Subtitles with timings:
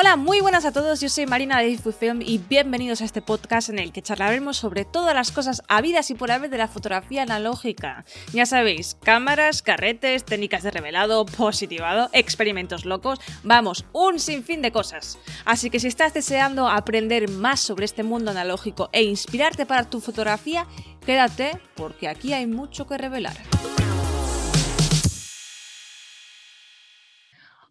[0.00, 3.68] Hola, muy buenas a todos, yo soy Marina de Difusión y bienvenidos a este podcast
[3.68, 7.22] en el que charlaremos sobre todas las cosas habidas y por haber de la fotografía
[7.22, 8.04] analógica.
[8.32, 15.18] Ya sabéis, cámaras, carretes, técnicas de revelado, positivado, experimentos locos, vamos, un sinfín de cosas.
[15.44, 20.00] Así que si estás deseando aprender más sobre este mundo analógico e inspirarte para tu
[20.00, 20.64] fotografía,
[21.04, 23.36] quédate porque aquí hay mucho que revelar.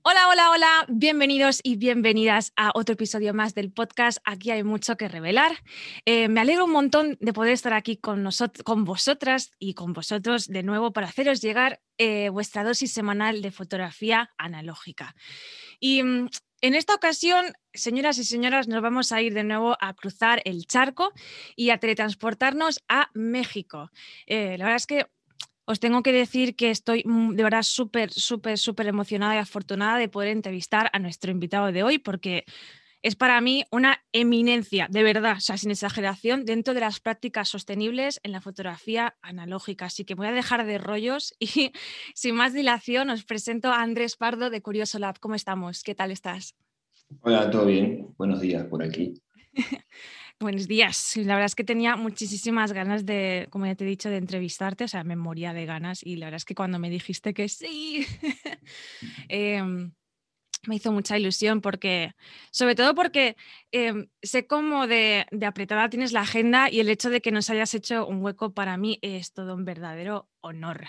[0.10, 4.20] Hola, hola, hola, bienvenidos y bienvenidas a otro episodio más del podcast.
[4.24, 5.52] Aquí hay mucho que revelar.
[6.06, 8.24] Eh, me alegro un montón de poder estar aquí con,
[8.86, 14.32] vosotras y con vosotros de nuevo para haceros llegar eh, vuestra dosis semanal de fotografía
[14.38, 15.14] analógica.
[15.82, 16.30] Y mm,
[16.62, 20.68] en esta ocasión, señoras y señoras, nos vamos a ir de nuevo a cruzar el
[20.68, 21.12] charco
[21.58, 23.92] y a teletransportarnos a México.
[24.26, 25.06] Eh, la verdad es que
[25.68, 29.98] os tengo que decir que estoy mm, de verdad súper, súper, súper emocionada y afortunada
[30.00, 32.46] de poder entrevistar a nuestro invitado de hoy porque
[33.04, 37.50] es para mí una eminencia, de verdad, o sea, sin exageración, dentro de las prácticas
[37.50, 39.86] sostenibles en la fotografía analógica.
[39.86, 41.74] Así que voy a dejar de rollos y
[42.16, 45.20] sin más dilación os presento a Andrés Pardo de Curioso Lab.
[45.20, 45.84] ¿Cómo estamos?
[45.84, 46.56] ¿Qué tal estás?
[47.22, 48.14] Hola, todo bien.
[48.18, 49.22] Buenos días por aquí.
[50.40, 51.18] Buenos días.
[51.18, 54.84] La verdad es que tenía muchísimas ganas de, como ya te he dicho, de entrevistarte,
[54.84, 57.50] o sea, me moría de ganas y la verdad es que cuando me dijiste que
[57.50, 58.06] sí,
[59.30, 59.92] em,
[60.68, 62.14] me hizo mucha ilusión porque,
[62.52, 63.36] sobre todo porque
[63.72, 67.74] em, sé cómo de, apretada tienes la agenda y el hecho de que nos hayas
[67.74, 70.86] hecho un hueco para mí es todo un verdadero honor.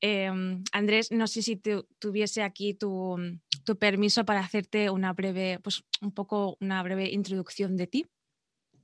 [0.00, 1.62] Em, Andrés, no sé si
[2.00, 7.76] tuviese aquí tu, tu, permiso para hacerte una breve, pues un poco una breve introducción
[7.76, 8.06] de ti.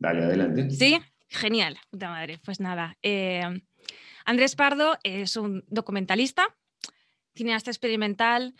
[0.00, 0.70] Dale, adelante.
[0.70, 0.98] Sí,
[1.28, 2.40] genial, puta madre.
[2.44, 3.42] Pues nada, eh,
[4.24, 6.56] Andrés Pardo es un documentalista,
[7.34, 8.54] cineasta experimental,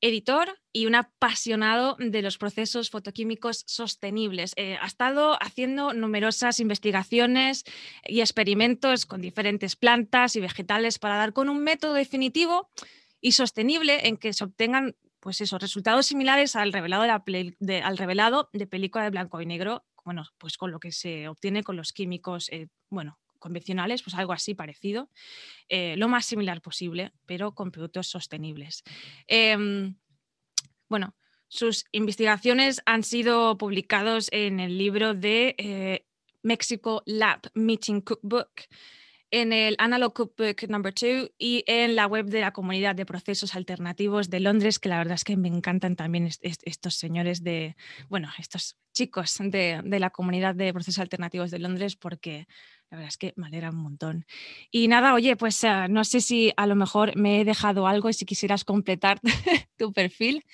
[0.00, 4.52] editor y un apasionado de los procesos fotoquímicos sostenibles.
[4.56, 7.64] Eh, ha estado haciendo numerosas investigaciones
[8.06, 12.70] y experimentos con diferentes plantas y vegetales para dar con un método definitivo
[13.20, 18.66] y sostenible en que se obtengan pues esos resultados similares al revelado al revelado de
[18.66, 22.48] película de blanco y negro bueno, pues con lo que se obtiene con los químicos,
[22.50, 25.10] eh, bueno, convencionales, pues algo así parecido,
[25.68, 28.82] eh, lo más similar posible, pero con productos sostenibles.
[29.26, 29.96] Em,
[30.88, 31.14] bueno,
[31.48, 36.06] sus investigaciones han sido publicados en el libro de eh,
[36.42, 38.62] Mexico Lab Meeting Cookbook,
[39.34, 43.56] en el Analog Cookbook Number 2 y en la web de la comunidad de procesos
[43.56, 47.74] alternativos de Londres, que la verdad es que me encantan también estos señores de,
[48.08, 52.46] bueno, estos chicos de, la comunidad de procesos alternativos de Londres, porque
[52.90, 54.24] la verdad es que me alegra un montón.
[54.70, 58.08] Y nada, oye, pues eh, no sé si a lo mejor me he dejado algo
[58.08, 59.18] y si quisieras completar
[59.76, 60.44] tu perfil.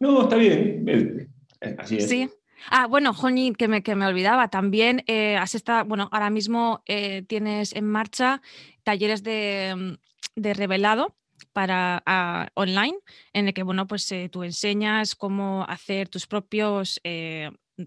[0.00, 1.28] No, está bien.
[1.76, 2.08] Así es.
[2.08, 2.30] Sí.
[2.70, 6.82] Ah, bueno, Joni, que me, que me olvidaba, también eh, has estado, bueno, ahora mismo
[6.86, 8.40] eh, tienes en marcha
[8.84, 11.16] talleres de, mm, de revelado
[11.52, 12.98] para ah, online,
[13.32, 17.00] en el que bueno, pues eh, tú enseñas cómo hacer tus propios,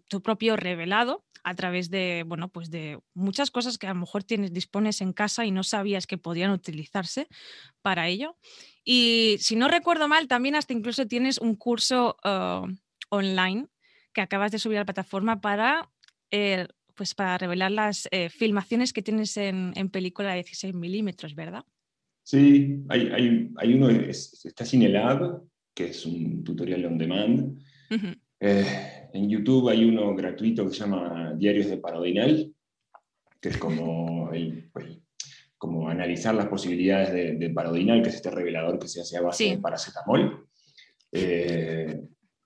[0.07, 4.23] tu propio revelado a través de, bueno, pues de muchas cosas que a lo mejor
[4.23, 7.27] tienes, dispones en casa y no sabías que podían utilizarse
[7.81, 8.37] para ello.
[8.83, 12.65] Y si no recuerdo mal, también hasta incluso tienes un curso ah,
[13.09, 13.67] online
[14.15, 15.91] que acabas de subir a la plataforma para,
[16.31, 16.65] eh,
[16.95, 21.63] pues para revelar las eh, filmaciones que tienes en, película de 16 milímetros, ¿verdad?
[22.23, 25.43] Sí, hay, hay, uno, está Cinelab,
[25.75, 27.59] que es un tutorial on demand.
[28.39, 32.51] Eh, en YouTube hay uno gratuito que se llama Diarios de Parodinal,
[33.39, 34.71] que es como, el,
[35.57, 39.49] como analizar las posibilidades de, Parodinal, que es este revelador que se hace a base
[39.51, 40.47] de paracetamol.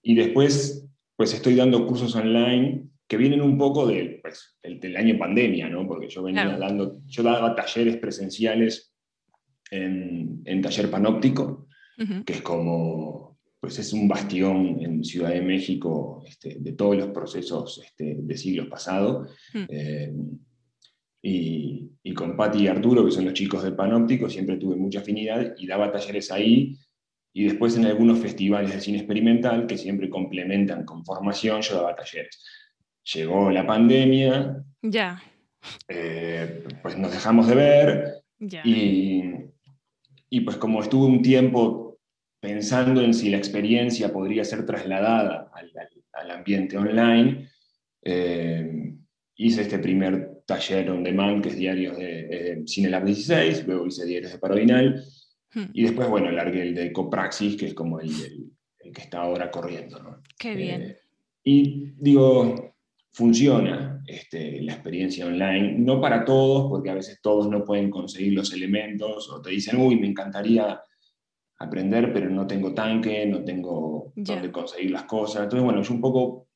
[0.02, 0.79] y después
[1.20, 5.86] pues estoy dando cursos online que vienen un poco del, pues, del, año pandemia, ¿no?
[5.86, 8.96] Porque yo venía dando, yo daba talleres presenciales
[9.70, 11.68] en, en Taller Panóptico,
[12.26, 17.08] que es como, pues es un bastión en Ciudad de México este, de todos los
[17.10, 19.30] procesos este, de siglos pasados.
[19.54, 20.14] Eh,
[21.22, 25.02] y, y, con Patti y Arturo, que son los chicos de Panóptico, siempre tuve mucha
[25.02, 26.78] afinidad y daba talleres ahí
[27.34, 31.96] y después en algunos festivales de cine experimental que siempre complementan con formación, yo daba
[31.96, 32.44] talleres.
[33.14, 35.22] Llegó la pandemia, ya.
[35.88, 38.14] Eh, pues nos dejamos de ver
[38.64, 39.24] Y,
[40.30, 41.90] y pues como estuve un tiempo
[42.40, 45.72] pensando en si la experiencia podría ser trasladada al,
[46.14, 47.50] al, ambiente online,
[48.04, 48.96] eh,
[49.36, 54.06] hice este primer taller on demand, que es Diarios de, Cine Lab 16, luego hice
[54.06, 55.04] Diarios de Parodinal,
[55.54, 55.66] Hmm.
[55.74, 58.12] Y después, bueno, largué el de Copraxis, que es como el,
[58.80, 60.00] que está ahora corriendo.
[60.02, 60.22] ¿no?
[60.38, 60.96] Qué bien.
[61.44, 62.76] y digo,
[63.12, 68.34] funciona este, la experiencia online, no para todos, porque a veces todos no pueden conseguir
[68.34, 70.82] los elementos, o te dicen, uy, me encantaría
[71.58, 75.44] aprender, pero no tengo tanque, no tengo dónde conseguir las cosas.
[75.44, 76.49] Entonces, bueno, yo un poco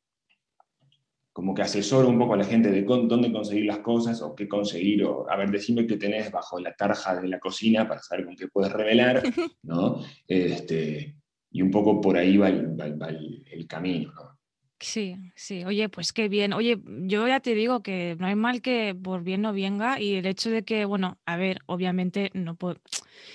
[1.34, 4.48] como que asesoro un poco a la gente de dónde conseguir las cosas o qué
[4.48, 8.26] conseguir, o a ver, decime qué tenés bajo la tarja de la cocina para saber
[8.26, 9.24] con qué puedes revelar,
[9.64, 10.04] ¿no?
[10.28, 11.16] Este,
[11.52, 14.40] y un poco por ahí va el, camino, ¿no?
[14.80, 16.52] Sí, sí, oye, pues qué bien.
[16.52, 20.16] Oye, yo ya te digo que no hay mal que por bien no venga y
[20.16, 22.82] el hecho de que, bueno, a ver, obviamente no puedo,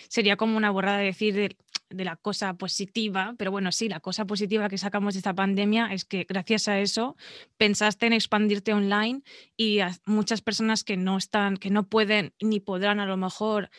[0.09, 1.57] sería como una borrada decir
[1.91, 5.93] de, la cosa positiva, pero bueno, sí, la cosa positiva que sacamos de esta pandemia
[5.93, 7.17] es que gracias a eso
[7.57, 9.23] pensaste en expandirte online
[9.57, 13.71] y a muchas personas que no están, que no pueden ni podrán a lo mejor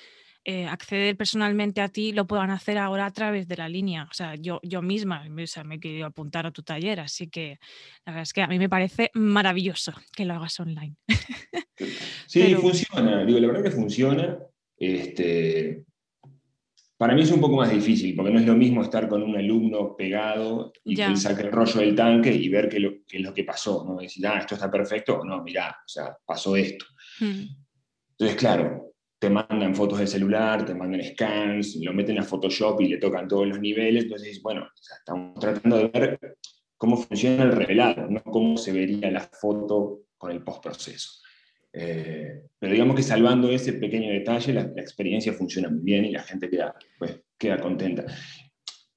[0.46, 4.08] eh, acceder personalmente a ti lo puedan hacer ahora a través de la línea.
[4.10, 5.44] O sea, yo, yo misma me
[5.76, 7.60] he querido apuntar a tu taller, así que
[8.06, 10.96] la verdad es que a mí me parece maravilloso que lo hagas online.
[12.28, 14.38] Sí, funciona, digo, la verdad que funciona.
[14.78, 15.84] Este,
[17.00, 19.38] para mí es un poco más difícil, porque no es lo mismo estar con un
[19.38, 23.34] alumno pegado y que él saque el rollo del tanque y ver qué, es lo
[23.34, 24.02] que pasó, ¿no?
[24.02, 26.86] Decir, ah, esto está perfecto, o no, mirá, o sea, pasó esto.
[27.22, 27.46] Hmm.
[28.12, 32.90] Entonces, claro, te mandan fotos del celular, te mandan scans, lo meten a Photoshop y
[32.90, 36.20] le tocan todos los niveles, entonces, bueno, estamos tratando de ver
[36.76, 41.22] cómo funciona el revelado, no cómo se vería la foto con el postproceso.
[41.72, 46.24] Eh, pero digamos que salvando ese pequeño detalle, la, experiencia funciona muy bien y la
[46.24, 48.06] gente queda, pues, queda contenta.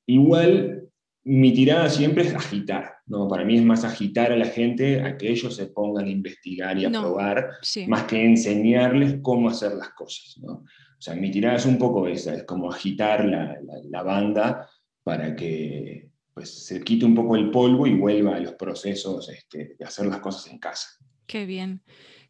[0.06, 0.88] Igual,
[1.24, 3.28] mi tirada siempre es agitar, ¿no?
[3.28, 6.76] Para mí es más agitar a la gente a que ellos se pongan a investigar
[6.78, 7.50] y a probar,
[7.86, 10.52] más que enseñarles cómo hacer las cosas, ¿no?
[11.02, 13.58] O sea, mi tirada es un poco esa, es como agitar la,
[13.90, 14.68] la, banda
[15.02, 19.74] para que pues, se quite un poco el polvo y vuelva a los procesos este,
[19.76, 20.90] de hacer las cosas en casa.
[21.26, 21.82] Qué bien.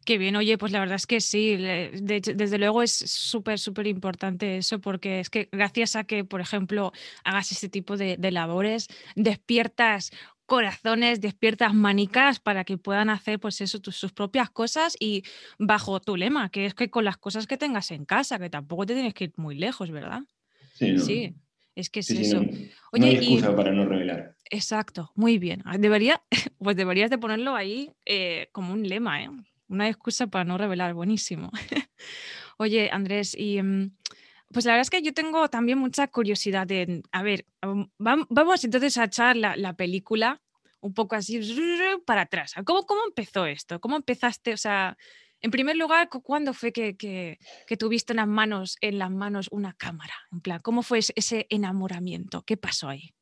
[0.05, 4.57] Qué bien, oye, pues la verdad es que sí, desde luego es súper, súper importante
[4.57, 6.91] eso, porque es que gracias a que, por ejemplo,
[7.23, 10.11] hagas este tipo de, labores, despiertas
[10.45, 15.23] corazones, despiertas manicas para que puedan hacer pues eso, sus propias cosas y
[15.57, 18.85] bajo tu lema, que es que con las cosas que tengas en casa, que tampoco
[18.85, 20.23] te tienes que ir muy lejos, ¿verdad?
[20.73, 21.35] Sí, sí
[21.75, 22.41] es que es eso.
[22.41, 24.35] No, hay excusa para no revelar.
[24.49, 25.63] Exacto, muy bien.
[25.79, 26.21] Debería,
[26.59, 29.29] pues deberías de ponerlo ahí eh, como un lema, ¿eh?
[29.73, 31.51] Una excusa para no revelar, buenísimo.
[32.57, 33.91] Oye, Andrés, y mm,
[34.53, 37.45] pues la verdad es que yo tengo también mucha curiosidad de, a ver,
[37.97, 40.41] vamos entonces a echar la, película
[40.79, 41.39] un poco así
[42.05, 42.53] para atrás.
[42.65, 43.79] ¿Cómo, ¿Cómo empezó esto?
[43.79, 44.53] ¿Cómo empezaste?
[44.53, 44.97] O sea,
[45.41, 49.73] en primer lugar, ¿cuándo fue que, que, tuviste en las, manos, en las manos una
[49.73, 50.13] cámara?
[50.31, 52.43] En plan, ¿cómo fue ese enamoramiento?
[52.43, 53.13] ¿Qué pasó ahí?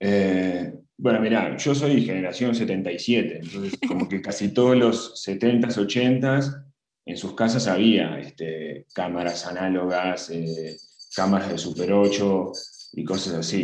[0.00, 0.72] Eh,
[1.02, 6.62] bueno, mira, yo soy generación 77, entonces como que casi todos los 70s, 80s
[7.06, 10.76] en sus casas había este, cámaras análogas, eh,
[11.16, 12.52] cámaras de Super 8
[12.92, 13.62] y cosas así.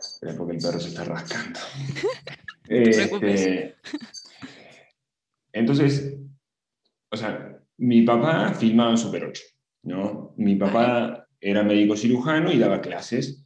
[0.00, 1.60] Espera porque el perro se está rascando.
[2.68, 3.76] este,
[5.52, 6.16] entonces,
[7.10, 9.42] o sea, mi papá filmaba en Super 8,
[9.82, 10.32] ¿no?
[10.38, 13.44] Mi papá era médico cirujano y daba clases.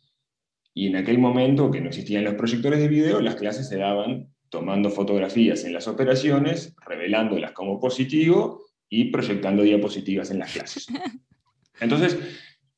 [0.75, 4.29] Y en aquel momento, que no existían los proyectores de video, las clases se daban
[4.49, 10.87] tomando fotografías en las operaciones, revelándolas como positivo y proyectando diapositivas en las clases.
[11.81, 12.19] Entonces,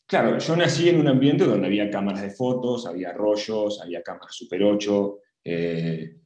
[0.07, 4.37] claro, yo nací en un ambiente donde había cámaras de fotos, había rollos, había cámaras
[4.37, 5.19] Super 8.
[5.45, 6.17] Eh,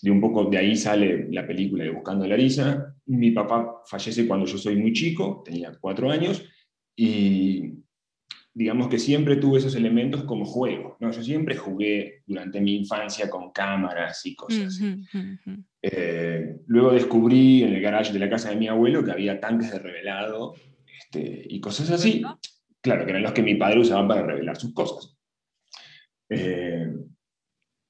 [0.00, 2.94] de un poco de ahí sale la película de Buscando a Larisa.
[3.06, 6.44] Mi papá fallece cuando yo soy muy chico, tenía cuatro años,
[6.94, 7.74] y
[8.58, 10.96] digamos que siempre tuve esos elementos como juego.
[10.98, 11.12] ¿no?
[11.12, 14.80] Yo siempre jugué durante mi infancia con cámaras y cosas.
[15.80, 19.70] Eh, luego descubrí en el garage de la casa de mi abuelo que había tanques
[19.70, 20.54] de revelado
[21.00, 22.20] este, y cosas así.
[22.80, 25.16] Claro, que eran los que mi padre usaba para revelar sus cosas.
[26.28, 26.88] Eh,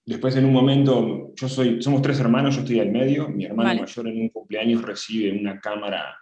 [0.04, 3.80] después en un momento, yo soy, somos tres hermanos, yo estoy al medio, mi hermano
[3.80, 6.14] mayor en un cumpleaños recibe una cámara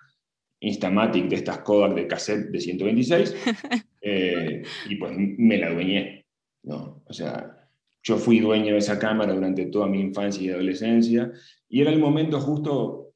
[0.61, 3.35] Instamatic de estas Kodak de cassette de 126
[4.09, 6.25] eh, y pues me la dueñé.
[6.63, 7.03] ¿no?
[7.07, 7.69] O sea,
[8.03, 11.33] yo fui dueño de esa cámara durante toda mi infancia y adolescencia
[11.69, 13.15] y era el momento justo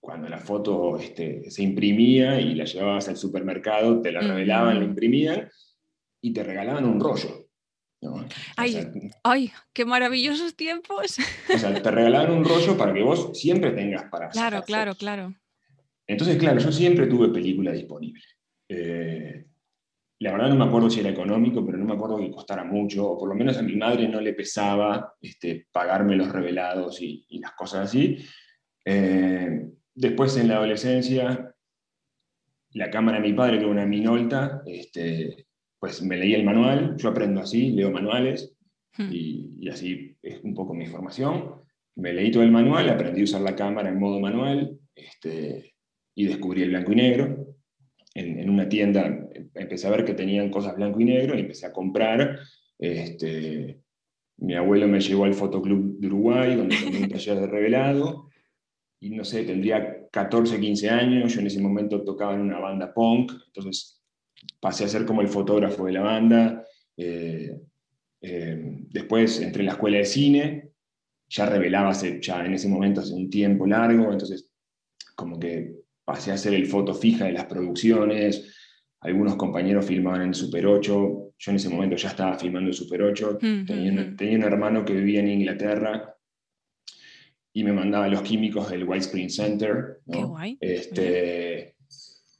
[0.00, 4.84] cuando la foto este, se imprimía y la llevabas al supermercado, te la revelaban, la
[4.86, 5.50] imprimían
[6.22, 7.46] y te regalaban un rollo.
[8.56, 8.88] Ay,
[9.22, 11.18] ay, qué maravillosos tiempos.
[11.54, 15.34] O sea, te regalaban un rollo para que vos siempre tengas para Claro, claro, claro.
[16.06, 18.22] Entonces, claro, yo siempre tuve película disponible.
[18.68, 19.49] Eh,
[20.20, 23.12] la verdad no me acuerdo si era económico, pero no me acuerdo que costara mucho,
[23.12, 27.26] o por lo menos a mi madre no le pesaba este, pagarme los revelados y,
[27.40, 28.18] las cosas así.
[28.84, 31.54] Eh, después en la adolescencia,
[32.72, 35.46] la cámara de mi padre, que era una Minolta, este,
[35.78, 38.54] pues me leí el manual, yo aprendo así, leo manuales,
[38.98, 39.08] hmm.
[39.10, 41.62] y, así es un poco mi formación.
[41.96, 45.74] Me leí todo el manual, aprendí a usar la cámara en modo manual, este,
[46.14, 47.39] y descubrí el blanco y negro.
[48.14, 51.72] En, una tienda empecé a ver que tenían cosas blanco y negro y empecé a
[51.72, 52.38] comprar.
[52.78, 53.80] Este,
[54.38, 58.30] mi abuelo me llevó al Fotoclub de Uruguay, donde tenía un taller de revelado,
[59.00, 62.92] y no sé, tendría 14, 15 años, yo en ese momento tocaba en una banda
[62.92, 64.02] punk, entonces
[64.60, 66.64] pasé a ser como el fotógrafo de la banda.
[66.96, 67.58] Eh,
[68.22, 68.58] eh,
[68.90, 70.70] después entré en la escuela de cine,
[71.28, 74.50] ya revelaba ya en ese momento hace un tiempo largo, entonces
[75.14, 78.54] como que pasé a ser el foto fija de las producciones,
[79.00, 83.02] algunos compañeros filmaban en Super 8, yo en ese momento ya estaba filmando en Super
[83.02, 86.14] 8, tenía, un hermano que vivía en Inglaterra
[87.52, 90.00] y me mandaba los químicos del White Spring Center.
[90.10, 90.58] Qué guay.
[90.60, 91.76] Este,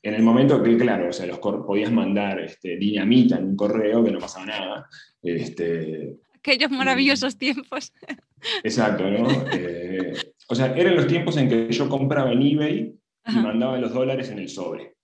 [0.02, 4.04] en el momento que, claro, o sea, los podías mandar este, dinamita en un correo,
[4.04, 4.86] que no pasaba nada.
[5.22, 7.92] Este, Aquellos maravillosos tiempos.
[8.62, 9.28] Exacto, ¿no?
[9.52, 10.12] Eh,
[10.48, 12.94] o sea, eran los tiempos en que yo compraba en eBay
[13.26, 14.94] y mandaba los dólares en el sobre.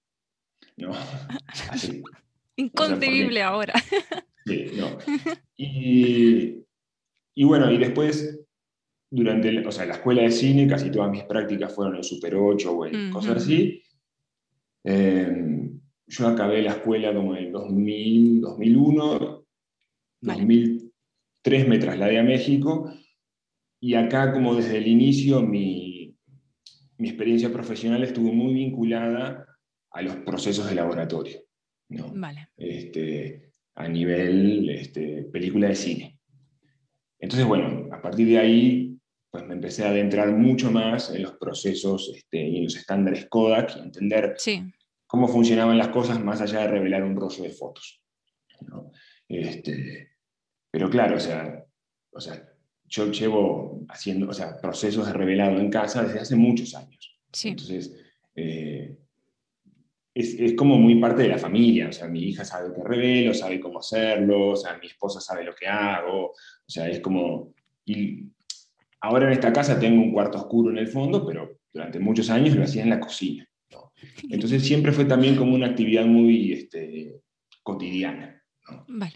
[0.76, 0.92] ¿no?
[1.70, 2.02] Así.
[2.56, 3.74] Inconcebible ahora.
[4.46, 4.98] Sí, no.
[5.58, 6.66] Y,
[7.34, 8.44] y, bueno, y después,
[9.10, 12.72] durante o sea, la escuela de cine, casi todas mis prácticas fueron en Super 8
[12.72, 13.82] o en cosas así.
[14.84, 19.46] Em, yo acabé la escuela como en el 2000, 2001,
[20.20, 22.92] 2003 me trasladé a México
[23.80, 25.85] y acá como desde el inicio mi,
[26.98, 29.46] mi experiencia profesional estuvo muy vinculada
[29.90, 31.40] a los procesos de laboratorio,
[31.88, 32.12] ¿no?
[32.56, 36.18] Este, a nivel este, película de cine.
[37.18, 38.98] Entonces, bueno, a partir de ahí,
[39.30, 43.26] pues me empecé a adentrar mucho más en los procesos este, y en los estándares
[43.28, 44.62] Kodak y entender sí
[45.06, 48.02] cómo funcionaban las cosas más allá de revelar un rollo de fotos.
[49.28, 50.10] Este,
[50.70, 51.64] pero claro, o sea,
[52.10, 52.45] o sea,
[52.88, 57.18] yo llevo haciendo o sea, procesos de revelado en casa desde hace muchos años.
[57.42, 57.94] Entonces,
[58.34, 58.96] eh,
[60.14, 61.88] es, es, como muy parte de la familia.
[61.88, 65.44] O sea, mi hija sabe que revelo, sabe cómo hacerlo, o sea, mi esposa sabe
[65.44, 66.30] lo que hago.
[66.30, 66.34] O
[66.66, 67.54] sea, es como...
[67.84, 68.24] Y
[69.00, 72.56] ahora en esta casa tengo un cuarto oscuro en el fondo, pero durante muchos años
[72.56, 73.48] lo hacía en la cocina.
[74.30, 77.20] Entonces siempre fue también como una actividad muy este,
[77.62, 78.42] cotidiana,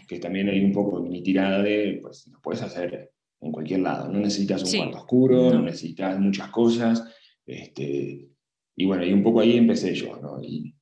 [0.07, 3.10] que también hay un poco mi tirada de, pues lo puedes hacer
[3.41, 5.61] en cualquier lado, no necesitas un cuarto oscuro, no.
[5.63, 7.03] necesitas muchas cosas,
[7.45, 8.29] este,
[8.75, 10.41] y bueno, y un poco ahí empecé yo, ¿no?
[10.41, 10.75] Y,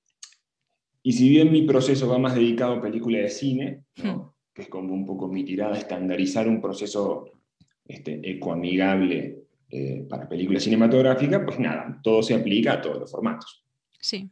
[1.02, 4.20] y si bien mi proceso va más dedicado a película de cine, hmm.
[4.54, 7.32] que es como un poco mi tirada, estandarizar un proceso
[7.86, 13.64] este, ecoamigable eh, para película cinematográfica, pues nada, todo se aplica a todos los formatos.
[14.00, 14.30] Sí.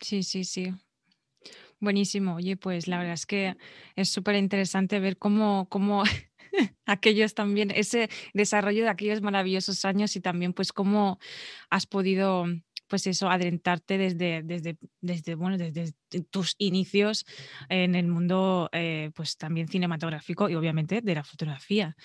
[0.00, 0.72] Sí, sí, sí.
[1.84, 2.36] Buenísimo.
[2.36, 3.56] Oye, pues la verdad es que
[3.94, 6.02] es súper interesante ver cómo, cómo
[6.86, 11.18] aquellos también, ese desarrollo de aquellos maravillosos años y también pues cómo
[11.68, 12.46] has podido
[12.86, 15.92] pues eso, adentrarte desde, desde, desde, bueno, desde
[16.30, 17.26] tus inicios
[17.68, 21.96] en el mundo eh, pues también cinematográfico y obviamente de la fotografía.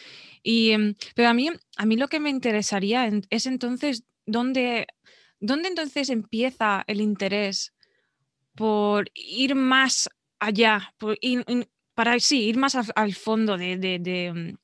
[0.43, 4.87] Y, em, pero a mí, a mí lo que me interesaría es entonces dónde
[5.39, 7.73] ¿dónde entonces empieza el interés
[8.59, 10.93] por ir más allá,
[11.95, 14.57] para sí, ir más al, fondo mm,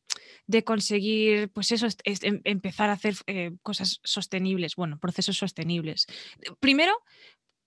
[0.47, 6.07] de, conseguir, pues eso, em, empezar a hacer eh, cosas sostenibles, bueno, procesos sostenibles?
[6.59, 6.91] Primero,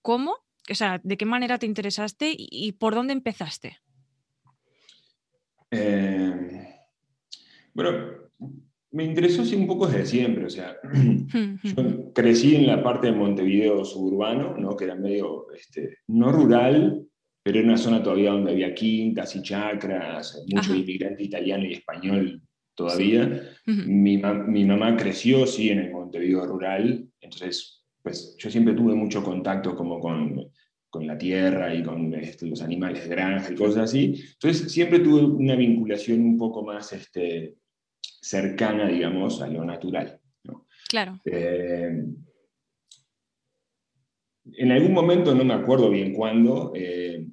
[0.02, 0.36] ¿cómo?
[0.70, 3.78] O sea, ¿de qué manera te interesaste y, por dónde empezaste?
[5.70, 6.74] Eh,
[7.72, 8.17] bueno,
[8.90, 10.76] me interesó sí un poco desde siempre, o sea,
[11.62, 14.76] yo crecí en la parte de Montevideo suburbano, ¿no?
[14.76, 17.06] que era medio, este, no rural,
[17.42, 22.42] pero era una zona todavía donde había quintas y chacras, mucho inmigrante italiano y español
[22.74, 23.42] todavía.
[23.66, 29.22] mi, mi, mamá creció, sí, en el Montevideo rural, entonces, pues yo siempre tuve mucho
[29.22, 30.50] contacto como con,
[30.88, 34.22] con la tierra y con este, los animales de granja y cosas así.
[34.32, 36.92] Entonces, siempre tuve una vinculación un poco más...
[36.94, 37.54] Este,
[38.20, 40.20] cercana, digamos, a lo natural.
[40.88, 41.20] Claro.
[41.24, 42.04] Eh,
[44.56, 47.26] en algún momento, no me acuerdo bien cuándo, eh,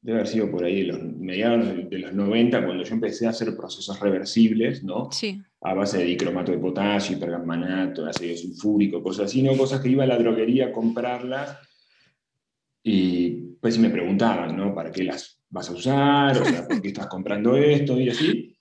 [0.00, 3.56] debe haber sido por ahí, los mediados de los 90, cuando yo empecé a hacer
[3.56, 5.10] procesos reversibles, ¿no?
[5.12, 5.40] Sí.
[5.60, 9.56] A base de dicromato de potasio, hipergamanato, ácido sulfúrico, cosas así, ¿no?
[9.56, 11.56] Cosas que iba a la droguería a comprarlas
[12.82, 14.74] Y pues me preguntaban, ¿no?
[14.74, 16.36] ¿Para qué las vas a usar?
[16.36, 18.00] O sea, ¿por qué estás comprando esto?
[18.00, 18.51] Y así.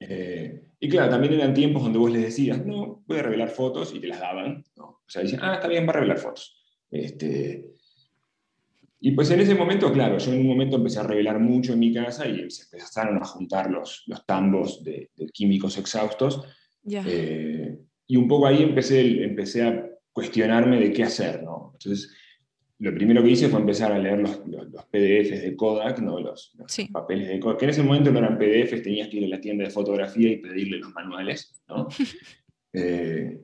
[0.00, 3.94] Eh, y claro, también eran tiempos donde vos les decías, no, voy a revelar fotos
[3.94, 4.64] y te las daban.
[4.76, 4.84] ¿no?
[4.84, 6.60] O sea, decían, ah, está bien, va a revelar fotos.
[6.90, 7.74] Este,
[9.00, 11.78] y pues en ese momento, claro, yo en un momento empecé a revelar mucho en
[11.78, 16.42] mi casa y se empezaron a juntar los, los tambos de, químicos exhaustos.
[16.86, 21.72] Eh, y un poco ahí empecé, empecé a cuestionarme de qué hacer, ¿no?
[21.74, 22.14] Entonces,
[22.84, 26.20] lo primero que hice fue empezar a leer los, los, PDFs de Kodak, ¿no?
[26.20, 26.54] los,
[26.92, 29.40] papeles de Kodak, que en ese momento no eran PDFs, tenías que ir a la
[29.40, 31.62] tienda de fotografía y pedirle los manuales.
[31.68, 31.88] ¿no?
[32.76, 33.40] Eh,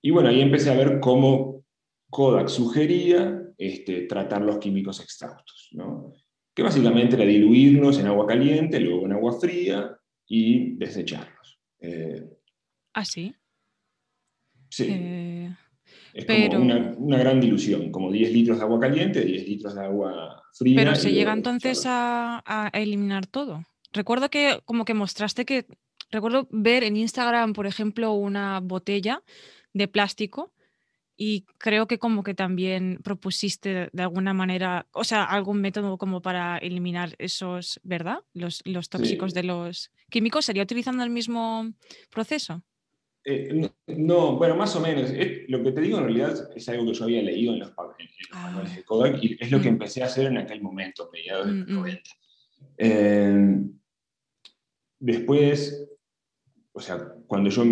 [0.00, 1.64] y bueno, ahí empecé a ver cómo
[2.08, 6.12] Kodak sugería este, tratar los químicos exhaustos, ¿no?
[6.54, 9.98] que básicamente era diluirlos en agua caliente, luego en agua fría
[10.28, 11.58] y desecharlos.
[11.80, 12.24] Eh,
[12.94, 13.34] ¿Ah, sí?
[14.70, 14.86] Sí.
[14.90, 15.41] Eh,
[16.14, 20.42] es como una, gran dilución, como 10 litros de agua caliente, 10 litros de agua
[20.52, 20.76] fría.
[20.76, 23.64] Pero se llega entonces a, eliminar todo.
[23.92, 25.66] Recuerdo que como que mostraste que,
[26.10, 29.22] recuerdo ver en Instagram, por ejemplo, una botella
[29.72, 30.52] de plástico
[31.16, 36.20] y creo que como que también propusiste de alguna manera, o sea, algún método como
[36.20, 38.20] para eliminar esos, ¿verdad?
[38.34, 40.46] Los, los tóxicos de los químicos.
[40.46, 41.72] ¿Sería utilizando el mismo
[42.10, 42.62] proceso?
[43.24, 45.12] Eh, no, bueno, más o menos.
[45.48, 47.94] lo que te digo en realidad es algo que yo había leído en los, ah.
[48.32, 49.74] manuales de Kodak y es lo que mm.
[49.74, 52.10] empecé a hacer en aquel momento, mediados de los 90.
[52.78, 53.72] Em,
[54.98, 55.88] después,
[56.72, 57.64] o sea, cuando yo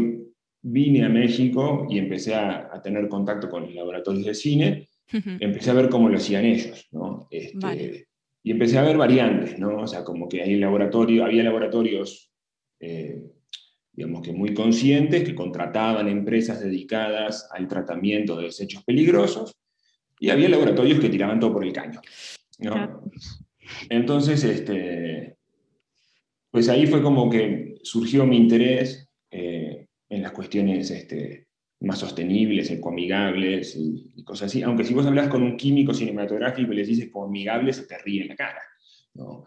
[0.63, 5.75] vine a México y empecé a, tener contacto con los laboratorios de cine, empecé a
[5.75, 7.27] ver cómo lo hacían ellos, ¿no?
[7.31, 8.07] Este,
[8.43, 9.83] y empecé a ver variantes, ¿no?
[9.83, 12.31] O sea, como que hay laboratorio, había laboratorios
[12.79, 13.23] eh,
[13.93, 19.57] digamos que muy conscientes, que contrataban empresas dedicadas al tratamiento de desechos peligrosos,
[20.19, 22.01] y había laboratorios que tiraban todo por el caño.
[23.89, 25.37] Entonces, este,
[26.51, 31.47] pues ahí fue como que surgió mi interés eh, en las cuestiones este,
[31.81, 34.63] más sostenibles, ecoamigables y, y, cosas así.
[34.63, 38.23] Aunque si vos hablas con un químico cinematográfico y les dices ecoamigable, se te ríe
[38.23, 38.61] en la cara.
[39.15, 39.45] ¿no?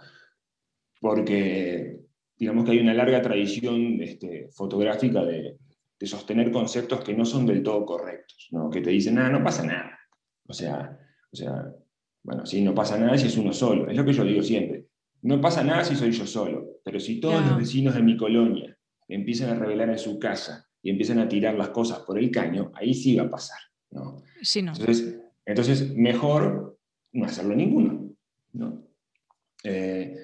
[1.00, 2.03] Porque
[2.38, 5.58] digamos que hay una larga tradición este, fotográfica de,
[6.02, 8.70] sostener conceptos que no son del todo correctos, ¿no?
[8.70, 9.98] que te dicen, nada, no pasa nada.
[10.46, 11.00] O sea,
[11.32, 11.74] o sea,
[12.24, 14.88] bueno, sí, no pasa nada si es uno solo, es lo que yo digo siempre.
[15.22, 18.78] No pasa nada si soy yo solo, pero si todos los vecinos de mi colonia
[19.08, 22.74] empiezan a revelar en su casa y empiezan a tirar las cosas por el caño,
[22.76, 23.60] ahí sí va a pasar.
[23.92, 24.22] ¿no?
[24.42, 24.74] Sí, no.
[24.74, 26.78] Entonces, entonces, mejor
[27.14, 28.14] no hacerlo ninguno.
[28.52, 28.84] ¿no?
[29.64, 30.18] Eh,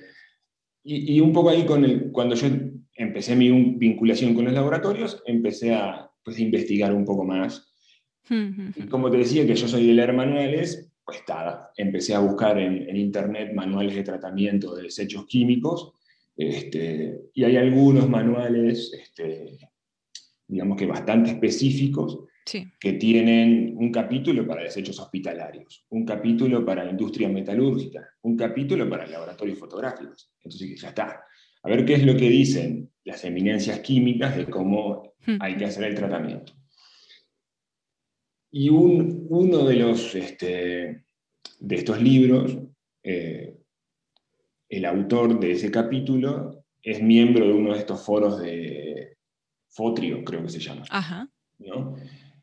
[0.84, 2.48] y, un poco ahí, con el, cuando yo
[2.96, 7.66] empecé mi vinculación con los laboratorios, empecé a pues, investigar un poco más.
[8.30, 12.60] Y como te decía que yo soy de leer manuales, pues nada, empecé a buscar
[12.60, 15.94] en, internet manuales de tratamiento de desechos químicos,
[16.38, 19.58] este, y hay algunos manuales, este,
[20.48, 27.30] digamos que bastante específicos, que tienen un capítulo para desechos hospitalarios, un capítulo para industria
[27.30, 30.32] metalúrgica, un capítulo para laboratorios fotográficos.
[30.44, 31.24] Entonces ya está.
[31.62, 35.38] A ver qué es lo que dicen las eminencias químicas de cómo hmm.
[35.40, 36.54] hay que hacer el tratamiento.
[38.52, 41.06] Y un, uno de, los, este,
[41.60, 42.58] de estos libros,
[43.04, 43.56] eh,
[44.70, 49.18] el autor de ese capítulo es miembro de uno de estos foros de
[49.68, 50.84] Fotrio, creo que se llama.
[50.90, 51.30] Ajá.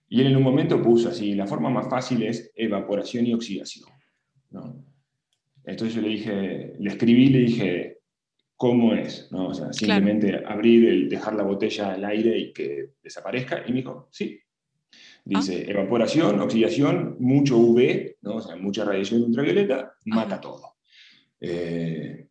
[0.08, 0.16] ¿No?
[0.16, 3.88] Y él en un momento puso así, la forma más fácil es evaporación y oxidación.
[5.64, 7.98] Entonces yo le dije, le escribí, le dije,
[8.56, 9.28] ¿cómo es?
[9.32, 9.48] ¿no?
[9.48, 13.64] O sea, simplemente abrir, el, dejar la botella al aire y que desaparezca.
[13.66, 14.38] Y me dijo, sí.
[15.24, 15.70] Dice, ah.
[15.72, 18.36] evaporación, oxidación, mucho UV, ¿no?
[18.36, 20.76] o sea, mucha radiación ultravioleta, mata todo.
[21.40, 22.28] Eh,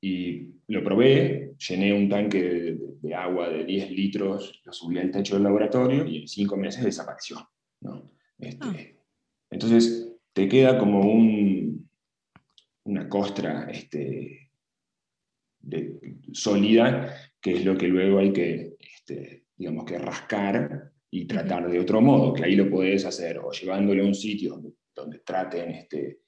[0.00, 5.34] y lo probé, llené un tanque de, agua de 10 litros, lo subí al techo
[5.34, 7.48] del laboratorio y en 5 meses desapareció.
[8.38, 8.76] Este, ah.
[9.50, 11.88] Entonces, te queda como un,
[12.84, 14.50] una costra este,
[16.32, 21.78] sólida, que es lo que luego hay que, este, digamos que rascar y tratar de
[21.78, 24.60] otro modo, que ahí lo puedes hacer o llevándolo a un sitio
[24.94, 26.20] donde, traten este,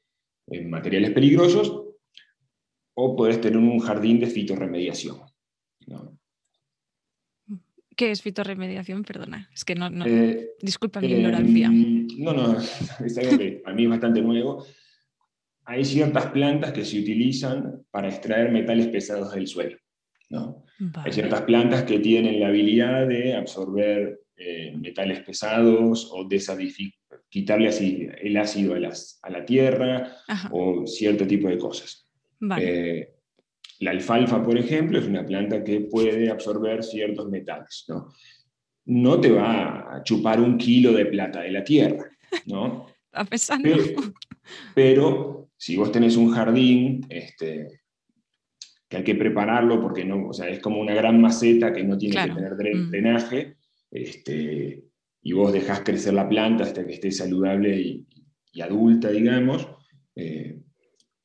[0.67, 1.88] materiales peligrosos
[3.01, 5.19] o puedes tener un jardín de fitorremediación.
[7.95, 9.05] ¿Qué es fitorremediación?
[9.05, 11.71] Perdona, es que no, no eh, disculpa mi ignorancia.
[11.71, 12.59] No, no,
[13.05, 14.67] es algo que a mí es bastante nuevo.
[15.65, 19.79] Hay ciertas plantas que se utilizan para extraer metales pesados del suelo.
[21.05, 26.29] Hay ciertas plantas que tienen la habilidad de absorber eh, metales pesados o
[27.29, 30.17] quitarle así el ácido a, las, a la tierra
[30.51, 32.08] o cierto tipo de cosas.
[32.59, 33.15] Eh,
[33.81, 37.85] la alfalfa, por ejemplo, es una planta que puede absorber ciertos metales.
[37.89, 38.09] ¿no?
[38.89, 42.11] no te va a chupar un kilo de plata de la tierra,
[42.47, 42.87] ¿no?
[43.13, 43.85] a pesar pero,
[44.75, 47.83] pero, si vos tenés un jardín, este,
[48.89, 51.99] que hay que prepararlo porque no, o sea, es como una gran maceta que no
[51.99, 52.91] tiene que tener mm.
[52.91, 53.57] drenaje,
[53.91, 54.85] este,
[55.23, 58.07] y vos dejás crecer la planta hasta que esté saludable y,
[58.61, 59.69] adulta, digamos,
[60.17, 60.59] eh,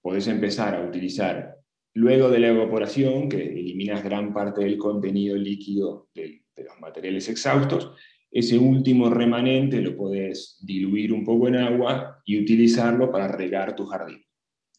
[0.04, 1.56] podés empezar a utilizar,
[1.96, 7.96] luego de la evaporación, que eliminas gran parte del contenido líquido de los materiales exhaustos,
[8.30, 13.86] ese último remanente lo podés diluir un poco en agua y utilizarlo para regar tu
[13.86, 14.22] jardín.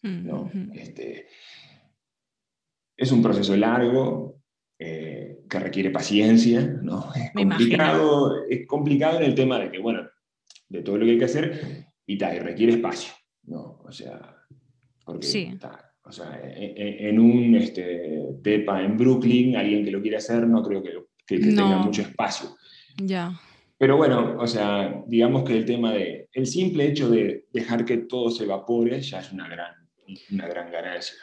[0.03, 1.29] Mm, este,
[2.97, 4.43] es un proceso largo,
[4.79, 7.11] eh, que requiere paciencia, ¿no?
[7.15, 10.03] Es complicado, es complicado en el tema de que, bueno,
[10.69, 13.79] de todo lo que hay que hacer, y, tal, y requiere espacio, ¿no?
[13.85, 14.34] O sea,
[15.05, 15.57] porque, sí.
[16.05, 20.83] o sea, en, un este, TEPA en Brooklyn, alguien que lo quiere hacer, no creo
[20.83, 20.91] que,
[21.27, 22.57] tenga mucho espacio.
[22.97, 23.39] Ya.
[23.79, 27.99] Pero bueno, o sea, digamos que el tema de, el simple hecho de dejar que
[27.99, 29.75] todo se evapore ya es una gran,
[30.31, 31.19] una gran ganancia.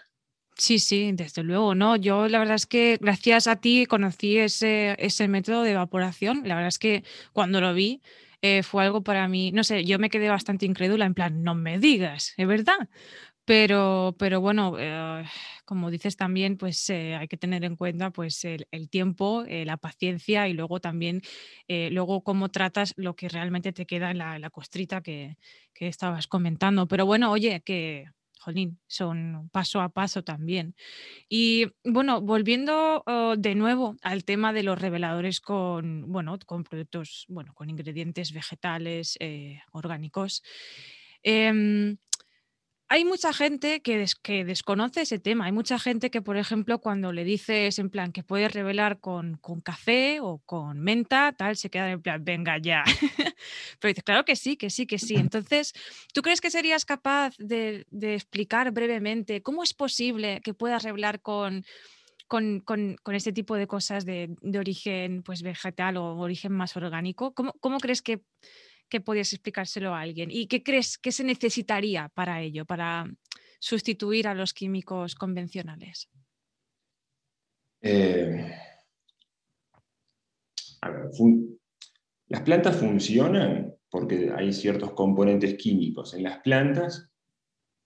[0.58, 1.96] Sí, sí, desde luego, ¿no?
[1.96, 6.44] Yo la verdad es que gracias a ti conocí ese, ese método de evaporación.
[6.46, 8.02] La verdad es que cuando lo vi
[8.44, 11.56] eh, fue algo para mí, no sé, yo me quedé bastante incrédula, en plan, no
[11.56, 12.90] me digas, ¿es verdad?
[13.52, 15.26] Pero, pero bueno, eh,
[15.66, 20.48] como dices también, pues eh, hay que tener en cuenta pues, el, tiempo, la paciencia
[20.48, 21.22] y luego también
[21.68, 25.36] luego cómo tratas lo que realmente te queda en la, costrita que,
[25.74, 26.88] que estabas comentando.
[26.88, 28.06] Pero bueno, oye, que
[28.40, 30.74] jolín, son paso a paso también.
[31.28, 37.26] Y bueno, volviendo oh, de nuevo al tema de los reveladores con, bueno, con productos,
[37.28, 40.42] bueno, con ingredientes vegetales, eh, orgánicos.
[41.22, 41.98] Em,
[42.92, 45.46] hay mucha gente que, que, desconoce ese tema.
[45.46, 49.38] Hay mucha gente que, por ejemplo, cuando le dices en plan que puedes revelar con,
[49.38, 52.84] con café o con menta, tal, se queda en plan, venga ya.
[53.80, 55.16] Pero dices, claro que sí, que sí, que sí.
[55.32, 55.72] Entonces,
[56.14, 61.22] ¿tú crees que serías capaz de, de explicar brevemente cómo es posible que puedas revelar
[61.22, 61.64] con,
[62.28, 66.76] con, con, con, este tipo de cosas de, de, origen pues, vegetal o origen más
[66.76, 67.34] orgánico?
[67.34, 68.20] ¿Cómo, cómo crees que
[68.92, 70.30] que podías explicárselo a alguien?
[70.30, 73.10] ¿Y qué crees que se necesitaría para ello, para
[73.60, 76.10] sustituir a los químicos convencionales?
[77.82, 78.54] Eh,
[82.28, 87.10] las plantas funcionan porque hay ciertos componentes químicos en las plantas,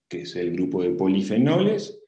[0.09, 1.99] que es el grupo de polifenoles,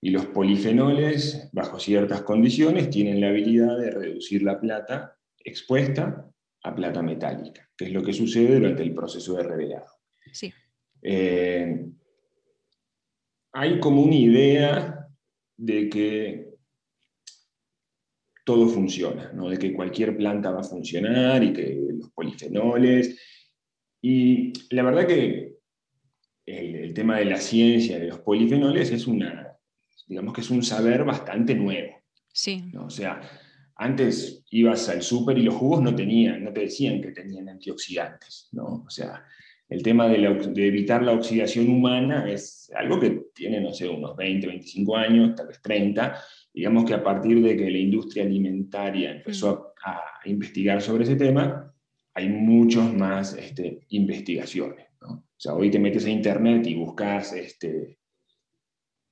[0.00, 6.30] y los polifenoles, bajo ciertas condiciones, tienen la habilidad de reducir la plata expuesta
[6.66, 9.86] a plata metálica, que es lo que sucede durante el proceso de revelado.
[10.32, 10.52] Sí.
[11.00, 11.86] Eh,
[13.52, 15.08] hay como una idea
[15.56, 16.46] de que
[18.44, 19.48] todo funciona, ¿no?
[19.48, 23.16] de que cualquier planta va a funcionar y que los polifenoles.
[24.02, 25.54] Y la verdad que
[26.46, 29.56] el, tema de la ciencia de los polifenoles es una,
[30.06, 32.02] digamos que es un saber bastante nuevo.
[32.32, 32.64] Sí.
[32.78, 33.20] O sea,
[33.76, 38.48] antes ibas al súper y los jugos no tenían, no te decían que tenían antioxidantes,
[38.52, 38.84] ¿no?
[38.86, 39.22] O sea,
[39.68, 40.24] el tema de,
[40.66, 45.48] evitar la oxidación humana es algo que tiene, no sé, unos 20, 25 años, tal
[45.48, 46.18] vez 30.
[46.54, 49.88] Digamos que a partir de que la industria alimentaria empezó mm.
[49.88, 51.72] a, investigar sobre ese tema,
[52.14, 54.86] hay muchas más este, investigaciones.
[55.02, 55.08] ¿no?
[55.08, 57.98] O sea, hoy te metes a internet y buscas, este,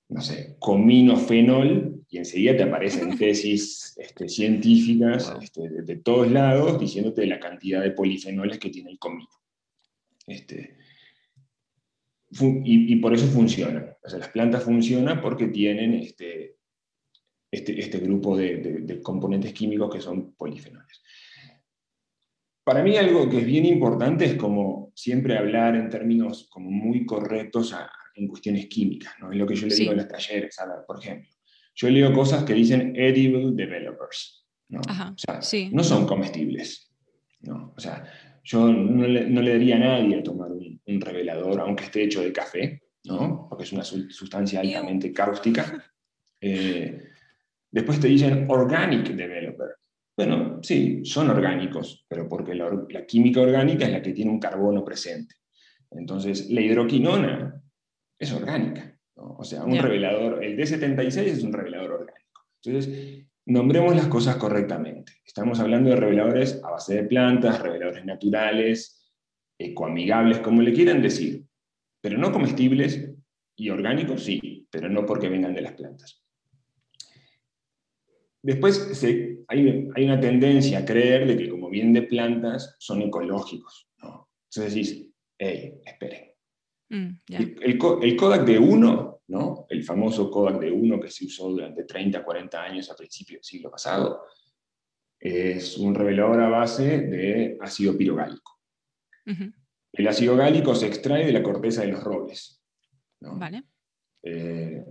[0.08, 7.26] no sé, cominofenol y enseguida te aparecen tesis este, científicas este, de, todos lados diciéndote
[7.26, 9.30] la cantidad de polifenoles que tiene el comino.
[10.26, 10.76] Este,
[12.64, 13.96] y, por eso funcionan.
[14.02, 16.56] O sea, las plantas funcionan porque tienen este,
[17.50, 21.02] este, este grupo de, componentes químicos que son polifenoles.
[22.64, 27.04] Para mí algo que es bien importante es como siempre hablar en términos como muy
[27.04, 27.74] correctos
[28.14, 29.30] en cuestiones químicas, ¿no?
[29.30, 31.33] Es lo que yo le digo en los talleres, a ver, por ejemplo
[31.74, 34.46] yo leo cosas que dicen edible developers.
[34.68, 34.80] ¿no?
[34.80, 35.40] o sea,
[35.72, 36.90] no son comestibles.
[37.40, 37.74] ¿no?
[37.76, 38.04] O sea,
[38.42, 42.22] yo no le, no le, daría a nadie a tomar un, revelador, aunque esté hecho
[42.22, 43.46] de café, ¿no?
[43.48, 45.82] porque es una sustancia altamente cáustica.
[46.46, 47.00] Eh,
[47.70, 49.76] después te dicen organic developer.
[50.14, 54.38] Bueno, sí, son orgánicos, pero porque la, la, química orgánica es la que tiene un
[54.38, 55.36] carbono presente.
[55.90, 57.62] Entonces, la hidroquinona
[58.18, 58.93] es orgánica.
[59.26, 62.46] O sea, un revelador, el D76 es un revelador orgánico.
[62.62, 65.12] Entonces, nombremos las cosas correctamente.
[65.24, 69.12] Estamos hablando de reveladores a base de plantas, reveladores naturales,
[69.58, 71.44] ecoamigables, como le quieran decir,
[72.00, 73.12] pero no comestibles
[73.56, 76.22] y orgánicos, sí, pero no porque vengan de las plantas.
[78.42, 79.02] Después
[79.48, 83.88] hay, una tendencia a creer de que como vienen de plantas son ecológicos.
[84.02, 86.30] Entonces decís, hey, esperen.
[86.90, 89.66] Mm, el, el, Kodak de 1, ¿no?
[89.68, 93.44] el famoso Kodak de 1 que se usó durante 30, 40 años a principios del
[93.44, 94.22] siglo pasado,
[95.18, 98.60] es un revelador a base de ácido pirogálico.
[99.92, 102.62] El ácido gálico se extrae de la corteza de los robles.
[103.20, 103.64] Vale.
[104.22, 104.84] Eh,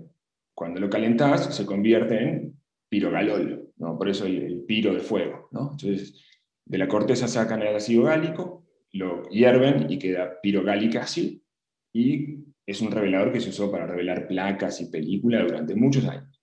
[0.55, 3.97] cuando lo calentás se convierte en pirogalol, ¿no?
[3.97, 5.49] por eso el, piro de fuego.
[5.51, 5.71] ¿no?
[5.71, 6.19] Entonces,
[6.65, 11.43] de la corteza sacan el ácido gálico, lo hierven y queda pirogálica así,
[11.91, 16.39] y es un revelador que se usó para revelar placas y películas durante muchos años.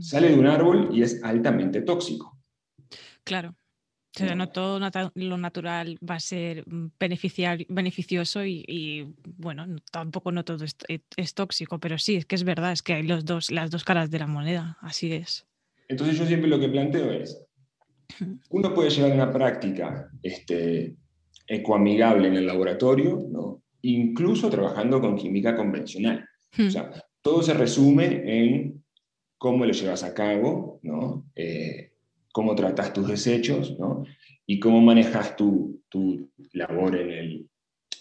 [0.00, 2.36] Sale de un árbol y es altamente tóxico.
[3.22, 3.54] Claro.
[4.34, 4.80] no todo
[5.14, 11.98] lo natural va a ser mm, beneficioso y, bueno, tampoco no todo es, tóxico, pero
[11.98, 14.26] sí, es que es verdad, es que hay los dos, las dos caras de la
[14.26, 15.46] moneda, así es.
[15.88, 17.46] Entonces yo siempre lo que planteo es,
[18.50, 20.96] uno puede llevar una práctica este,
[21.46, 23.61] ecoamigable en el laboratorio, ¿no?
[23.82, 26.28] Incluso trabajando con química convencional.
[26.58, 26.90] O sea,
[27.20, 28.84] todo se resume en
[29.38, 31.26] cómo lo llevas a cabo, ¿no?
[31.34, 31.92] Eh,
[32.32, 34.04] cómo tratas tus desechos ¿no?
[34.46, 37.50] y cómo manejas tu, tu labor en el,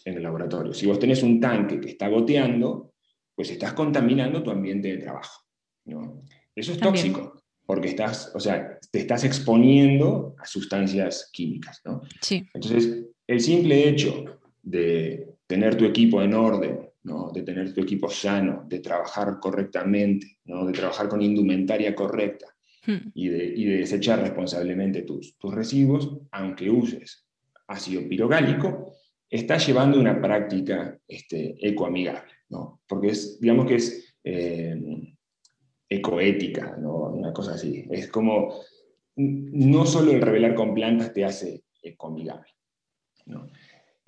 [0.05, 0.73] en el, laboratorio.
[0.73, 2.93] Si vos tenés un tanque que está goteando,
[3.35, 5.41] pues estás contaminando tu ambiente de trabajo.
[5.85, 6.23] ¿no?
[6.55, 11.81] Eso es tóxico, porque estás, o sea, te estás exponiendo a sustancias químicas.
[11.85, 12.01] ¿no?
[12.21, 12.47] Sí.
[12.53, 17.31] Entonces, el simple hecho de tener tu equipo en orden, ¿no?
[17.31, 20.65] de tener tu equipo sano, de trabajar correctamente, ¿no?
[20.65, 22.47] de trabajar con indumentaria correcta,
[22.85, 23.11] Hmm.
[23.13, 27.27] y, de, desechar responsablemente tus, tus residuos, aunque uses
[27.67, 28.93] ácido pirogálico,
[29.29, 32.81] estás llevando una práctica este, ecoamigable, ¿no?
[32.87, 35.15] porque es, digamos que es eh,
[35.87, 37.11] ecoética, ¿no?
[37.11, 37.85] una cosa así.
[37.91, 38.59] Es como,
[39.15, 42.49] no solo el revelar con plantas te hace ecoamigable.
[43.27, 43.47] ¿no?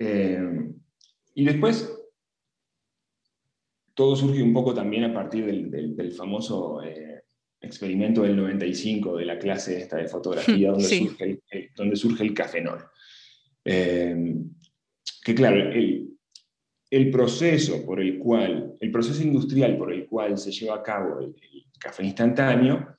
[0.00, 0.72] Eh,
[1.34, 1.92] y después,
[3.94, 7.22] todo surge un poco también a partir del, del, famoso eh,
[7.60, 12.34] experimento del 95 de la clase esta de fotografía donde, surge, el, donde surge el
[12.34, 12.84] cafenol.
[13.64, 14.34] Eh,
[15.24, 16.10] que claro, el,
[16.90, 21.20] el, proceso por el cual, el proceso industrial por el cual se lleva a cabo
[21.20, 21.34] el,
[21.78, 22.96] café instantáneo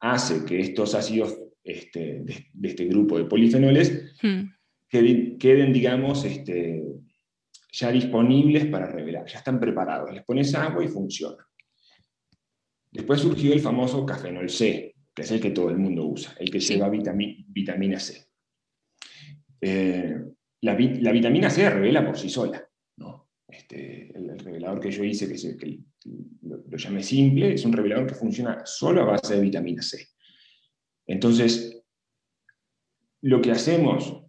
[0.00, 4.42] hace que estos ácidos este, de, este grupo de polifenoles hmm.
[4.88, 6.82] queden, digamos, este,
[7.76, 10.12] ya disponibles para revelar, ya están preparados.
[10.12, 11.46] Les pones agua y funciona.
[12.90, 16.50] Después surgió el famoso cafenol C, que es el que todo el mundo usa, el
[16.50, 18.28] que lleva vitamina C.
[19.60, 20.16] Eh,
[20.62, 22.62] la, vitamina C revela por sí sola.
[23.48, 25.80] Este, el, revelador que yo hice, que,
[26.42, 30.08] lo, lo, llamé simple, es un revelador que funciona solo a base de vitamina C.
[31.06, 31.82] Entonces,
[33.22, 34.25] lo que hacemos,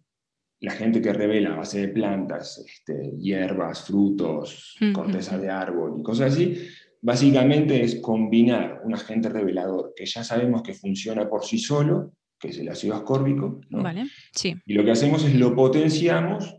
[0.59, 6.03] la gente que revela a base de plantas, este, hierbas, frutos, corteza de árbol y
[6.03, 6.57] cosas así,
[7.01, 12.49] Básicamente es combinar un agente revelador que ya sabemos que funciona por sí solo, que
[12.49, 14.55] es el ácido ascórbico, vale, sí.
[14.65, 16.57] y lo que hacemos es lo potenciamos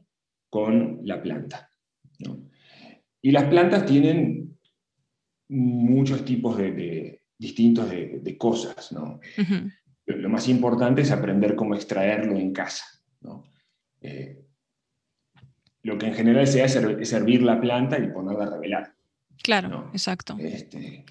[0.49, 1.69] con la planta.
[3.21, 4.59] Y las plantas tienen
[5.49, 8.93] muchos tipos de, distintos de, cosas.
[8.93, 12.85] lo, más importante es aprender cómo extraerlo en casa.
[14.01, 14.45] Eh,
[15.83, 18.95] lo que en general se hace es servir la planta y ponerla a revelar.
[19.43, 20.37] Claro, exacto.
[20.39, 21.05] Este,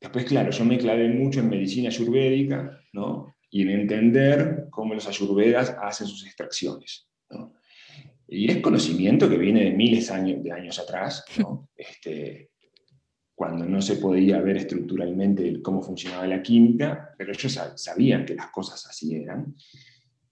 [0.00, 3.34] después, claro, yo me clavé mucho en medicina ayurvédica, ¿no?
[3.50, 7.54] Y en entender cómo los ayurvedas hacen sus extracciones, ¿no?
[8.28, 11.68] Y es conocimiento que viene de miles de años atrás, ¿no?
[11.76, 12.50] Este,
[13.34, 18.50] cuando no se podía ver estructuralmente cómo funcionaba la química, pero ellos sabían que las
[18.50, 19.54] cosas así eran.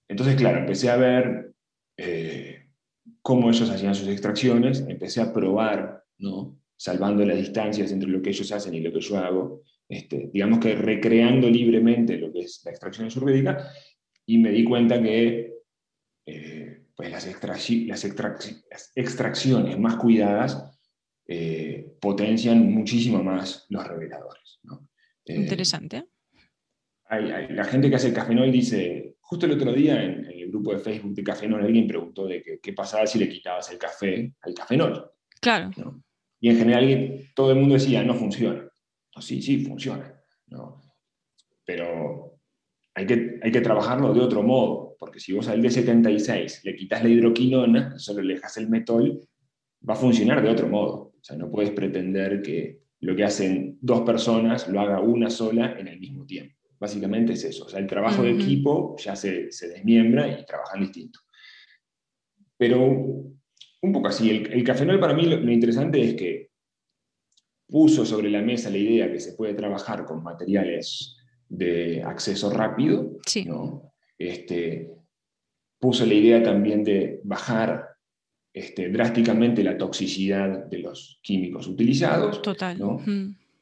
[0.09, 1.54] Entonces, claro, empecé a ver
[1.97, 2.71] eh,
[3.23, 6.59] cómo ellos hacían sus extracciones, empecé a probar, ¿no?
[6.77, 10.59] salvando las distancias entre lo que ellos hacen y lo que yo hago, este, digamos
[10.59, 13.71] que recreando libremente lo que es la extracción ayurvédica,
[14.27, 15.55] y me di cuenta que
[16.27, 18.05] eh, pues las, las,
[18.95, 20.79] extracciones más cuidadas
[21.27, 24.61] eh, potencian muchísimo más los reveladores.
[25.27, 26.05] Eh, Interesante.
[27.11, 30.79] la gente que hace el cafenol dice, justo el otro día en, el grupo de
[30.79, 35.11] Facebook de cafenol alguien preguntó de qué pasaba si le quitabas el café al cafenol.
[35.41, 35.71] Claro.
[36.41, 38.69] Y en general todo el mundo decía, no funciona.
[39.21, 40.15] sí, sí, funciona.
[41.65, 42.39] Pero
[42.95, 47.03] hay que, hay que trabajarlo de otro modo, porque si vos al D76 le quitas
[47.03, 49.21] la hidroquinona, solo le dejas el metol,
[49.89, 51.15] va a funcionar de otro modo.
[51.19, 55.77] O sea, no puedes pretender que lo que hacen dos personas lo haga una sola
[55.79, 56.55] en el mismo tiempo.
[56.85, 57.65] Básicamente es eso.
[57.65, 61.19] O sea, el trabajo de equipo ya se, se, desmiembra y trabajan distinto.
[62.59, 66.51] Pero un poco así, el, el cafenol para mí lo, interesante es que
[67.67, 71.17] puso sobre la mesa la idea que se puede trabajar con materiales
[71.49, 73.47] de acceso rápido, sí.
[73.47, 73.95] ¿no?
[74.19, 74.91] este,
[75.79, 77.97] puso la idea también de bajar
[78.53, 82.43] este, drásticamente la toxicidad de los químicos utilizados.
[82.43, 82.77] Total.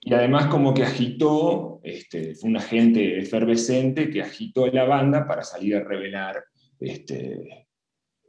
[0.05, 5.45] Y además como que agitó, este, fue un agente efervescente que agitó la banda para
[5.45, 6.43] salir a revelar
[6.81, 7.69] este,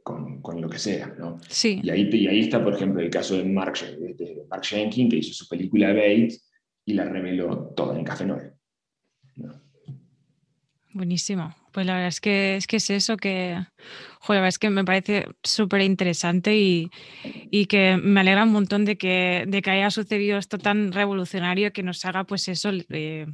[0.04, 1.12] con, con, lo que sea.
[1.18, 1.40] ¿no?
[1.48, 1.80] Sí.
[1.82, 5.16] Y, ahí, y ahí está, por ejemplo, el caso de Mark, de Mark Jenkins, que
[5.16, 6.48] hizo su película Bates
[6.84, 8.54] y la reveló toda en Cafenol.
[9.34, 9.60] ¿no?
[10.92, 11.52] Buenísimo.
[11.74, 13.58] Pues la verdad es que es, que es eso que,
[14.20, 16.88] joder, es que me parece súper interesante y,
[17.50, 21.72] y, que me alegra un montón de que, de que haya sucedido esto tan revolucionario
[21.72, 23.26] que nos haga pues eso, eh,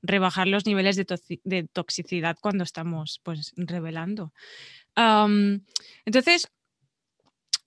[0.00, 1.06] rebajar los niveles de,
[1.44, 4.32] de, toxicidad cuando estamos pues revelando.
[6.06, 6.48] Entonces,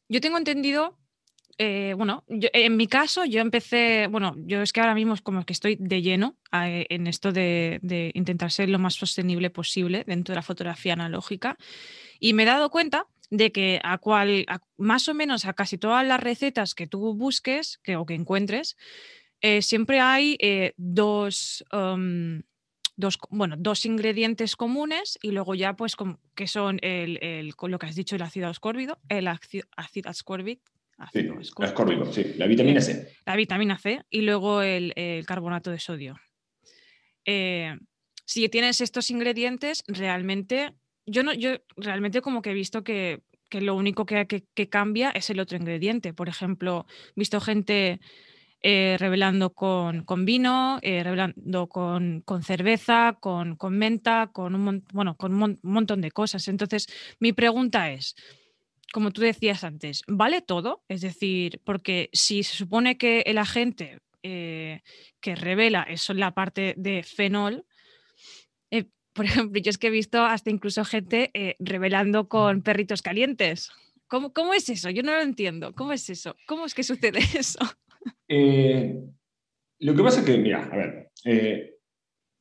[0.08, 0.98] yo tengo entendido
[1.62, 5.46] eh, bueno, en mi caso yo empecé, bueno, yo es que ahora mismo es como
[5.46, 7.82] que estoy de lleno eh, en esto de,
[8.14, 11.58] intentar ser lo más sostenible posible dentro de la fotografía analógica.
[12.18, 14.46] Y me he dado cuenta de que a cual,
[14.78, 18.78] más o menos a casi todas las recetas que tú busques que, o que encuentres,
[19.42, 20.38] eh, siempre hay
[20.78, 22.42] dos, um,
[22.96, 25.98] dos, bueno, dos ingredientes comunes y luego ya pues
[26.36, 29.66] que son lo que has dicho, el ácido ascórbico, el ácido
[30.10, 30.64] ascórbico,
[31.12, 33.14] Sí, ascórbico, sí, la vitamina C.
[33.26, 36.20] La vitamina C y luego el, el carbonato de sodio.
[37.26, 37.76] Eh,
[38.26, 40.74] si tienes estos ingredientes, realmente,
[41.06, 44.70] yo no, yo realmente como que he visto que, que lo único que, que, que,
[44.70, 46.14] cambia es el otro ingrediente.
[46.14, 46.86] Por ejemplo,
[47.16, 48.00] he visto gente
[48.62, 54.86] eh, revelando con, con vino, eh, revelando con, con cerveza, con, con, menta, con un,
[54.92, 56.48] bueno, con un montón de cosas.
[56.50, 56.88] Entonces,
[57.20, 58.16] mi pregunta es,
[58.92, 60.84] como tú decías antes, ¿vale todo?
[60.88, 64.82] Es decir, porque si se supone que el agente eh,
[65.22, 67.66] que revela es la parte de fenol,
[68.72, 73.02] eh, por ejemplo, yo es que he visto hasta incluso gente eh, revelando con perritos
[73.02, 73.72] calientes.
[74.08, 74.90] ¿Cómo, ¿Cómo, es eso?
[74.90, 75.74] Yo no lo entiendo.
[75.74, 76.36] ¿Cómo es eso?
[76.48, 77.60] ¿Cómo es que sucede eso?
[78.28, 78.96] Eh,
[79.80, 81.12] lo que pasa es que, mira, a ver,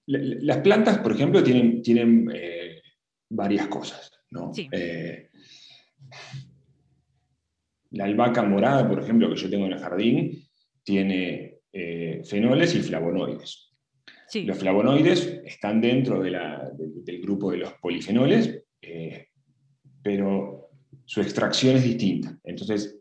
[0.06, 2.32] las plantas, por ejemplo, tienen, tienen
[3.28, 4.52] varias cosas, ¿no?
[4.54, 4.68] Sí.
[7.90, 10.44] La albahaca morada, por ejemplo, que yo tengo en el jardín,
[10.82, 13.74] tiene eh, fenoles y flavonoides.
[14.28, 14.42] Sí.
[14.44, 19.28] Los flavonoides están dentro de la, de, del grupo de los polifenoles, eh,
[20.02, 20.70] pero
[21.04, 22.38] su extracción es distinta.
[22.44, 22.98] Entonces,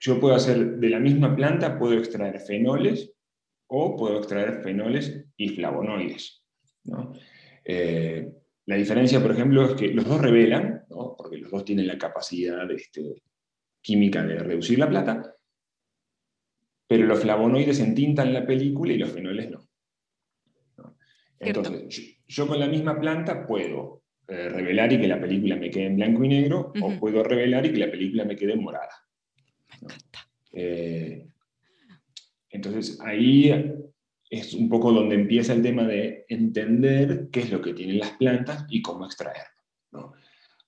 [0.00, 3.12] yo puedo hacer de la misma planta, puedo extraer fenoles
[3.68, 6.42] o puedo extraer fenoles y flavonoides.
[6.84, 7.12] ¿no?
[7.64, 8.32] Eh,
[8.68, 11.14] la diferencia, por ejemplo, es que los dos revelan, ¿no?
[11.16, 13.22] porque los dos tienen la capacidad este,
[13.80, 15.34] química de reducir la plata,
[16.86, 19.66] pero los flavonoides entintan la película y los fenoles no.
[20.76, 20.98] ¿no?
[21.40, 25.70] Entonces, yo, yo, con la misma planta puedo eh, revelar y que la película me
[25.70, 26.96] quede en blanco y negro, uh -huh.
[26.96, 28.92] o puedo revelar y que la película me quede morada.
[29.70, 30.30] Me encanta.
[30.52, 31.26] Eh,
[32.50, 33.50] entonces, ahí
[34.30, 38.12] es un poco donde empieza el tema de entender qué es lo que tienen las
[38.12, 39.62] plantas y cómo extraerlo.
[39.92, 40.12] ¿no?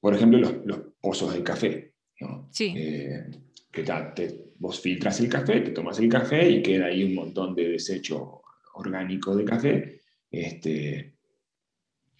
[0.00, 1.94] Por ejemplo, los, los, pozos de café.
[2.20, 2.48] ¿no?
[2.50, 2.72] Sí.
[2.76, 3.26] Eh,
[3.70, 7.54] que te, vos filtras el café, te tomas el café y queda ahí un montón
[7.54, 8.42] de desecho
[8.74, 11.14] orgánico de café, este,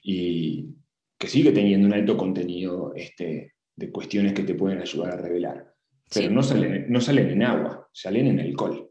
[0.03, 0.75] y
[1.19, 5.75] que sigue teniendo un alto contenido este, de cuestiones que te pueden ayudar a revelar.
[6.13, 6.35] Pero Sí.
[6.35, 8.91] no, salen, no salen en agua, salen en alcohol.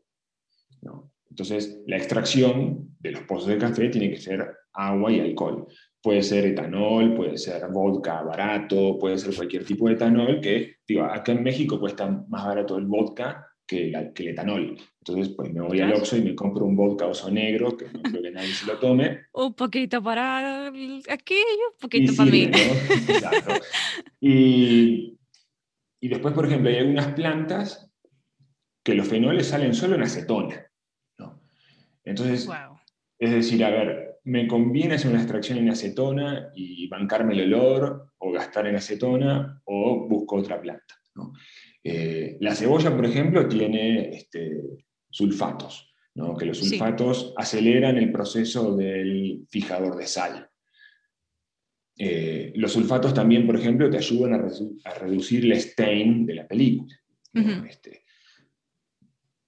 [0.81, 1.08] ¿no?
[1.39, 5.67] Entonces, la extracción de los pozos de café tiene que ser agua y alcohol.
[6.01, 11.03] Puede ser etanol, puede ser vodka barato, puede ser cualquier tipo de etanol que, digo,
[11.03, 14.77] acá en México cuesta más barato el vodka que, la, que el etanol.
[14.99, 18.01] Entonces, pues me voy al Oxxo y me compro un vodka oso negro, que no
[18.01, 19.21] creo que nadie se lo tome.
[19.31, 22.47] Un poquito para aquello, un poquito y para mí.
[22.47, 22.57] ¿no?
[22.57, 23.53] Exacto.
[24.19, 25.17] Y,
[26.01, 27.89] y después, por ejemplo, hay algunas plantas
[28.83, 30.68] que los fenoles salen solo en acetona.
[32.09, 32.79] Entonces, Wow.
[33.19, 38.11] es decir, a ver, ¿me conviene hacer una extracción en acetona y bancarme el olor
[38.17, 40.95] o gastar en acetona o busco otra planta?
[41.15, 41.33] ¿no?
[41.83, 44.61] Eh, la cebolla, por ejemplo, tiene este,
[45.09, 46.35] sulfatos, ¿no?
[46.35, 46.69] que los Sí.
[46.69, 50.45] sulfatos aceleran el proceso del fijador de sal.
[52.01, 54.33] eh, los sulfatos también, por ejemplo, te ayudan
[54.85, 56.95] a, reducir el stain de la película.
[57.67, 58.05] Este,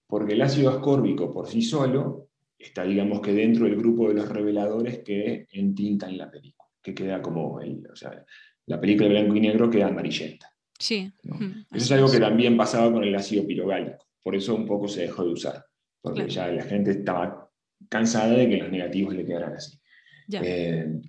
[0.05, 2.31] porque el ácido ascórbico por sí solo
[2.62, 7.22] está, digamos que dentro del grupo de los reveladores que entintan la película, que queda
[7.22, 8.24] como, o sea,
[8.68, 10.47] la película de blanco y negro queda amarillenta.
[10.78, 11.12] Sí.
[11.24, 15.01] Eso es algo que también pasaba con el ácido pirogálico, por eso un poco se
[15.01, 15.66] dejó de usar,
[16.01, 17.49] porque ya la gente estaba
[17.89, 19.78] cansada de que los negativos le quedaran así.
[20.32, 21.01] Eh,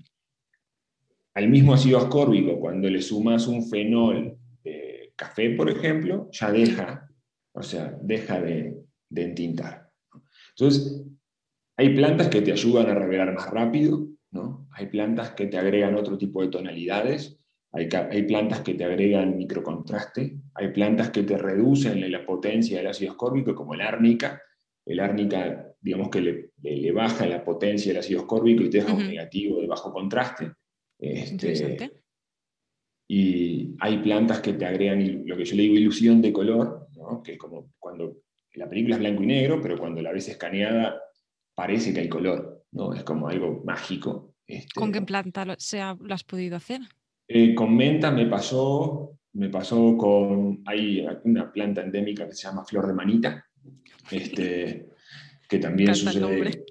[1.34, 7.08] al mismo ácido ascórbico, cuando le sumas un fenol de café, por ejemplo, ya deja,
[7.52, 8.76] o sea, deja de,
[9.08, 9.90] de entintar.
[10.50, 11.02] Entonces,
[11.76, 14.68] hay plantas que te ayudan a revelar más rápido, ¿no?
[14.72, 17.38] Hay plantas que te agregan otro tipo de tonalidades,
[17.72, 22.88] hay, hay, plantas que te agregan microcontraste, hay plantas que te reducen la potencia del
[22.88, 24.42] ácido ascórbico, como el árnica.
[24.84, 28.92] El árnica, digamos que le, le, baja la potencia del ácido ascórbico y te deja
[28.92, 30.52] un negativo de bajo contraste.
[30.98, 31.90] Este,
[33.08, 37.22] y hay plantas que te agregan lo que yo le digo ilusión de color, ¿no?
[37.22, 38.18] que es como cuando
[38.54, 41.00] la película es blanco y negro, pero cuando la ves escaneada
[41.54, 42.92] parece que hay color, ¿no?
[42.94, 44.34] Es como algo mágico.
[44.46, 45.54] Este, ¿Con qué planta lo,
[46.00, 46.80] lo has podido hacer?
[47.28, 52.64] Eh, con menta me pasó, me pasó con, hay una planta endémica que se llama
[52.64, 53.46] flor de manita,
[54.10, 54.88] este,
[55.48, 56.64] que también sucede,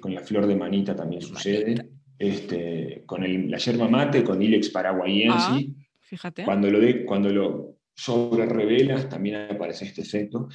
[0.00, 4.68] con la flor de manita también sucede, este, con el, la yerba mate, con Ilex
[4.68, 5.60] paraguayense, ah,
[6.00, 6.44] fíjate.
[6.44, 10.48] cuando lo, de, cuando lo sobre revelas también aparece este efecto,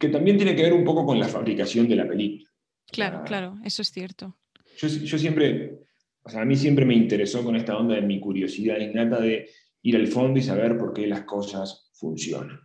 [0.00, 2.50] que también tiene que ver un poco con la fabricación de la película.
[2.90, 4.38] Claro, claro, eso es cierto.
[4.78, 5.78] Yo, yo siempre,
[6.22, 9.50] o sea, a mí siempre me interesó con esta onda de mi curiosidad innata de
[9.82, 12.60] ir al fondo y saber por qué las cosas funcionan.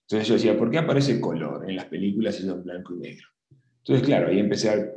[0.00, 3.28] Entonces yo decía, ¿por qué aparece color en las películas y son blanco y negro?
[3.78, 4.90] Entonces, claro, ahí empecé a...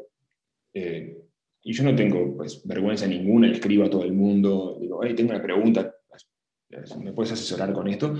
[0.74, 1.16] Eh,
[1.64, 5.14] y yo no tengo pues, vergüenza ninguna, le escribo a todo el mundo, digo, hey,
[5.16, 5.94] tengo una pregunta,
[7.04, 8.16] ¿me puedes asesorar con esto?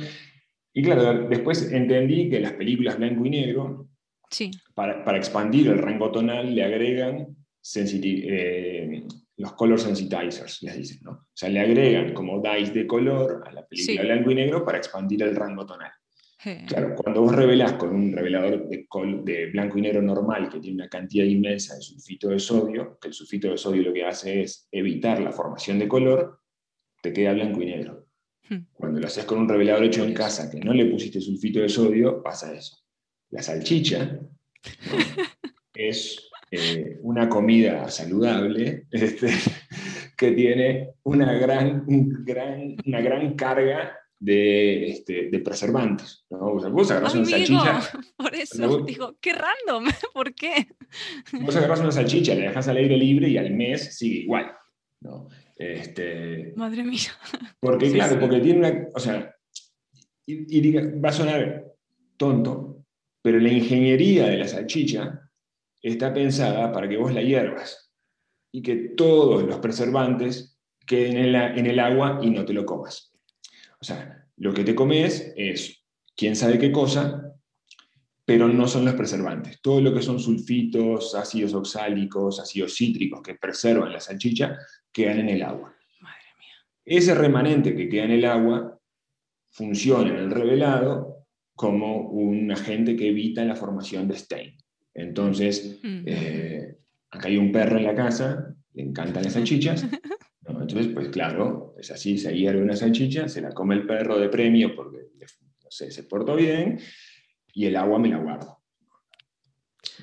[0.74, 3.90] Y claro, después entendí que las películas blanco y negro,
[4.30, 4.52] sí.
[4.74, 7.36] para, para, expandir el rango tonal, le agregan
[7.76, 9.04] eh,
[9.38, 11.12] los color sensitizers, les dicen, ¿no?
[11.12, 14.78] O sea, le agregan como dice de color a la película blanco y negro para
[14.78, 15.92] expandir el rango tonal.
[16.68, 18.88] Claro, cuando vos revelás con un revelador de,
[19.24, 23.10] de, blanco y negro normal que tiene una cantidad inmensa de sulfito de sodio, que
[23.10, 26.40] el sulfito de sodio lo que hace es evitar la formación de color,
[27.04, 28.01] te queda blanco y negro.
[28.74, 31.70] Cuando lo haces con un revelador hecho en casa que no le pusiste sulfito de
[31.70, 32.78] sodio, pasa eso.
[33.30, 34.20] La salchicha
[35.74, 39.30] es eh, una comida saludable este,
[40.18, 41.86] que tiene una gran,
[42.26, 46.26] gran, una gran carga de, este, de preservantes.
[46.30, 46.54] ¿no?
[46.54, 47.82] vos agarras una salchicha.
[48.18, 50.68] Por eso digo, qué random, ¿por qué?
[51.42, 54.52] Vos agarras una salchicha, la dejas al aire libre y al mes sigue igual.
[55.00, 55.28] ¿no?
[55.62, 57.12] Este, Madre mía.
[57.60, 58.88] Porque, claro, porque tiene una.
[58.96, 59.36] O sea,
[60.26, 61.66] y, va a sonar
[62.18, 62.84] tonto,
[63.22, 65.30] pero la ingeniería de la salchicha
[65.80, 67.92] está pensada para que vos la hiervas
[68.52, 73.14] y que todos los preservantes queden en, en el agua y no te lo comas.
[73.80, 75.86] O sea, lo que te comes es
[76.16, 77.36] quién sabe qué cosa,
[78.26, 79.62] pero no son los preservantes.
[79.62, 84.58] Todo lo que son sulfitos, ácidos oxálicos, ácidos cítricos que preservan la salchicha,
[84.92, 85.76] quedan en el agua.
[86.02, 86.56] Madre mía.
[86.86, 88.80] Ese remanente que queda en el agua
[89.50, 91.26] funciona en el revelado
[91.56, 94.58] como un agente que evita la formación de stain.
[94.94, 96.78] Entonces, eh,
[97.10, 99.86] acá hay un perro en la casa, le encantan las salchichas.
[100.46, 104.30] Entonces, pues claro, es así, se hierve una salchicha, se la come el perro de
[104.30, 106.80] premio porque no sé, se portó bien
[107.54, 108.61] y el agua me la guardo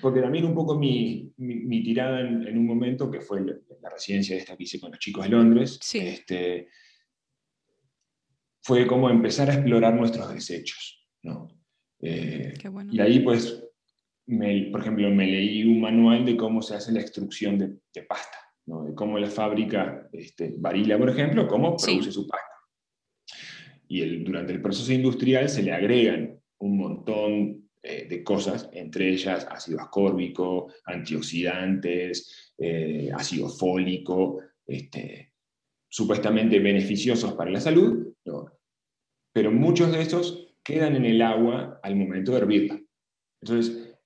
[0.01, 4.41] porque también un poco mi, mi, tirada en, un momento, que fue la residencia de
[4.41, 6.69] esta que hice con los chicos de Londres, este,
[8.63, 11.07] fue como empezar a explorar nuestros desechos.
[11.23, 11.49] ¿no?
[12.01, 12.55] Eh,
[12.91, 13.65] y ahí, pues,
[14.27, 18.39] por ejemplo, me leí un manual de cómo se hace la extrucción de, de pasta,
[18.67, 18.85] ¿no?
[18.85, 22.47] de cómo la fábrica, este, Barilla, por ejemplo, cómo produce su pasta.
[23.89, 29.09] Y el, durante el proceso industrial se le agregan un montón eh, de cosas, entre
[29.09, 35.33] ellas ácido ascórbico, antioxidantes, eh, ácido fólico, este,
[35.89, 38.15] supuestamente beneficiosos para la salud,
[39.33, 42.81] pero muchos de estos quedan en el agua al momento de hervirla.
[43.41, 43.97] Entonces,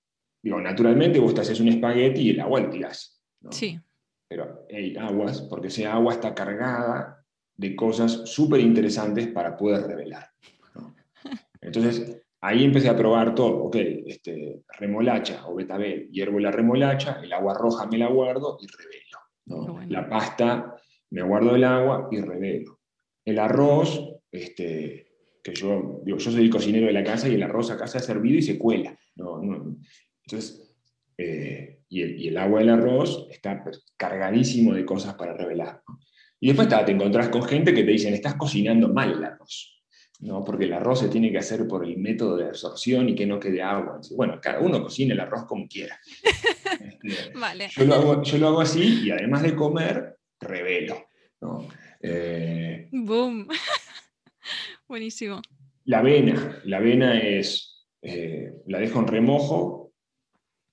[0.43, 3.23] digo, naturalmente vos te haces un espagueti y el agua lo tirás.
[3.51, 3.81] Sí.
[4.29, 7.25] Pero hay aguas, porque esa agua está cargada
[7.57, 10.31] de cosas súper interesantes para poder revelar.
[11.61, 13.77] Entonces, Ahí empecé a probar todo, ok,
[14.07, 19.89] este, remolacha o betabel, hiervo la remolacha, el agua roja me la guardo y revelo.
[19.89, 20.75] La pasta
[21.11, 22.81] me guardo el agua y revelo.
[23.25, 25.07] El arroz, este,
[25.41, 28.01] que yo, yo soy el cocinero de la casa y el arroz acá se ha
[28.01, 28.99] servido y se cuela.
[29.17, 30.77] entonces,
[31.17, 33.63] eh, y, el, agua del arroz está
[33.97, 35.83] cargadísimo de cosas para revelar.
[36.41, 39.82] Y después te encontrás con gente que te dicen, estás cocinando mal el arroz.
[40.23, 40.45] ¿No?
[40.45, 43.41] porque el arroz se tiene que hacer por el método de absorción y que no
[43.41, 44.01] quede agua.
[44.17, 45.99] Bueno, cada uno cocina el arroz como quiera.
[46.23, 47.69] Este, vale.
[47.71, 50.97] yo, lo hago, yo, lo hago, así y además de comer, revelo.
[51.41, 51.67] ¿no?
[52.01, 53.49] Eh, Boom.
[54.89, 55.43] Buenísimo.
[55.85, 56.61] La avena.
[56.65, 59.93] La avena es, eh, la dejo en remojo,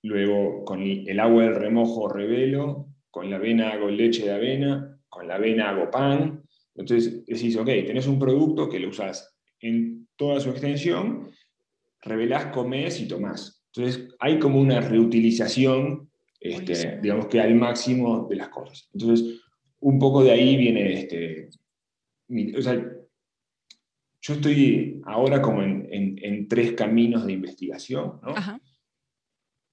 [0.02, 5.26] luego con el agua del remojo revelo, con la avena hago leche de avena, con
[5.26, 6.44] la avena hago pan.
[6.76, 11.30] Entonces decís, ok, tenés un producto que lo usas en toda su extensión,
[12.02, 13.62] revelás, comés y tomás.
[13.74, 18.88] Entonces hay como una reutilización, este, digamos que al máximo de las cosas.
[18.92, 19.40] Entonces,
[19.80, 21.48] un poco de ahí viene este...
[22.56, 22.74] o sea,
[24.22, 28.20] yo estoy ahora como en, tres caminos de investigación.
[28.22, 28.34] ¿no?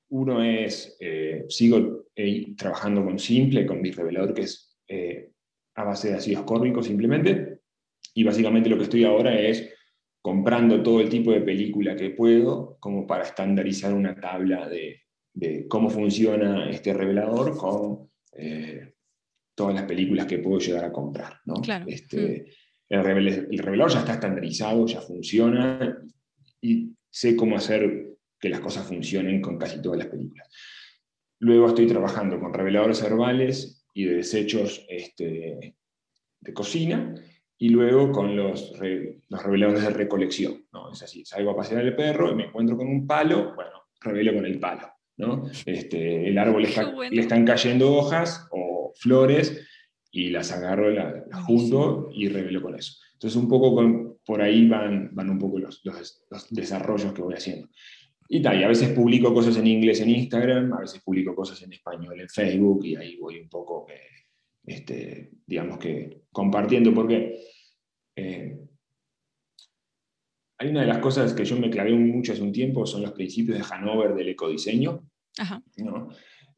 [0.09, 5.31] Uno es, eh, sigo eh, trabajando con Simple, con mi revelador que es eh,
[5.75, 7.59] a base de ácido ascórbico simplemente,
[8.13, 9.73] y básicamente lo que estoy ahora es
[10.27, 15.05] comprando todo el tipo de película que puedo, como para estandarizar una tabla de,
[15.69, 18.93] cómo funciona este revelador con eh,
[19.55, 21.39] todas las películas que puedo llegar a comprar.
[21.45, 21.61] ¿no?
[21.87, 22.45] Este,
[22.89, 22.93] mm.
[22.93, 25.97] el, revelador ya está estandarizado, ya funciona
[26.59, 30.49] y sé cómo hacer que las cosas funcionen con casi todas las películas.
[31.39, 35.77] Luego estoy trabajando con reveladores herbales y de desechos este,
[36.41, 37.15] de cocina
[37.59, 38.73] y luego con los,
[39.29, 40.65] los reveladores de recolección.
[40.71, 40.91] ¿no?
[40.91, 44.33] Es así, salgo a pasear el perro y me encuentro con un palo, bueno, revelo
[44.33, 44.87] con el palo.
[45.17, 45.49] ¿no?
[45.65, 46.67] Este, el árbol
[47.09, 49.65] le están cayendo hojas o flores
[50.11, 52.99] y las agarro, las, junto y revelo con eso.
[53.13, 57.33] Entonces un poco con, por ahí van, van un poco los, los, desarrollos que voy
[57.33, 57.67] haciendo.
[58.29, 61.61] Y tal, y a veces publico cosas en inglés en Instagram, a veces publico cosas
[61.63, 63.87] en español en Facebook y ahí voy un poco...
[63.89, 64.17] Eh,
[64.67, 67.39] este, digamos que compartiendo, porque
[68.15, 68.59] eh,
[70.59, 73.13] hay una de las cosas que yo me clavé mucho hace un tiempo, son los
[73.13, 75.07] principios de Hanover del ecodiseño,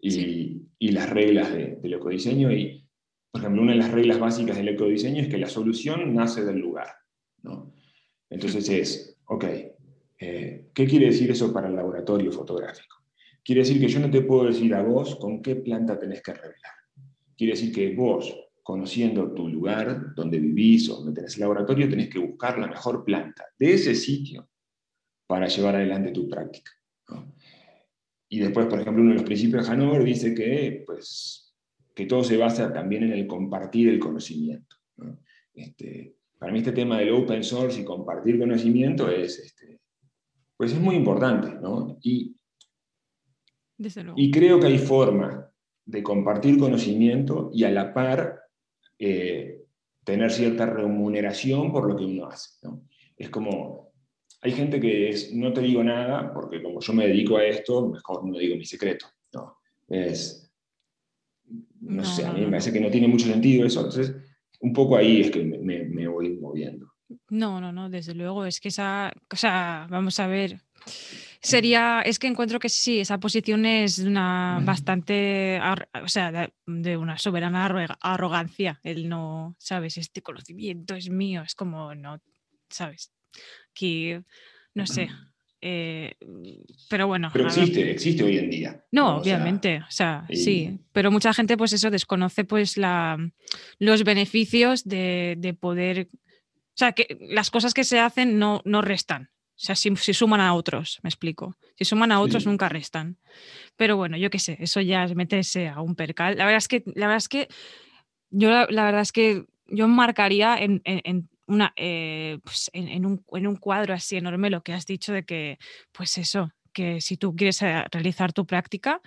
[0.01, 2.51] Y, las reglas del ecodiseño.
[2.51, 2.87] Y,
[3.31, 6.57] por ejemplo, una de las reglas básicas del ecodiseño es que la solución nace del
[6.57, 6.87] lugar.
[8.29, 9.45] Entonces es, ok,
[10.19, 12.97] eh, ¿qué quiere decir eso para el laboratorio fotográfico?
[13.43, 16.33] Quiere decir que yo no te puedo decir a vos con qué planta tenés que
[16.33, 16.73] revelar.
[17.39, 22.09] Quiere decir que vos, conociendo tu lugar donde vivís o donde tenés el laboratorio, tenés
[22.09, 24.49] que buscar la mejor planta de ese sitio
[25.25, 26.69] para llevar adelante tu práctica.
[28.27, 31.55] Y después, por ejemplo, uno de los principios de Hanover dice que, pues,
[31.95, 34.75] que todo se basa también en el compartir el conocimiento.
[35.53, 39.79] Este, para mí este tema del open source y compartir conocimiento es, este,
[40.57, 41.57] pues es muy importante.
[42.01, 42.35] Y,
[44.17, 45.48] y creo que hay formas
[45.89, 48.41] de compartir conocimiento y a la par
[48.99, 49.63] eh,
[50.03, 52.67] tener cierta remuneración por lo que uno hace.
[53.17, 53.91] Es como,
[54.41, 57.89] hay gente que es, no te digo nada, porque como yo me dedico a esto,
[57.89, 59.07] mejor no digo mi secreto.
[59.33, 59.57] ¿no?
[59.87, 60.53] Es,
[61.81, 64.15] no, sé, a mí me parece que no tiene mucho sentido eso, entonces
[64.61, 66.93] un poco ahí es que me, me voy moviendo.
[67.29, 70.61] No, no, no, desde luego, es que esa, o sea, vamos a ver,
[71.41, 75.59] sería, es que encuentro que sí, esa posición es una bastante,
[76.03, 77.65] o sea, de, una soberana
[78.01, 82.21] arrogancia, el no, sabes, este conocimiento es mío, es como, no,
[82.69, 83.11] sabes,
[83.73, 84.23] que,
[84.73, 85.09] no sé.
[85.61, 86.15] Eh,
[86.89, 87.29] pero bueno.
[87.33, 88.85] Pero existe, existe hoy en día.
[88.91, 90.79] No, obviamente, o sea, sí.
[90.93, 93.17] Pero mucha gente, pues eso, desconoce pues la,
[93.77, 96.07] los beneficios de, de poder.
[96.13, 99.31] O sea, que las cosas que se hacen no, no restan.
[99.59, 101.57] O sea, si, suman a otros, me explico.
[101.75, 103.17] Si suman a otros, nunca restan.
[103.75, 106.37] Pero bueno, yo qué sé, eso ya es meterse a un percal.
[106.37, 107.49] La verdad es que, la verdad es que
[108.29, 110.81] yo la, verdad es que yo marcaría en,
[111.45, 115.57] una, eh, pues en, un, cuadro así enorme lo que has dicho de que,
[115.91, 119.01] pues eso, que si tú quieres eh, realizar tu práctica,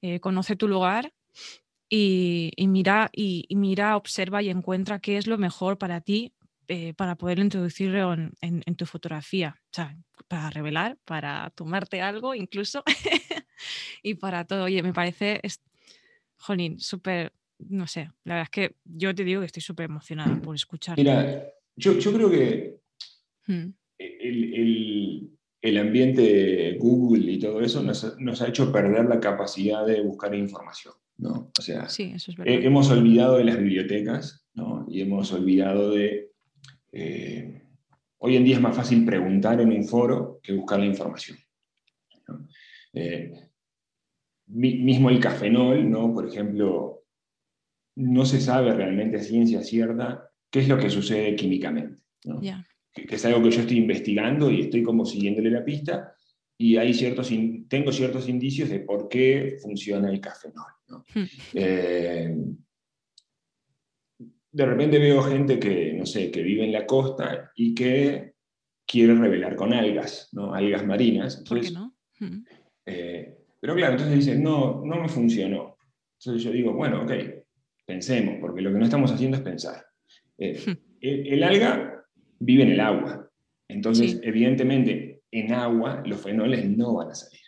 [0.00, 1.12] eh, conoce tu lugar
[1.90, 6.32] y, mira, y, mira, observa y encuentra qué es lo mejor para ti
[6.74, 9.94] eh, para poder introducirlo en, tu fotografía, o sea,
[10.26, 12.82] para revelar, para tomarte algo incluso
[14.02, 14.64] y para todo.
[14.64, 15.42] Oye, me parece,
[16.38, 20.40] jolín, súper, no sé, la verdad es que yo te digo que estoy súper emocionada
[20.40, 20.96] por escuchar.
[20.96, 21.46] Mira,
[21.76, 22.80] yo, creo que
[23.48, 23.68] mm.
[23.98, 30.00] el, el, ambiente Google y todo eso nos, nos, ha hecho perder la capacidad de
[30.00, 30.94] buscar información.
[31.18, 31.52] ¿no?
[31.58, 34.86] O sea, sí, eso es hemos olvidado de las bibliotecas, ¿no?
[34.88, 36.31] Y hemos olvidado de...
[36.92, 37.62] Eh,
[38.18, 41.38] hoy en día es más fácil preguntar en un foro que buscar la información.
[42.92, 43.32] Eh,
[44.46, 46.12] mismo el cafenol, ¿no?
[46.12, 47.04] Por ejemplo,
[47.96, 52.02] no se sabe realmente a ciencia cierta qué es lo que sucede químicamente.
[52.24, 52.40] ¿no?
[52.40, 56.14] Que, es algo que yo estoy investigando y estoy como siguiéndole la pista
[56.58, 57.32] y hay ciertos
[57.68, 60.66] tengo ciertos indicios de por qué funciona el cafenol.
[60.88, 61.04] ¿no?
[61.14, 61.24] Hmm.
[61.54, 62.36] Eh,
[64.52, 68.34] de repente veo gente que, no sé, que vive en la costa y que
[68.86, 70.54] quiere revelar con algas, ¿no?
[70.54, 71.38] algas marinas.
[71.38, 72.42] Entonces, ¿Por qué no?
[72.84, 75.78] Eh, pero claro, entonces dicen, no, no me funcionó.
[76.18, 77.12] Entonces yo digo, bueno, ok,
[77.86, 79.86] pensemos, porque lo que no estamos haciendo es pensar.
[80.38, 80.60] Eh,
[81.00, 82.04] el, alga
[82.38, 83.30] vive en el agua.
[83.68, 87.40] Entonces, evidentemente, en agua los fenoles no van a salir.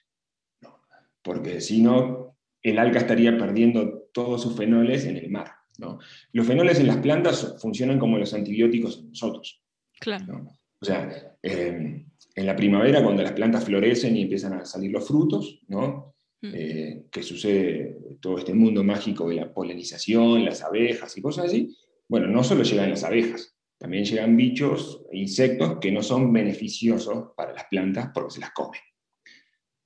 [1.23, 5.53] porque si no, el alga estaría perdiendo todos sus fenoles en el mar.
[5.79, 5.99] ¿No?
[6.33, 9.63] Los fenoles en las plantas funcionan como los antibióticos en nosotros.
[9.99, 10.49] Claro.
[10.81, 12.05] O sea, eh,
[12.35, 16.15] en la primavera, cuando las plantas florecen y empiezan a salir los frutos, ¿no?
[16.43, 16.51] Mm.
[16.53, 21.75] Eh, que sucede todo este mundo mágico de la polinización, las abejas y cosas así,
[22.09, 27.33] bueno, no solo llegan las abejas, también llegan bichos e insectos que no son beneficiosos
[27.37, 28.81] para las plantas porque se las comen.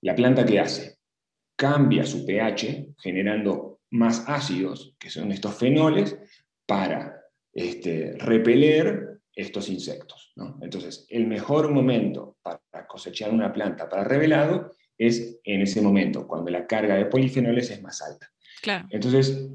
[0.03, 0.99] La planta qué hace?
[1.57, 6.19] Cambia su pH generando más ácidos, que son estos fenoles,
[6.67, 7.23] para
[7.53, 10.33] este, repeler estos insectos.
[10.61, 16.51] Entonces, el mejor momento para cosechar una planta para revelado es en ese momento, cuando
[16.51, 18.31] la carga de polifenoles es más alta.
[18.61, 18.89] Claro.
[18.91, 19.49] Entonces,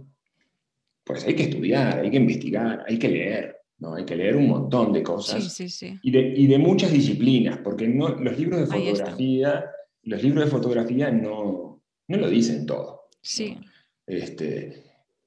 [1.03, 3.95] pues hay que estudiar, hay que investigar, hay que leer, ¿no?
[3.95, 5.43] Hay que leer un montón de cosas.
[5.43, 5.99] Sí, sí, sí.
[6.01, 9.65] Y, de, y de, muchas disciplinas, porque no, los libros de fotografía,
[10.03, 13.09] los libros de fotografía no, no lo dicen todo.
[13.21, 13.57] Sí.
[14.05, 14.83] Este,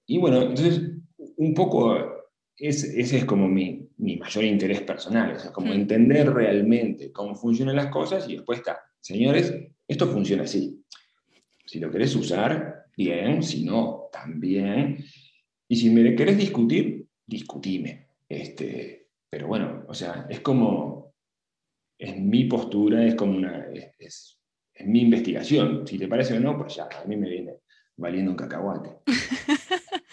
[0.07, 0.83] y bueno, entonces,
[1.37, 2.17] un poco
[2.59, 5.77] ese es como mi, mi, mayor interés personal, o sea, como hmm.
[5.77, 9.55] entender realmente cómo funcionan las cosas y después está, señores,
[9.87, 10.83] esto funciona así.
[11.67, 15.05] Si lo querés usar, bien, si no, también.
[15.69, 18.07] Y si me querés discutir, discutime.
[18.29, 21.15] Este, pero bueno, o sea, es como,
[21.99, 24.41] es mi postura, es como una, es, es,
[24.73, 25.87] es mi investigación.
[25.87, 27.55] Si te parece o no, pues ya, a mí me viene
[27.97, 28.91] valiendo un cacahuate.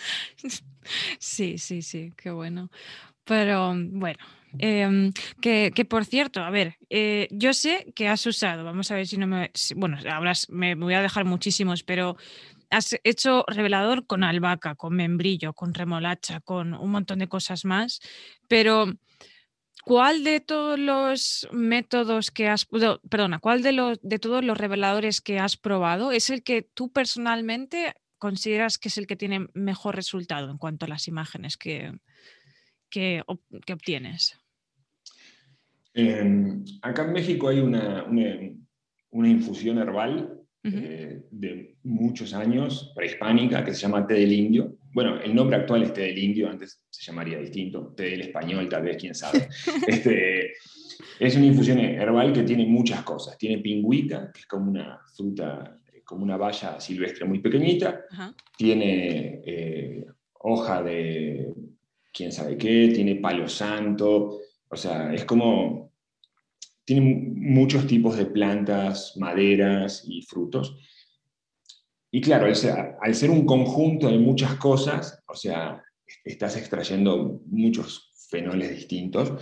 [1.18, 2.70] Sí, sí, sí, qué bueno.
[3.24, 4.20] Pero bueno,
[4.60, 9.08] em, que, por cierto, a ver, eh, yo sé que has usado, vamos a ver
[9.08, 12.18] si no me, bueno, ahora me, voy a dejar muchísimos, pero
[12.70, 18.02] has hecho revelador con albahaca, con membrillo, con remolacha, con un montón de cosas más,
[18.50, 18.92] pero
[19.86, 22.68] ¿cuál de todos los métodos que has,
[23.10, 26.92] perdona, cuál de, los, de todos los reveladores que has probado es el que tú
[26.92, 31.92] personalmente consideras que es el que tiene mejor resultado en cuanto a las imágenes que,
[32.90, 34.40] que, obtienes?
[35.94, 43.74] Em, acá en México hay una, una, infusión herbal eh, de muchos años, prehispánica, que
[43.74, 44.78] se llama té del indio.
[44.94, 48.70] Bueno, el nombre actual es té del indio, antes se llamaría distinto, té del español,
[48.70, 49.50] tal vez, quién sabe.
[49.88, 50.54] este,
[51.20, 53.38] es una infusión herbal que tiene muchas cosas.
[53.38, 58.06] Tiene pingüica, que es como una fruta como una valla silvestre muy pequeñita,
[58.58, 60.06] tiene eh,
[60.40, 61.54] hoja de
[62.14, 65.92] quién sabe qué, tiene palo santo, o sea, es como,
[66.86, 70.78] tiene muchos tipos de plantas, maderas y frutos.
[72.16, 75.84] Y claro, al ser, un conjunto de muchas cosas, o sea,
[76.24, 79.34] estás extrayendo muchos fenoles distintos,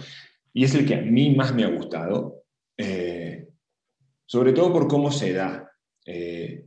[0.53, 2.45] y es el que a mí más me ha gustado,
[2.78, 3.49] eh,
[4.26, 5.69] sobre todo por cómo se da.
[6.05, 6.65] Eh,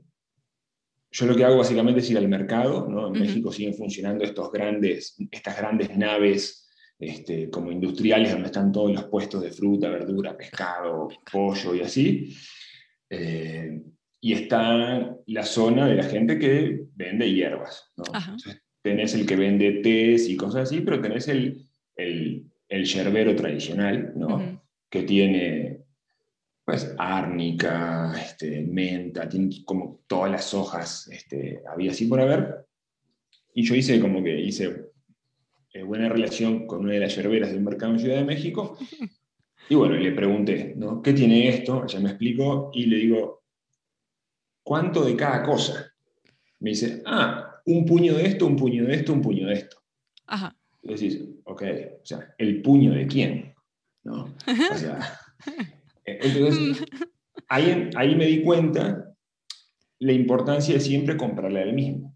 [1.10, 3.06] yo lo que hago básicamente es ir al mercado, ¿no?
[3.06, 8.92] En México siguen funcionando estos grandes, estas grandes naves este, como industriales donde están todos
[8.92, 12.36] los puestos de fruta, verdura, pescado, pollo y así.
[13.08, 13.80] Eh,
[14.24, 17.92] y está la zona de la gente que vende hierbas.
[17.94, 18.04] ¿no?
[18.80, 24.14] tenés el que vende tés y cosas así, pero tenés el, el, el yerbero tradicional,
[24.16, 24.62] ¿no?
[24.88, 25.80] que tiene
[26.64, 32.64] pues árnica, este, menta, tiene como todas las hojas, este, había así por haber.
[33.52, 34.86] Y yo hice como que hice
[35.74, 38.78] eh, buena relación con una de las yerberas del mercado en Ciudad de México.
[39.66, 41.00] Y bueno, le pregunté, ¿no?
[41.00, 41.86] ¿Qué tiene esto?
[41.88, 43.43] Ella me explicó y le digo,
[44.64, 45.92] ¿cuánto de cada cosa?
[46.58, 49.76] Me dice, ah, un puño de esto, un puño de esto, un puño de esto.
[50.26, 50.56] Ajá.
[50.82, 51.62] Y decís, ok,
[52.02, 53.54] o sea, ¿el puño de quién?
[54.02, 54.24] ¿No?
[54.24, 54.98] O sea,
[56.04, 56.84] entonces,
[57.48, 59.14] ahí, ahí me di cuenta
[59.98, 62.14] la importancia de siempre comprarle al mismo.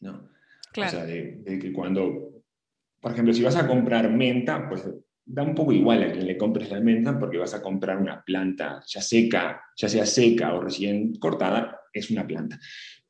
[0.00, 0.30] ¿no?
[0.72, 0.88] Claro.
[0.88, 2.42] O sea, de, que cuando,
[3.00, 4.88] por ejemplo, si vas a comprar menta, pues
[5.30, 8.24] da un poco igual a quien le compres la menta porque vas a comprar una
[8.24, 12.58] planta ya seca, ya sea seca o recién cortada, es una planta.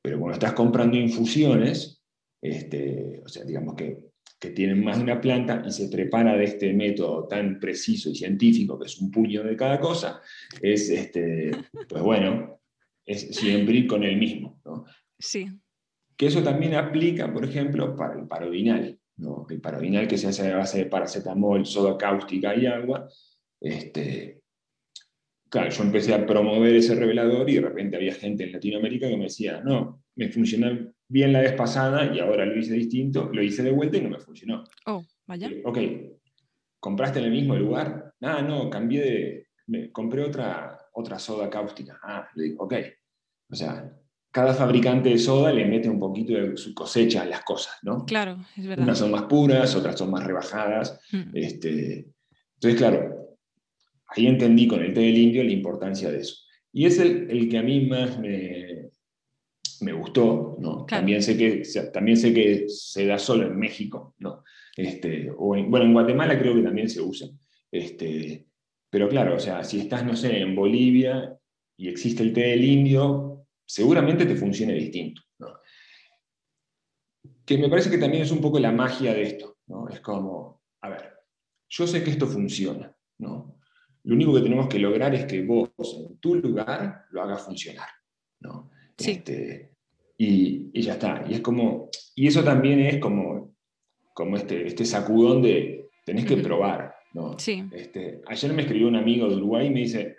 [0.03, 2.03] Pero cuando estás comprando infusiones,
[2.43, 3.99] este, o sea, digamos que,
[4.39, 8.17] que tienen más de una planta y se prepara de este método tan preciso y
[8.17, 10.21] científico, que es un puño de cada cosa,
[10.61, 11.53] es, este,
[11.89, 12.61] pues bueno,
[13.07, 14.61] es siempre con el mismo.
[14.65, 14.85] ¿no?
[15.19, 15.47] Sí.
[16.17, 18.98] Que eso también aplica, por ejemplo, para el parovinal.
[19.19, 19.47] ¿No?
[19.49, 23.09] El parovinal que se hace a base de paracetamol, soda cáustica y agua.
[23.61, 24.41] Este,
[25.49, 29.17] claro, yo empecé a promover ese revelador y de repente había gente en Latinoamérica que
[29.17, 33.43] me decía, no, me funcionó bien la vez pasada y ahora lo hice distinto, lo
[33.43, 34.65] hice de vuelta y no me funcionó.
[34.87, 35.51] Oh, vaya.
[35.65, 35.79] Ok,
[36.81, 38.15] ¿compraste en el mismo lugar?
[38.21, 41.99] Ah, no, cambié de, me, compré otra, otra soda cáustica.
[42.03, 42.75] Ah, le digo, ok.
[43.51, 43.91] O sea,
[44.31, 48.05] cada fabricante de soda le mete un poquito de su cosecha a las cosas, ¿no?
[48.05, 48.85] Claro, es verdad.
[48.85, 51.01] Unas son más puras, otras son más rebajadas.
[51.13, 51.31] Mm.
[51.35, 52.07] Este,
[52.55, 53.39] entonces, claro,
[54.09, 56.37] ahí entendí con el té del indio la importancia de eso.
[56.73, 58.91] Y es el, el que a mí más me,
[59.81, 60.85] me gustó, ¿no?
[60.85, 61.63] También, sé que,
[61.93, 64.45] también sé que se da solo en México, ¿no?
[64.77, 67.29] Este, o bueno, en Guatemala creo que también se usa.
[67.71, 68.47] Este,
[68.91, 71.37] pero claro, o sea, si estás, no sé, en Bolivia
[71.77, 73.28] y existe el té del indio,
[73.69, 75.23] seguramente te funcione distinto.
[75.39, 75.49] ¿no?
[77.45, 79.89] Que me parece que también es un poco la magia de esto, ¿no?
[79.89, 81.13] Es como, a ver,
[81.69, 83.61] yo sé que esto funciona, ¿no?
[84.05, 85.71] Lo único que tenemos que lograr es que vos
[86.09, 87.89] en tu lugar lo hagas funcionar,
[88.41, 88.71] ¿no?
[88.97, 89.77] Este,
[90.17, 91.25] y, y, ya está.
[91.29, 93.55] Y es como, y eso también es como,
[94.15, 97.39] como este, este sacudón de tenés que probar, ¿no?
[97.39, 97.65] Sí.
[97.71, 100.17] Este, ayer me escribió un amigo de Uruguay y me dice,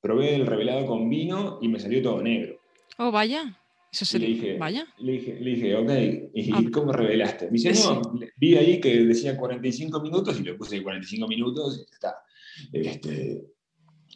[0.00, 2.58] probé el revelado con vino y me salió todo negro.
[2.98, 3.58] Oh, vaya.
[3.92, 4.86] Eso se le dije, vaya.
[4.98, 5.90] Le dije, le dije, ok,
[6.34, 6.62] ¿y ah.
[6.72, 7.46] cómo revelaste?
[7.46, 8.02] Me dice, no,
[8.36, 12.16] vi ahí que decía 45 minutos y le puse 45 minutos y ya está.
[12.72, 13.42] Este,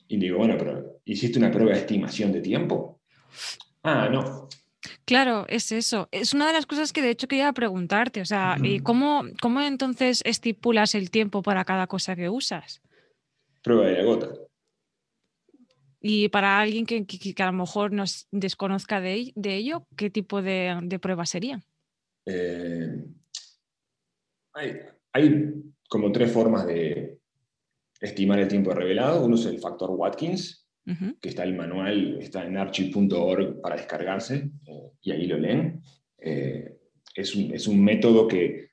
[0.08, 3.00] y digo, bueno, pero ¿hiciste una prueba de estimación de tiempo?
[3.82, 4.48] Ah, no.
[5.04, 6.08] Claro, es eso.
[6.10, 8.20] Es una de las cosas que de hecho quería preguntarte.
[8.20, 12.82] O sea, ¿cómo, ¿cómo entonces estipulas el tiempo para cada cosa que usas?
[13.62, 14.28] Prueba de la gota.
[16.00, 17.04] Y para alguien que,
[17.38, 21.62] a lo mejor nos desconozca de, ello, ¿qué tipo de, de prueba sería?
[22.26, 23.04] Eh,
[25.12, 25.54] hay,
[25.88, 27.18] como tres formas de
[28.00, 29.24] estimar el tiempo revelado.
[29.24, 30.66] Uno es el factor Watkins,
[31.20, 35.82] que está el manual, está en archive.org para descargarse, eh, y ahí lo leen.
[36.18, 36.78] Eh,
[37.14, 38.70] es, un, es, un, método que,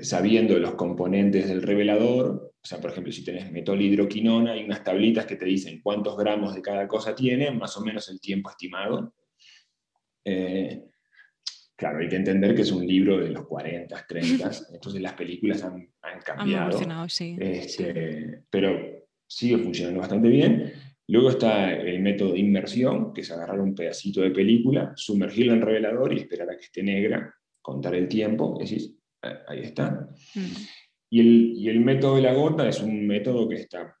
[0.00, 5.24] sabiendo los componentes del revelador, o sea, por ejemplo, si tenés metolhidroquinona, hay unas tablitas
[5.24, 9.14] que te dicen cuántos gramos de cada cosa tiene, más o menos el tiempo estimado.
[10.24, 10.82] Eh,
[11.76, 15.62] claro, hay que entender que es un libro de los 40, 30, entonces las películas
[15.62, 15.92] han,
[16.24, 16.76] cambiado.
[17.38, 20.72] Este, pero sigue funcionando bastante bien.
[21.06, 25.62] Luego está el método de inmersión, que es agarrar un pedacito de película, sumergirlo en
[25.62, 28.92] revelador y esperar a que esté negra, contar el tiempo, decís,
[29.22, 30.08] ah, ahí está.
[30.34, 30.85] Mm.
[31.18, 33.96] Y el, método de la gota es un método que está,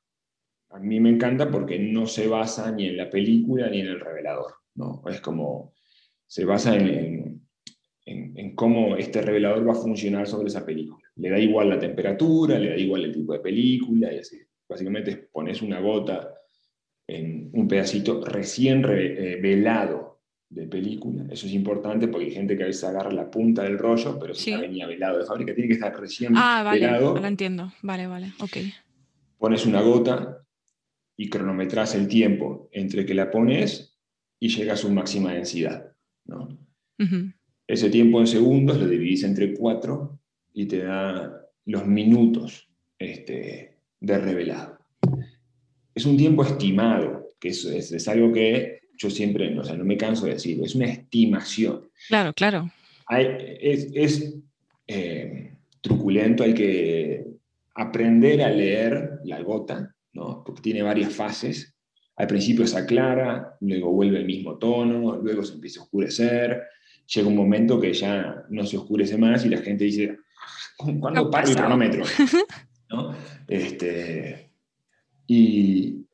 [0.68, 4.00] a mí me encanta porque no se basa ni en la película ni en el
[4.00, 4.52] revelador.
[4.74, 5.02] ¿no?
[5.08, 5.72] Es como,
[6.26, 7.40] se basa en,
[8.04, 11.08] en, cómo este revelador va a funcionar sobre esa película.
[11.14, 14.38] Le da igual la temperatura, le da igual el tipo de película y así.
[14.68, 16.34] Básicamente pones una gota
[17.06, 20.05] en un pedacito recién revelado
[20.48, 21.24] de película.
[21.30, 24.34] Eso es importante porque hay gente que a veces agarra la punta del rollo, pero
[24.34, 27.18] si venía velado de fábrica, tiene que estar recién ah, vale, velado.
[27.18, 27.72] lo entiendo.
[27.82, 28.56] Vale, vale, ok.
[29.38, 30.44] Pones una gota
[31.16, 33.98] y cronometras el tiempo entre que la pones
[34.38, 35.92] y llega a su máxima densidad.
[37.66, 40.20] Ese tiempo en segundos lo dividís entre cuatro
[40.52, 42.68] y te da los minutos
[42.98, 44.78] este, de revelado.
[45.94, 49.96] Es un tiempo estimado, que es, es algo que yo siempre, o sea, no me
[49.96, 51.88] canso de decirlo, es una estimación.
[52.08, 52.70] Claro, claro.
[53.10, 54.34] es,
[54.86, 57.26] eh, truculento, hay que
[57.74, 60.42] aprender a leer la gota, ¿no?
[60.44, 61.74] porque tiene varias fases.
[62.16, 66.62] Al principio se aclara, luego vuelve el mismo tono, luego se empieza a oscurecer,
[67.14, 70.18] llega un momento que ya no se oscurece más y la gente dice,
[70.98, 72.04] ¿cuándo para el cronómetro?
[72.90, 73.14] ¿No?
[73.46, 74.50] Este,
[75.26, 76.06] y,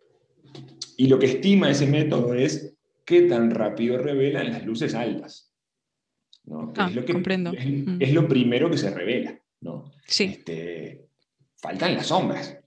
[0.96, 2.71] y lo que estima ese método es
[3.04, 5.52] qué tan rápido revelan las luces altas.
[6.76, 7.52] Ah, es lo que, comprendo.
[7.52, 8.00] Mm.
[8.00, 9.38] Es, lo primero que se revela.
[9.60, 9.92] ¿no?
[10.06, 10.24] Sí.
[10.24, 11.06] Este,
[11.56, 12.58] faltan las sombras.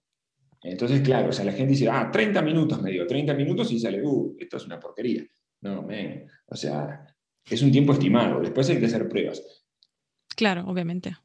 [0.63, 3.79] Entonces, claro, o sea, la gente dice, ah, 30 minutos me dio, 30 minutos y
[3.79, 5.23] sale, uh, esto es una porquería.
[5.61, 7.05] No, men, o sea,
[7.47, 9.43] es un tiempo estimado, después hay que hacer pruebas.
[10.35, 11.15] Claro, obviamente.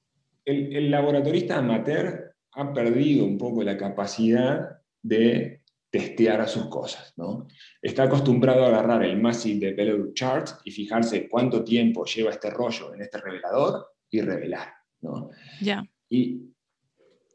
[0.44, 5.59] El, laboratorista amateur ha perdido un poco la capacidad de
[5.90, 7.12] testear a sus cosas.
[7.16, 7.46] ¿no?
[7.82, 12.94] Está acostumbrado a agarrar el Massive Developer Chart y fijarse cuánto tiempo lleva este rollo
[12.94, 14.72] en este revelador y revelar.
[15.02, 15.30] ¿no?
[15.60, 15.84] Ya.
[16.08, 16.42] Y,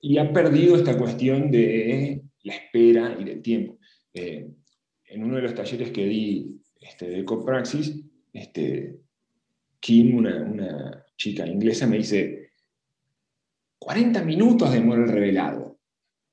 [0.02, 3.78] y, ha perdido esta cuestión de la espera y del tiempo.
[4.14, 4.48] Eh,
[5.08, 8.02] en uno de los talleres que di este, de Copraxis,
[8.34, 9.00] este,
[9.80, 12.52] Kim, una, chica inglesa, me dice,
[13.80, 15.75] 40 minutos demora el revelado.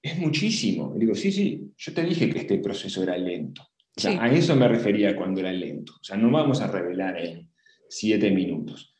[0.02, 0.92] Es muchísimo.
[0.96, 3.62] Y digo, sí, sí, yo te dije que este proceso era lento.
[4.18, 5.92] A eso me refería cuando era lento.
[6.00, 7.48] O sea, no vamos a revelar en
[7.88, 8.94] 7 minutos.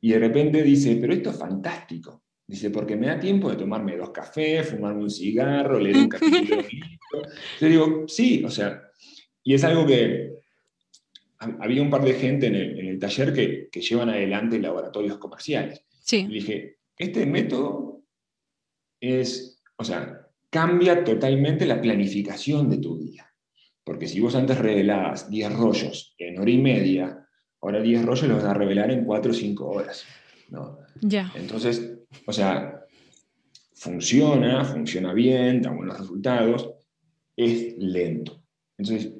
[0.00, 2.24] Y de repente dice, pero esto es fantástico.
[2.46, 6.56] Dice, porque me da tiempo de tomarme dos cafés, fumarme un cigarro, leer un capítulo
[6.56, 6.88] de libro.
[7.60, 8.82] Yo digo, sí, o sea,
[9.44, 10.32] y es algo que
[11.38, 15.84] había un par de gente en el, taller que, llevan adelante laboratorios comerciales.
[16.02, 16.26] Sí.
[16.28, 18.02] Y dije, este método
[19.00, 23.32] es, o sea, cambia totalmente la planificación de tu día.
[23.84, 27.26] Porque si vos antes revelabas 10 rollos en hora y media,
[27.60, 30.04] ahora 10 rollos los vas a revelar en 4 o 5 horas.
[31.34, 32.84] Entonces, o sea,
[33.74, 36.70] funciona, funciona bien, da buenos resultados,
[37.36, 38.42] es lento.
[38.76, 39.14] Entonces,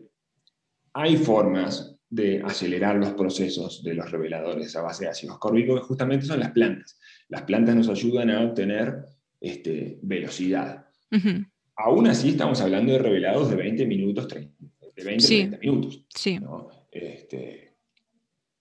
[0.93, 5.83] hay formas de acelerar los procesos de los reveladores a base de ácido ascórbico, que
[5.83, 6.99] justamente son las plantas.
[7.29, 9.05] Las plantas nos ayudan a obtener
[9.41, 10.87] este, velocidad.
[11.77, 14.65] Aún así estamos hablando de revelados de 20 minutos, 30,
[14.97, 16.05] de 20 30 minutos.
[16.09, 16.39] Sí.
[16.91, 17.75] Este,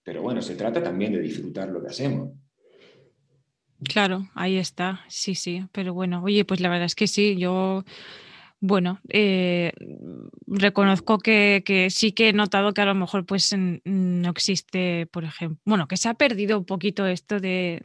[0.02, 2.30] pero bueno, se trata también de disfrutar lo que hacemos.
[3.82, 7.84] Claro, ahí está, sí, sí, pero bueno, oye, pues la verdad es que sí, yo
[8.62, 9.72] bueno, eh,
[10.46, 15.58] reconozco que, sí que he notado que a lo mejor pues no existe, por ejemplo,
[15.64, 17.80] bueno, que se ha perdido un poquito esto de,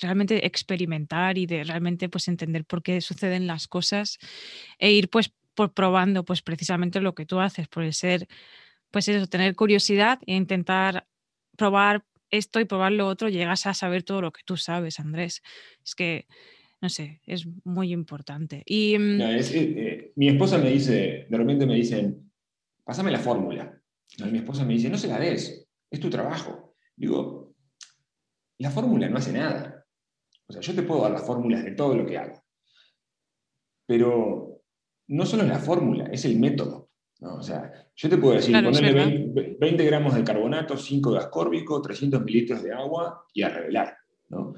[0.00, 4.18] realmente experimentar y de realmente pues entender por qué suceden las cosas
[4.78, 8.28] e ir pues por probando pues precisamente lo que tú haces, por ser,
[8.90, 11.06] pues eso, tener curiosidad e intentar
[11.56, 15.42] probar esto y probar lo otro, llegas a saber todo lo que tú sabes, Andrés.
[15.84, 16.26] Es que
[16.80, 18.62] no sé, es muy importante.
[18.64, 22.30] Y, mm, eh, eh, mi esposa me dice, de repente me dicen,
[22.84, 23.74] pásame la fórmula.
[24.30, 26.76] mi esposa me dice, no se la des, es tu trabajo.
[26.96, 27.54] Digo,
[28.58, 29.84] la fórmula no hace nada.
[30.46, 32.42] O sea, yo te puedo dar las fórmulas de todo lo que hago.
[33.86, 34.62] Pero
[35.08, 36.90] no solo es la fórmula, es el método.
[37.20, 42.22] O sea, yo te puedo decir, ponerle 20, gramos de carbonato, 5 de ascórbico, 300
[42.24, 43.96] mililitros de agua y a revelar.
[44.28, 44.54] ¿no?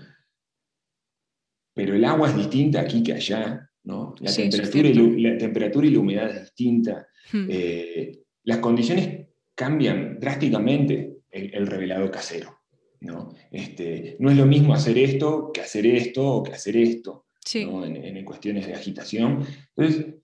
[1.81, 4.15] Pero el agua es distinta aquí que allá, ¿no?
[4.21, 7.09] la, temperatura, y, la temperatura y la humedad es distinta.
[7.33, 7.47] Hmm.
[7.49, 12.61] Eh, las condiciones cambian drásticamente el, revelado casero.
[13.01, 13.35] ¿no?
[13.51, 18.23] Este, no es lo mismo hacer esto que hacer esto o que hacer esto en,
[18.27, 19.43] cuestiones de agitación.
[19.75, 20.17] Entonces,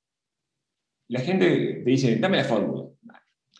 [1.09, 2.91] la gente te dice, dame la fórmula.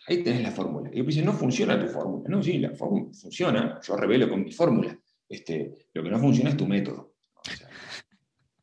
[0.07, 0.91] Ahí tenés la fórmula.
[0.93, 2.29] Y yo dice, no funciona tu fórmula.
[2.29, 5.01] No, sí, la fórmula funciona, yo revelo con mi fórmula.
[5.27, 7.16] Este, lo que no funciona es tu método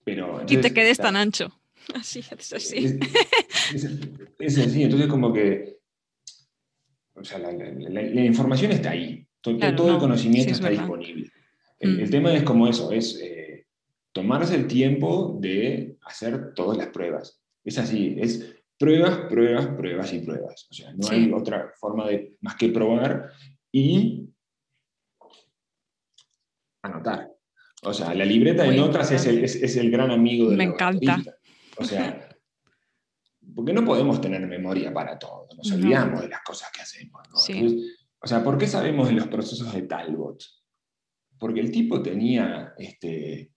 [0.06, 1.52] y te quedes tan ancho.
[1.94, 2.98] Así, es así.
[4.40, 5.80] Es, así, entonces como que,
[7.14, 11.30] o sea, la, información está ahí, todo, el conocimiento está disponible.
[11.80, 12.10] El, mm.
[12.10, 13.66] tema es como eso, es eh,
[14.14, 17.42] tomarse el tiempo de hacer todas las pruebas.
[17.66, 20.68] Es así, es pruebas, pruebas, pruebas y pruebas.
[20.70, 23.30] O sea, no hay otra forma de más que probar
[23.74, 24.30] y
[26.82, 27.33] anotar.
[27.86, 31.22] O sea, la libreta de notas es el, es, el, gran amigo del Me encanta.
[31.78, 32.30] O sea,
[33.56, 37.22] porque no podemos tener memoria para todo, nos olvidamos de las cosas que hacemos.
[38.20, 40.44] o sea, ¿por qué sabemos de los procesos de Talbot?
[41.38, 43.52] Porque el tipo tenía este,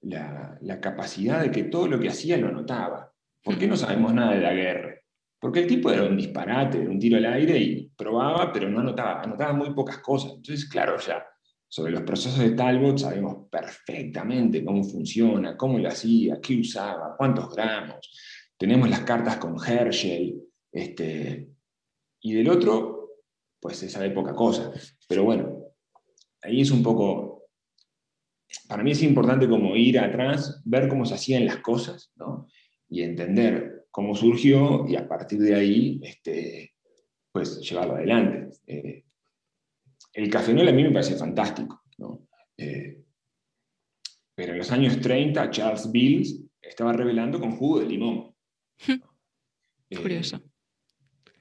[0.00, 3.12] la, la, capacidad de que todo lo que hacía lo anotaba.
[3.42, 4.94] ¿Por qué no sabemos nada de la guerra?
[5.38, 8.80] Porque el tipo era un disparate, era un tiro al aire y probaba, pero no
[8.80, 10.32] anotaba, anotaba muy pocas cosas.
[10.36, 11.24] Entonces, claro, sea,
[11.68, 17.54] sobre los procesos de Talbot sabemos perfectamente cómo funciona, cómo lo hacía, qué usaba, cuántos
[17.54, 17.96] gramos.
[18.56, 20.42] Tenemos las cartas con Herschel.
[20.72, 21.48] Este,
[22.20, 23.10] y del otro,
[23.60, 24.72] pues se sabe poca cosa.
[25.08, 25.58] Pero bueno,
[26.42, 27.48] ahí es un poco,
[28.68, 32.46] para mí es importante como ir atrás, ver cómo se hacían las cosas, ¿no?
[32.88, 36.74] Y entender cómo surgió y a partir de ahí, este,
[37.32, 38.56] pues llevarlo adelante.
[38.66, 39.05] Eh,
[40.16, 41.82] el cafenol a mí me parece fantástico,
[42.56, 43.02] eh,
[44.34, 48.34] pero en los años 30 Charles Bills estaba revelando con jugo de limón.
[50.02, 50.42] Curioso.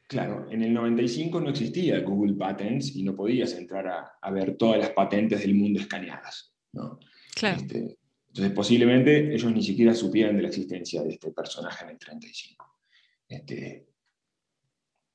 [0.09, 3.87] Claro, en el 95 no existía Google Patents y no podías entrar
[4.21, 6.53] a, ver todas las patentes del mundo escaneadas.
[6.73, 6.99] ¿no?
[7.33, 7.61] Claro.
[7.61, 7.97] Este,
[8.27, 12.79] entonces, posiblemente ellos ni siquiera supieran de la existencia de este personaje en el 35.
[13.29, 13.87] Este,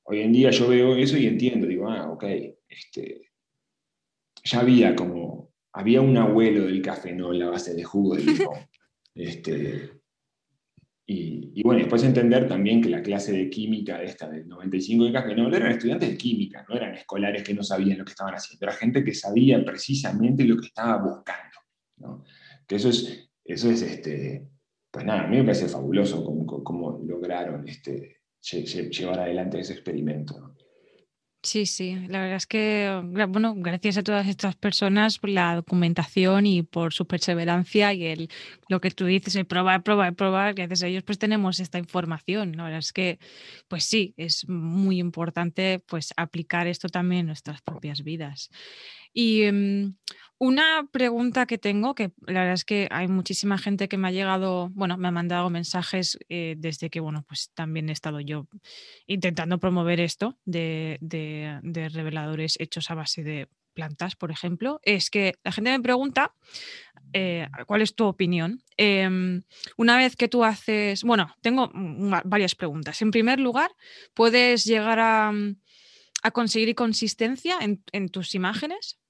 [0.03, 2.25] hoy en día yo veo eso y entiendo, digo, ah, ok,
[2.67, 3.30] este,
[4.43, 8.57] ya había como, había un abuelo del café, no la base de jugo de limón.
[9.15, 10.01] este,
[11.13, 15.35] y, bueno, después entender también que la clase de química esta del 95 de café,
[15.35, 18.65] no eran estudiantes de química, no eran escolares que no sabían lo que estaban haciendo,
[18.65, 21.57] era gente que sabía precisamente lo que estaba buscando.
[21.97, 22.23] ¿no?
[22.65, 24.47] Que eso es, eso es este,
[24.89, 30.50] pues nada, a mí me parece fabuloso cómo, lograron este, llevar adelante ese experimento.
[31.43, 36.45] Sí, sí, la verdad es que, bueno, gracias a todas estas personas por la documentación
[36.45, 38.29] y por su perseverancia y el,
[38.69, 42.55] lo que tú dices, el probar, probar, probar, gracias a ellos pues tenemos esta información.
[42.55, 43.17] La verdad es que,
[43.67, 48.51] pues sí, es muy importante pues aplicar esto también en nuestras propias vidas.
[49.13, 49.95] Y em,
[50.43, 54.11] una pregunta que tengo, que la verdad es que hay muchísima gente que me ha
[54.11, 58.47] llegado, bueno, me ha mandado mensajes eh, desde que, bueno, pues también he estado yo
[59.05, 60.97] intentando promover esto de,
[61.93, 66.33] reveladores hechos a base de plantas, por ejemplo, es que la gente me pregunta
[67.13, 68.63] eh, cuál es tu opinión.
[68.77, 69.43] Em,
[69.77, 71.69] una vez que tú haces, bueno, tengo
[72.25, 72.99] varias preguntas.
[73.03, 73.69] En primer lugar,
[74.15, 75.31] ¿puedes llegar a,
[76.33, 79.00] conseguir consistencia en tus imágenes?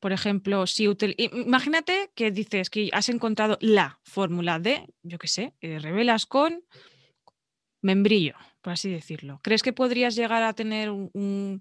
[0.00, 5.54] Por ejemplo, si imagínate que dices que has encontrado la fórmula de, yo qué sé,
[5.60, 6.62] eh, revelas con
[7.80, 9.40] membrillo, por así decirlo.
[9.42, 11.60] ¿Crees que podrías llegar a tener un,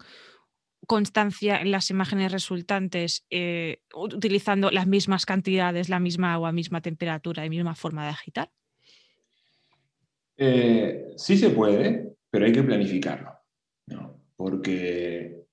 [0.86, 7.46] constancia en las imágenes resultantes eh, utilizando las mismas cantidades, la misma agua, misma temperatura
[7.46, 8.52] y misma forma de agitar?
[10.38, 13.32] Eh, sí se puede, pero hay que planificarlo.
[14.36, 15.45] Porque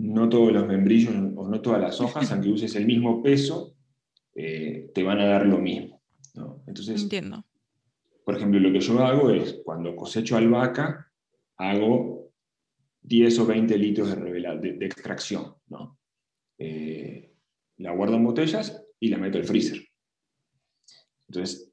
[0.00, 3.76] no todos los membrillos o no todas las hojas, aunque uses el mismo peso,
[4.34, 6.00] eh, te van a dar lo mismo.
[6.66, 7.44] Entonces, Entiendo.
[8.24, 11.10] Por ejemplo, lo que yo hago es, cuando cosecho albahaca,
[11.56, 12.32] hago
[13.02, 15.54] 10 o 20 litros de, de, extracción.
[16.58, 17.32] Eh,
[17.78, 19.80] la guardo en botellas y la meto al freezer.
[21.28, 21.72] Entonces,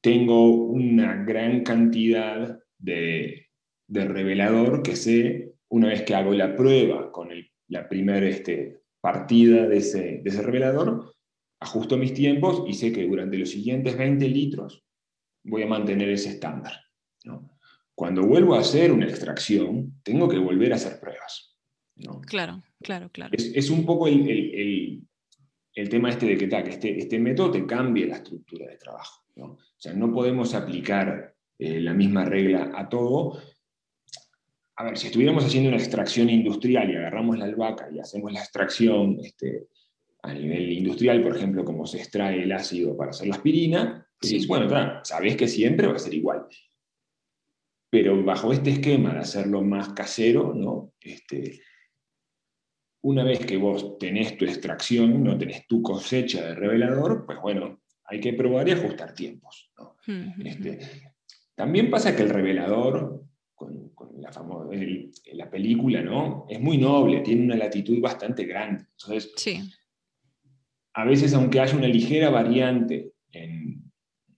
[0.00, 3.48] tengo una gran cantidad de,
[3.86, 7.30] de revelador que sé una vez que hago la prueba con
[7.68, 11.14] la primera este, partida de ese, revelador,
[11.60, 14.84] ajusto mis tiempos y sé que durante los siguientes 20 litros
[15.44, 16.72] voy a mantener ese estándar.
[17.94, 21.56] Cuando vuelvo a hacer una extracción, tengo que volver a hacer pruebas.
[22.26, 23.32] Claro, claro, claro.
[23.32, 25.02] Es, un poco el,
[25.90, 29.24] tema este de que, que este, este, método te cambie la estructura de trabajo.
[29.36, 33.40] O sea, no podemos aplicar eh, la misma regla a todo,
[34.78, 38.38] a ver, si estuviéramos haciendo una extracción industrial y agarramos la albahaca y hacemos la
[38.38, 39.66] extracción este,
[40.22, 44.06] a nivel industrial, por ejemplo, como se extrae el ácido para hacer la aspirina,
[44.46, 46.46] bueno, claro, sabés que siempre va a ser igual.
[47.90, 50.92] Pero bajo este esquema de hacerlo más casero, ¿no?
[51.00, 51.60] Este,
[53.02, 57.82] una vez que vos tenés tu extracción, no tenés tu cosecha de revelador, pues bueno,
[58.04, 59.72] hay que probar y ajustar tiempos.
[60.44, 60.78] Este,
[61.56, 63.27] también pasa que el revelador
[64.20, 64.30] la,
[65.32, 66.46] la película, ¿no?
[66.48, 68.84] Es muy noble, tiene una latitud bastante grande.
[68.90, 69.60] Entonces, sí.
[70.94, 73.82] a veces, aunque haya una ligera variante en,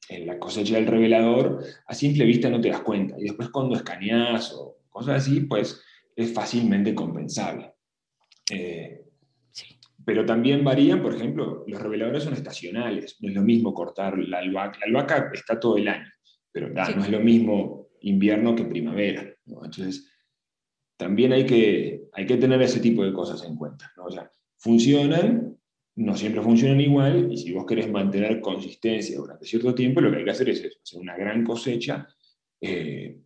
[0.08, 3.16] en, la cosecha del revelador, a simple vista no te das cuenta.
[3.18, 5.82] Y después cuando escaneas o cosas así, pues
[6.16, 7.72] es fácilmente compensable.
[8.50, 9.00] Eh,
[10.04, 13.16] pero también varían, por ejemplo, los reveladores son estacionales.
[13.20, 14.78] No es lo mismo cortar la albahaca.
[14.80, 16.10] La albahaca está todo el año,
[16.50, 19.32] pero no es lo mismo invierno que primavera.
[19.64, 20.10] Entonces,
[20.96, 23.90] también hay que, hay que tener ese tipo de cosas en cuenta.
[23.96, 24.04] ¿no?
[24.04, 25.56] O sea, funcionan,
[25.96, 30.18] no siempre funcionan igual, y si vos querés mantener consistencia durante cierto tiempo, lo que
[30.18, 32.06] hay que hacer es hacer una gran cosecha
[32.60, 33.18] eh,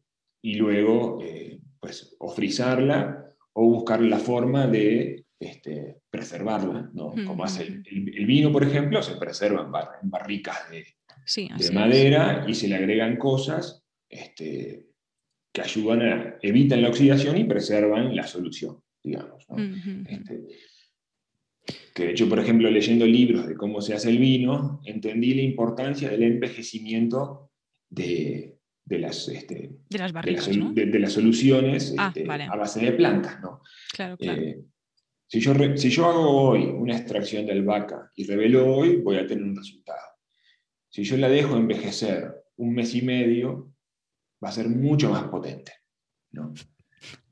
[0.43, 7.14] y luego eh, pues, o frizarla o buscar la forma de este, preservarla, ¿no?
[7.27, 9.68] Como hace el, vino, por ejemplo, se preserva
[10.03, 10.87] en, barricas de,
[11.59, 14.94] de madera y se le agregan cosas este,
[15.55, 19.47] que ayudan a, evitan la oxidación y preservan la solución, digamos.
[20.09, 20.49] Este,
[21.95, 25.43] que de hecho, por ejemplo, leyendo libros de cómo se hace el vino, entendí la
[25.43, 27.53] importancia del envejecimiento
[27.89, 32.93] de, de las, este, de las, barricas, de, las soluciones ah, este, a base de
[32.93, 33.41] plantas.
[33.41, 33.63] ¿no?
[33.95, 34.43] Claro, claro.
[34.43, 34.61] Eh,
[35.29, 39.27] si, yo si yo hago hoy una extracción de albahaca y revelo hoy, voy a
[39.29, 40.01] tener un resultado.
[40.89, 43.74] Si yo la dejo envejecer un mes y medio,
[44.45, 45.73] va a ser mucho más potente.
[46.33, 46.53] ¿no?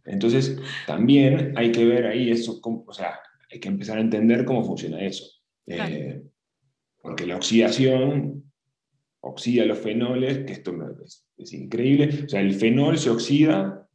[0.04, 0.56] Entonces,
[0.86, 5.04] también hay que ver ahí eso, o sea, hay que empezar a entender cómo funciona
[5.04, 5.24] eso.
[5.66, 6.22] Eh,
[7.00, 8.52] porque la oxidación
[9.20, 10.74] oxida los fenoles, que esto
[11.36, 12.24] es, increíble.
[12.24, 13.88] O sea, el fenol se oxida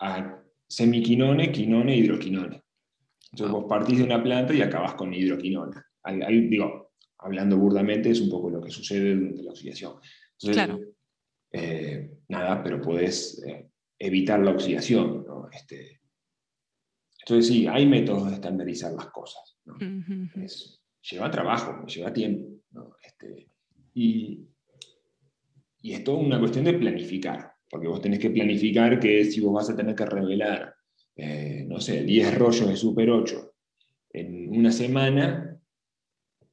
[0.00, 2.62] a semiquinone, quinone, hidroquinone.
[3.30, 5.86] Entonces vos partís de una planta y acabas con hidroquinona.
[6.28, 9.94] digo, hablando burdamente, es un poco lo que sucede durante la oxidación.
[10.38, 10.80] claro.
[11.52, 13.68] Eh, nada, pero puedes eh,
[13.98, 15.24] evitar la oxidación.
[15.52, 16.00] Este,
[17.20, 19.56] entonces sí, hay métodos de estandarizar las cosas.
[21.10, 22.60] lleva trabajo, lleva tiempo.
[23.02, 23.48] Este,
[23.94, 24.48] y,
[25.82, 29.54] y es toda una cuestión de planificar, porque vos tenés que planificar que si vos
[29.54, 30.74] vas a tener que revelar,
[31.14, 33.54] eh, no sé, 10 rollos de Super 8
[34.14, 35.60] en una semana,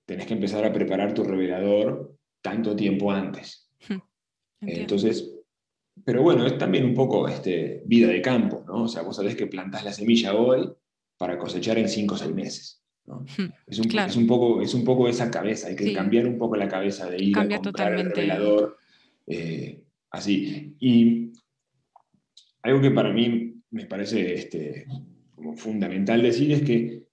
[0.06, 3.70] tenés que empezar a preparar tu revelador tanto tiempo antes.
[4.62, 5.39] Entonces,
[6.06, 8.84] pero bueno, es también un poco este, vida de campo, ¿no?
[8.84, 10.70] O sea, vos sabés que plantás la semilla hoy
[11.18, 12.76] para cosechar en 5 o 6 meses.
[13.66, 16.56] Es, un, es, un, poco, es un poco esa cabeza, hay que cambiar un poco
[16.56, 18.78] la cabeza de ir a comprar el revelador
[19.26, 20.76] eh, así.
[20.80, 21.32] Y
[22.62, 24.86] algo que para mí me parece este,
[25.36, 27.10] como fundamental decir es que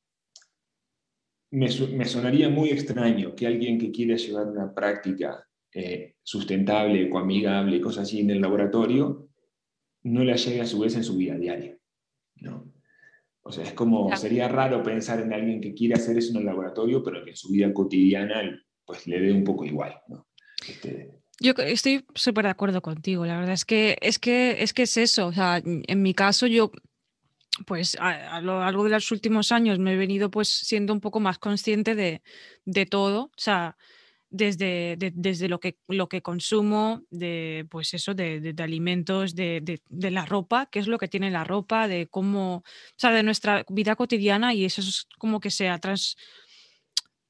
[1.51, 1.69] me,
[2.05, 5.47] sonaría muy extraño que alguien que quiera llevar una práctica
[5.77, 9.29] eh, sustentable, ecoamigable, cosas así en el laboratorio,
[10.05, 11.77] no la llegue a su vez en su vida diaria.
[12.37, 12.73] ¿no?
[13.43, 16.47] O sea, es como, sería raro pensar en alguien que quiere hacer eso en el
[16.47, 18.43] laboratorio, pero que en su vida cotidiana
[18.85, 20.01] pues le dé un poco igual.
[20.09, 20.27] ¿no?
[20.69, 21.11] Este,
[21.41, 24.97] yo estoy súper de acuerdo contigo, la verdad es que es que es que es
[24.97, 26.71] eso, o sea, en mi caso yo
[27.65, 31.21] pues a, lo largo de los últimos años me he venido pues siendo un poco
[31.21, 33.77] más consciente de, todo, o sea,
[34.37, 40.67] desde, desde lo, que, lo que consumo, de pues eso, de, alimentos, de, la ropa,
[40.67, 42.65] qué es lo que tiene la ropa, de cómo, o
[42.97, 46.17] sea, de nuestra vida cotidiana y eso es como que se ha trans,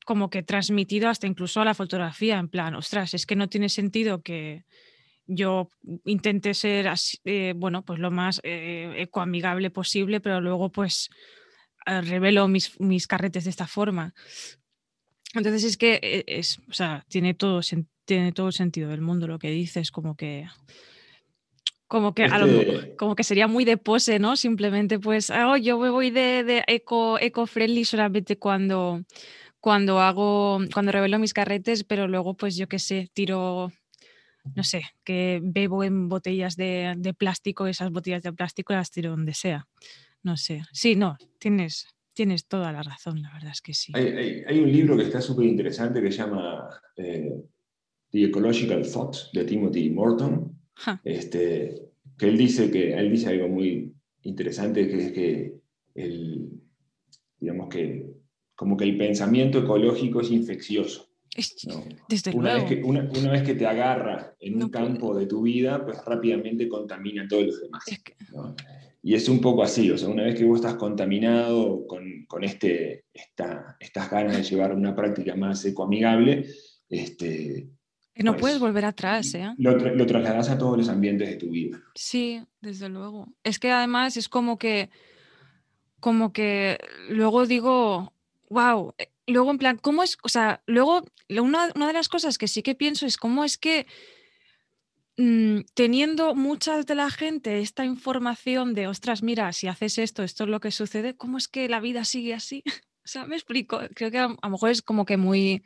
[0.04, 3.68] como que transmitido hasta incluso a la fotografía, en plan, ostras, es que no tiene
[3.68, 4.64] sentido que
[5.26, 5.68] yo
[6.04, 6.88] intente ser
[7.24, 11.10] eh, bueno, pues lo más eh, ecoamigable posible, pero luego pues
[11.86, 14.14] eh, revelo mis, mis, carretes de esta forma.
[15.34, 17.60] Entonces es que es, o sea, tiene todo,
[18.04, 20.46] tiene todo el sentido del mundo lo que dices, como que
[21.88, 24.36] como que, este como que sería muy de pose, ¿no?
[24.36, 29.04] Simplemente pues, oh, yo me voy de, de eco, eco-friendly solamente cuando,
[29.60, 33.70] cuando hago, cuando revelo mis carretes, pero luego, pues yo qué sé, tiro,
[34.56, 39.10] no sé, que bebo en botellas de, de, plástico, esas botellas de plástico las tiro
[39.10, 39.68] donde sea.
[40.24, 40.62] No sé.
[40.72, 43.92] Sí, no, tienes, tienes toda la razón, la verdad es que sí.
[43.94, 47.44] Hay, hay, un libro que está súper interesante que se llama eh,
[48.10, 50.58] The Ecological Thought de Timothy Morton.
[51.04, 55.54] Este, que él dice que él dice algo muy interesante que es que
[55.94, 56.50] el,
[57.38, 58.10] digamos que
[58.54, 61.10] como que el pensamiento ecológico es infeccioso.
[62.08, 62.68] Desde una, luego.
[62.68, 66.66] Vez que, una, vez que te agarra en un campo de tu vida, pues rápidamente
[66.66, 67.84] contamina a todos los demás.
[69.06, 72.42] Y es un poco así, o sea, una vez que vos estás contaminado con, con
[72.42, 76.44] este, esta, estas ganas de llevar una práctica más ecoamigable,
[76.88, 77.68] este,
[78.16, 79.54] no pues, puedes volver atrás, ¿eh?
[79.58, 81.80] Lo, lo, trasladas a todos los ambientes de tu vida.
[81.94, 83.32] Sí, desde luego.
[83.44, 84.90] Es que además es como que,
[86.00, 86.76] como que
[87.08, 88.12] luego digo,
[88.48, 88.92] wow.
[88.98, 90.18] Eh, luego, en plan, ¿cómo es?
[90.24, 93.86] O sea, luego, una, de las cosas que sí que pienso es cómo es que
[95.16, 100.44] mm, teniendo muchas de la gente esta información de, ostras, mira, si haces esto, esto
[100.44, 102.62] es lo que sucede, ¿cómo es que la vida sigue así?
[103.04, 103.80] o sea, me explico.
[103.94, 105.62] Creo que a, lo mejor es como que muy,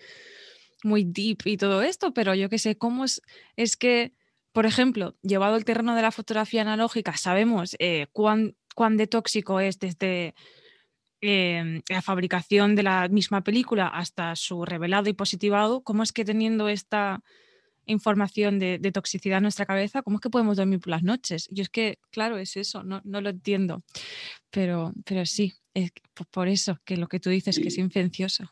[0.84, 3.22] muy deep y todo esto, pero yo qué sé, ¿cómo es,
[3.56, 4.14] es que,
[4.52, 9.60] por ejemplo, llevado el terreno de la fotografía analógica, sabemos eh, cuán, cuán de tóxico
[9.60, 10.34] es desde
[11.22, 16.24] Em, la fabricación de la misma película hasta su revelado y positivado, ¿cómo es que
[16.24, 17.22] teniendo esta
[17.86, 21.48] información de, toxicidad en nuestra cabeza, cómo es que podemos dormir por las noches?
[21.50, 23.82] Yo es que, claro, es eso, no, lo entiendo,
[24.50, 25.92] pero, pero sí, es
[26.30, 28.50] por eso que lo que tú dices que es infeccioso.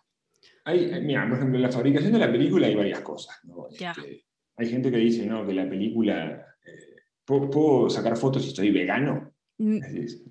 [0.64, 3.36] Hay, mira, por ejemplo, en la fabricación de la película hay varias cosas.
[3.70, 4.26] Este,
[4.56, 5.46] hay gente que dice ¿no?
[5.46, 9.32] que la película, eh, ¿puedo, sacar fotos si estoy vegano?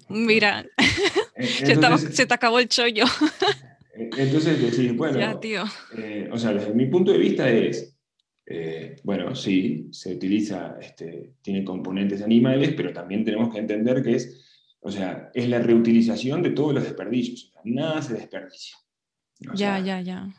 [0.10, 0.65] Mira,
[1.40, 3.06] se, te, acabó el chollo.
[3.98, 5.18] Eh, entonces decís, bueno,
[5.98, 7.97] eh, o sea, desde mi punto de vista es,
[8.49, 14.15] eh, bueno, sí, se utiliza, este, tiene componentes animales, pero también tenemos que entender que
[14.15, 14.41] es,
[14.80, 18.78] o sea, es la reutilización de todos los desperdicios, nada se desperdicia.
[19.53, 20.34] ya, ya, ya.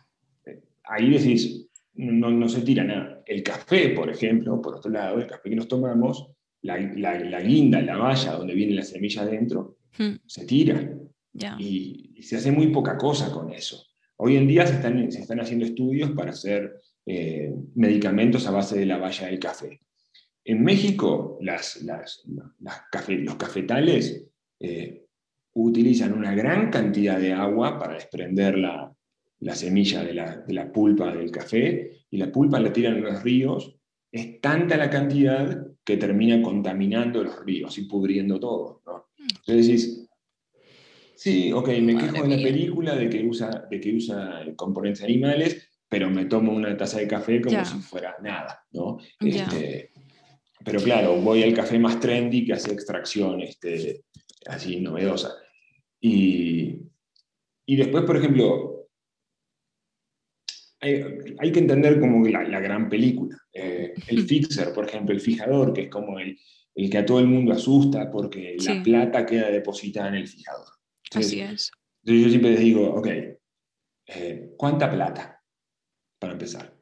[0.85, 3.23] Ahí decís, no, no se tira nada.
[3.27, 6.31] El café, por ejemplo, por otro lado, el café que nos tomamos,
[6.63, 10.15] la, guinda, la valla donde viene la semilla adentro, hmm.
[10.25, 10.95] se tira.
[11.59, 13.85] Y, se hace muy poca cosa con eso.
[14.17, 16.81] Hoy en día se están, se están haciendo estudios para hacer
[17.11, 19.81] eh, medicamentos a base de la valla del café.
[20.45, 24.27] En México, las, los cafetales
[24.61, 25.07] eh,
[25.55, 28.95] utilizan una gran cantidad de agua para desprender la,
[29.55, 33.75] semilla de la, pulpa del café y la pulpa la tiran en los ríos.
[34.13, 38.83] Es tanta la cantidad que termina contaminando los ríos y pudriendo todo.
[39.17, 40.11] Entonces decís,
[41.15, 45.68] sí, ok, me quejo de la película de que, usa, de que usa componentes animales,
[45.89, 48.65] pero me tomo una taza de café como si fuera nada.
[48.73, 48.99] ¿no?
[49.21, 49.91] Este,
[50.65, 54.05] pero claro, voy al café más trendy que hace extracción este,
[54.47, 55.35] así novedosa.
[56.01, 56.81] Y,
[57.67, 58.89] y después, por ejemplo,
[60.81, 63.37] hay, que entender como la, la gran película.
[63.53, 66.39] Eh, el fixer, por ejemplo, el fijador, que es como el,
[66.75, 70.69] el que a todo el mundo asusta porque la plata queda depositada en el fijador.
[71.13, 71.73] Así es.
[72.05, 73.09] Entonces yo siempre les digo, ok,
[74.07, 75.38] eh, ¿cuánta plata?
[76.19, 76.75] Para empezar.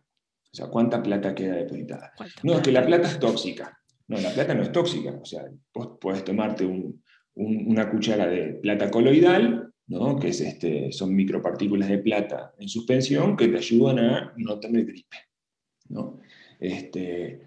[0.52, 2.12] O sea, ¿cuánta plata queda depositada?
[2.42, 3.78] No, es que la plata es tóxica.
[4.08, 5.12] No, la plata no es tóxica.
[5.20, 5.44] O sea,
[5.74, 7.02] vos podés tomarte un,
[7.34, 10.18] una cuchara de plata coloidal, ¿no?
[10.18, 14.86] que es este, son micropartículas de plata en suspensión que te ayudan a no tener
[14.86, 15.16] gripe.
[15.88, 16.20] ¿no?
[16.58, 17.40] Este,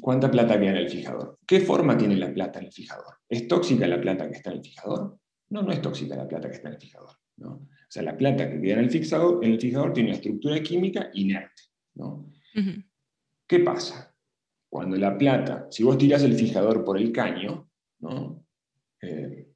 [0.00, 1.38] ¿Cuánta plata queda en el fijador?
[1.46, 3.14] ¿Qué forma tiene la plata en el fijador?
[3.28, 5.18] ¿Es tóxica la plata que está en el fijador?
[5.50, 7.10] No, no es tóxica la plata que está en el fijador.
[7.36, 7.68] ¿no?
[7.92, 10.62] O sea, la plata que queda en el fijador, en el fijador tiene una estructura
[10.62, 11.62] química inerte.
[11.96, 12.32] ¿no?
[13.46, 14.16] ¿Qué pasa?
[14.70, 17.70] Cuando la plata, si vos tirás el fijador por el caño,
[19.02, 19.46] eh,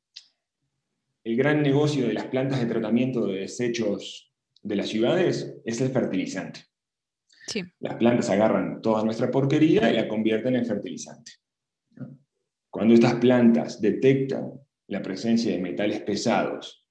[1.24, 4.30] el gran negocio de las plantas de tratamiento de desechos
[4.62, 6.60] de las ciudades es el fertilizante.
[7.80, 11.32] Las plantas agarran toda nuestra porquería y la convierten en fertilizante.
[12.68, 16.85] Cuando estas plantas detectan la presencia de metales pesados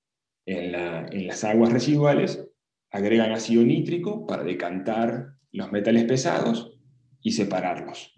[0.46, 2.48] en, en las aguas residuales,
[2.92, 6.80] agregan ácido nítrico para decantar los metales pesados
[7.22, 8.14] y separarlos.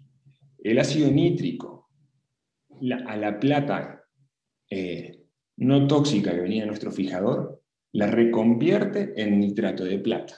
[0.58, 1.88] El ácido nítrico
[3.06, 4.04] a la plata
[4.70, 5.24] eh,
[5.56, 10.36] no tóxica que venía de nuestro fijador, la reconvierte en nitrato de plata.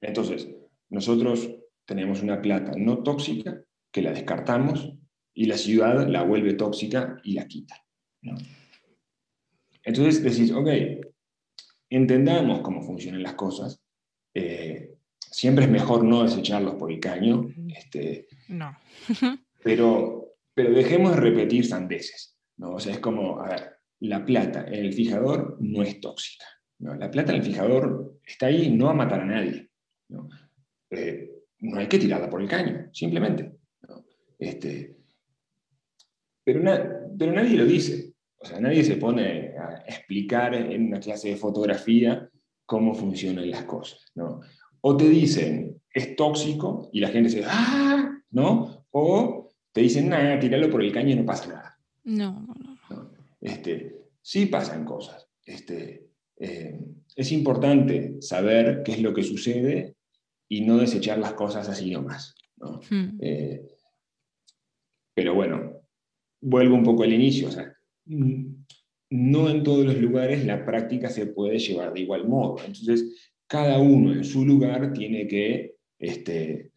[0.00, 0.48] Entonces,
[0.88, 1.50] nosotros
[1.84, 3.62] tenemos una plata no tóxica
[3.92, 4.94] que la descartamos
[5.34, 7.84] y la ciudad la vuelve tóxica y la quita.
[9.86, 10.68] Entonces decís, ok,
[11.88, 13.80] entendamos cómo funcionan las cosas.
[14.34, 17.48] Eh, siempre es mejor no desecharlos por el caño.
[17.74, 18.76] Este, no.
[19.62, 20.26] pero
[20.56, 22.34] pero dejemos de repetir sandeces.
[22.56, 22.76] ¿no?
[22.76, 26.46] O sea, es como, a ver, la plata en el fijador no es tóxica.
[26.78, 26.94] ¿no?
[26.94, 29.68] La plata en el fijador está ahí no a matar a nadie.
[30.08, 30.30] ¿no?
[30.88, 31.30] Eh,
[31.60, 33.52] no hay que tirarla por el caño, simplemente.
[34.38, 34.96] Este,
[36.42, 36.62] pero,
[37.18, 38.14] pero nadie lo dice.
[38.38, 42.28] O sea, nadie se pone a explicar en una clase de fotografía
[42.64, 44.00] cómo funcionan las cosas.
[44.14, 44.40] ¿no?
[44.80, 48.20] O te dicen, es tóxico, y la gente dice, ¡ah!
[48.30, 48.86] ¿no?
[48.90, 51.78] O te dicen, nada, tirarlo por el caño y no pasa nada.
[52.04, 53.10] No, no, no.
[53.40, 55.28] Este, sí pasan cosas.
[55.44, 56.08] Este,
[56.38, 56.78] eh,
[57.14, 59.96] es importante saber qué es lo que sucede
[60.48, 62.34] y no desechar las cosas así nomás.
[62.56, 62.80] ¿no?
[62.90, 63.18] Hmm.
[63.20, 63.66] Eh,
[65.14, 65.82] pero bueno,
[66.40, 67.48] vuelvo un poco al inicio.
[67.48, 67.75] O sea,
[68.06, 72.56] no en todos los lugares la práctica se puede llevar de igual modo.
[72.64, 76.72] Entonces, cada uno en su lugar tiene que este,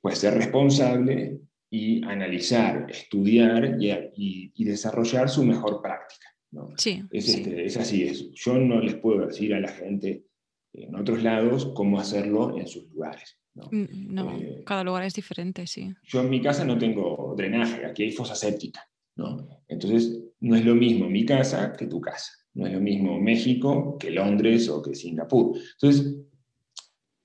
[0.00, 1.40] pues, ser responsable
[1.70, 6.26] y analizar, estudiar y, desarrollar su mejor práctica.
[6.52, 6.68] ¿no?
[6.76, 8.32] Sí, este, es, así, es.
[8.32, 10.24] yo no les puedo decir a la gente
[10.72, 13.38] en otros lados cómo hacerlo en sus lugares.
[13.54, 15.92] No, mm, eh, cada lugar es diferente, sí.
[16.04, 18.88] Yo en mi casa no tengo drenaje, aquí hay fosa séptica.
[19.16, 19.62] ¿No?
[19.68, 22.32] Entonces, no es lo mismo mi casa que tu casa.
[22.54, 25.56] No es lo mismo México que Londres o que Singapur.
[25.74, 26.16] Entonces,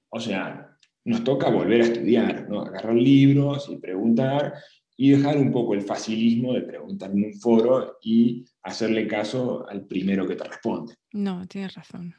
[0.09, 4.53] o sea, nos toca volver a estudiar, agarrar libros y preguntar
[4.97, 9.85] y dejar un poco el facilismo de preguntar en un foro y hacerle caso al
[9.85, 10.95] primero que te responde.
[11.11, 12.15] No, tienes razón.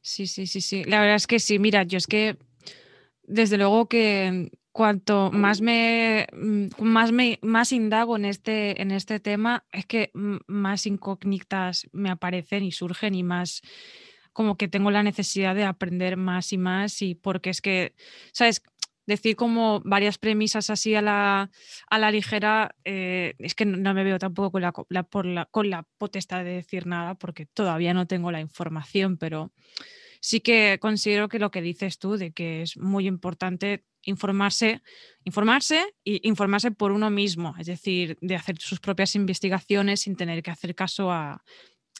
[0.00, 0.84] Sí, sí, sí, sí.
[0.84, 2.36] La verdad es que sí, mira, yo es que
[3.22, 6.26] desde luego que cuanto más me
[6.78, 12.64] más me más indago en este en este tema es que más incógnitas me aparecen
[12.64, 13.62] y surgen y más
[14.32, 17.94] como que tengo la necesidad de aprender más y más y porque es que,
[18.32, 18.62] ¿sabes?
[19.04, 21.50] Decir como varias premisas así a la,
[21.90, 25.70] a la ligera, eh, es que no me veo tampoco con la, por la, con
[25.70, 29.52] la potestad de decir nada porque todavía no tengo la información, pero
[30.20, 34.82] sí que considero que lo que dices tú, de que es muy importante informarse,
[35.24, 40.42] informarse y informarse por uno mismo, es decir, de hacer sus propias investigaciones sin tener
[40.42, 41.42] que hacer caso a,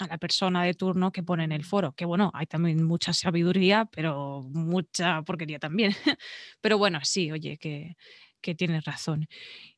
[0.09, 1.93] la persona de turno que pone en el foro.
[1.93, 5.95] Que bueno, hay también mucha sabiduría, pero mucha porquería también.
[6.61, 7.97] pero bueno, sí, oye, que,
[8.41, 9.29] que tienes razón.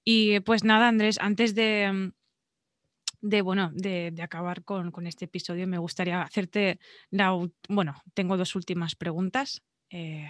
[0.03, 2.13] Y pues nada, Andrés, antes de,
[3.25, 6.79] de, bueno, de, acabar con, este episodio, me gustaría hacerte,
[7.11, 7.35] la,
[7.69, 9.63] bueno, tengo dos últimas preguntas.
[9.91, 10.29] Eh,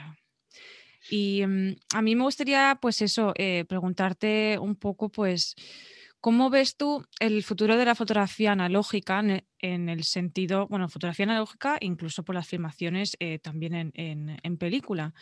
[1.10, 5.54] y mm, a mí me gustaría, pues eso, eh, preguntarte un poco, pues,
[6.20, 9.22] ¿cómo ves tú el futuro de la fotografía analógica
[9.58, 15.14] en, el sentido, bueno, fotografía analógica, incluso por las filmaciones eh, también en, película?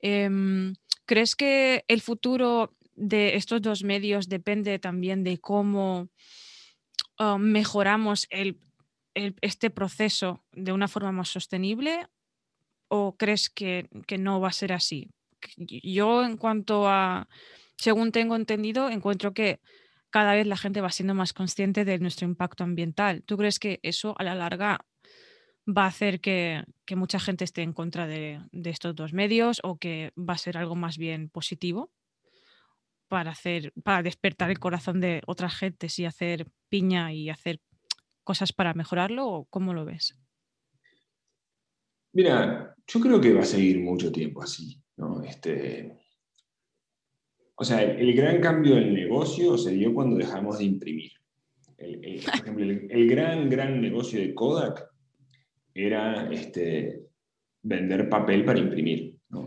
[0.00, 0.74] Em,
[1.06, 6.10] ¿Crees que el futuro de estos dos medios depende también de cómo
[7.18, 8.28] Ah, mejoramos
[9.14, 12.06] este proceso de una forma más sostenible
[12.88, 13.88] o crees que,
[14.18, 15.10] no va a ser así?
[15.56, 17.28] Yo en cuanto a,
[17.76, 19.60] según tengo entendido, encuentro que
[20.10, 23.22] cada vez la gente va siendo más consciente de nuestro impacto ambiental.
[23.24, 24.84] ¿Tú crees que eso a la larga
[25.66, 26.64] va a hacer que,
[26.96, 30.74] mucha gente esté en contra de, estos dos medios o que va a ser algo
[30.74, 31.92] más bien positivo?
[33.08, 37.60] para hacer, para despertar el corazón de otras gentes y hacer piña y hacer
[38.22, 39.26] cosas para mejorarlo?
[39.26, 40.14] ¿O cómo lo ves?
[42.12, 44.78] Mira, yo creo que va a seguir mucho tiempo así.
[44.98, 45.22] ¿No?
[45.22, 45.96] Este,
[47.54, 51.12] o sea, el, gran cambio del negocio se dio cuando dejamos de imprimir.
[51.78, 54.86] El, por ejemplo, el, gran, gran negocio de Kodak
[55.74, 57.06] era este,
[57.62, 59.16] vender papel para imprimir.
[59.30, 59.46] ¿no?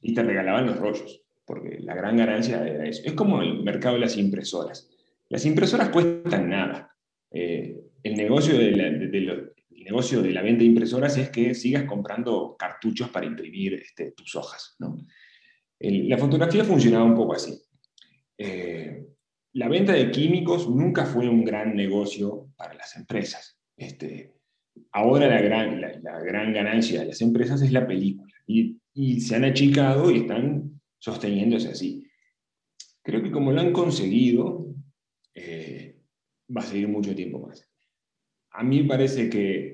[0.00, 3.02] Y te regalaban los rollos porque la gran ganancia era eso.
[3.04, 4.90] Es como el mercado de las impresoras.
[5.28, 6.96] Las impresoras cuestan nada.
[7.30, 9.36] Eh, el, negocio de la,
[9.84, 14.34] negocio de la venta de impresoras es que sigas comprando cartuchos para imprimir este, tus
[14.34, 14.76] hojas.
[15.78, 17.60] la fotografía funcionaba un poco así.
[18.38, 19.06] Eh,
[19.52, 23.60] la venta de químicos nunca fue un gran negocio para las empresas.
[23.76, 24.34] Este,
[24.92, 28.32] ahora la gran, la, gran ganancia de las empresas es la película.
[28.46, 28.80] Y,
[29.20, 32.06] se han achicado y están sosteniéndose así.
[33.02, 34.72] Creo que como lo han conseguido,
[35.34, 36.00] eh,
[36.56, 37.68] va a seguir mucho tiempo más.
[38.50, 39.73] A mí me parece que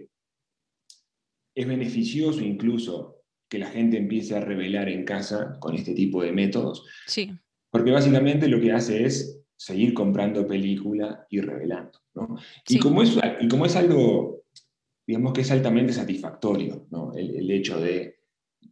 [1.61, 3.17] es beneficioso incluso
[3.49, 6.85] que la gente empiece a revelar en casa con este tipo de métodos.
[7.07, 7.33] Sí.
[7.71, 11.99] Porque básicamente lo que hace es seguir comprando película y revelando.
[12.69, 14.45] Y, como es, y como es algo,
[15.07, 17.13] digamos que es altamente satisfactorio, ¿no?
[17.15, 18.21] el hecho de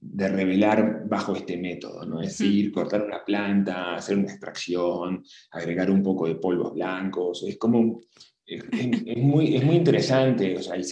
[0.00, 2.20] de revelar bajo este método, ¿no?
[2.20, 7.58] Es decir, cortar una planta, hacer una extracción, agregar un poco de polvos blancos, es
[7.58, 8.00] como,
[8.46, 10.84] es, muy, es muy interesante, o sea, y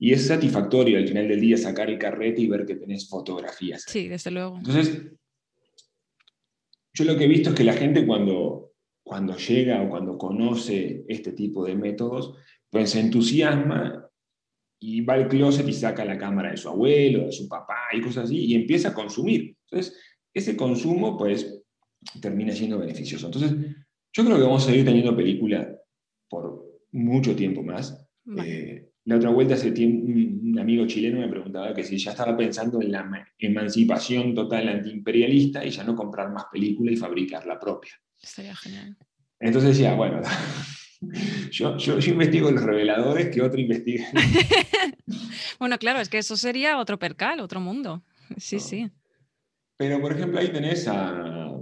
[0.00, 3.84] es satisfactorio al final del día sacar el carrete y ver que tenés fotografías.
[3.86, 4.56] Sí, desde luego.
[4.56, 5.02] Entonces,
[6.94, 8.72] yo lo que he visto es que la gente cuando,
[9.02, 12.34] cuando llega o cuando conoce este tipo de métodos,
[12.70, 14.08] pues se entusiasma
[14.80, 18.00] y va al closet y saca la cámara de su abuelo, de su papá y
[18.00, 19.54] cosas así, y empieza a consumir.
[19.70, 19.98] Entonces,
[20.32, 21.62] ese consumo, pues,
[22.22, 23.26] termina siendo beneficioso.
[23.26, 23.52] Entonces,
[24.12, 25.76] yo creo que vamos a seguir teniendo película
[26.28, 28.06] por mucho tiempo más.
[28.44, 32.36] Eh, la otra vuelta hace tiempo, un amigo chileno me preguntaba que si ya estaba
[32.36, 37.58] pensando en la emancipación total antiimperialista y ya no comprar más película y fabricar la
[37.58, 37.90] propia.
[38.22, 38.96] Estaría genial.
[39.40, 40.20] Entonces decía, bueno,
[41.50, 44.06] Yo, yo, investigo los reveladores que otro investiga.
[45.58, 48.02] bueno, claro, es que eso sería otro percal, otro mundo.
[48.36, 48.90] Sí, sí.
[49.78, 51.56] Pero, por ejemplo, ahí tenés a,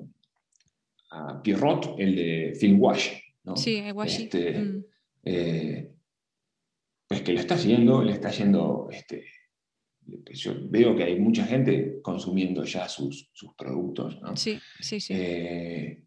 [1.12, 3.11] a Pierrot, el de Film Wash.
[3.45, 3.57] ¿no?
[3.57, 4.25] Sí, Washi.
[4.25, 4.85] Este, mm.
[5.23, 5.93] eh,
[7.09, 8.89] pues que lo está haciendo, le está yendo.
[8.93, 9.24] Este,
[10.32, 14.20] yo veo que hay mucha gente consumiendo ya sus, sus productos.
[14.20, 14.36] ¿no?
[14.36, 15.14] Sí, sí, sí.
[15.16, 16.05] Eh,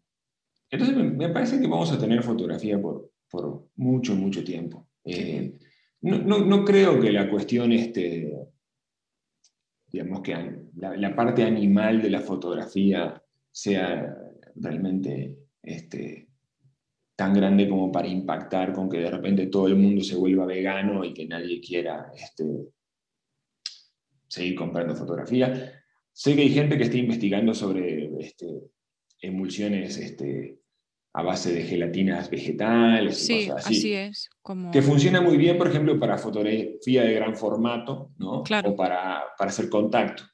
[0.70, 4.88] entonces me, parece que vamos a tener fotografía por, por mucho, mucho tiempo.
[5.04, 5.58] Eh,
[6.00, 8.32] no, creo que la cuestión, este,
[9.86, 10.34] digamos que
[10.76, 14.16] la, parte animal de la fotografía sea
[14.56, 16.28] realmente este,
[17.22, 21.04] tan grande como para impactar con que de repente todo el mundo se vuelva vegano
[21.04, 22.44] y que nadie quiera este,
[24.26, 25.72] seguir comprando fotografía.
[26.10, 28.48] Sé que hay gente que está investigando sobre este,
[29.20, 30.58] emulsiones este,
[31.12, 33.76] a base de gelatinas vegetales y cosas así.
[33.76, 34.28] así es.
[34.42, 34.72] Como...
[34.72, 38.40] Que funciona muy bien, por ejemplo, para fotografía de gran formato, ¿no?
[38.40, 40.24] O para, para hacer contacto,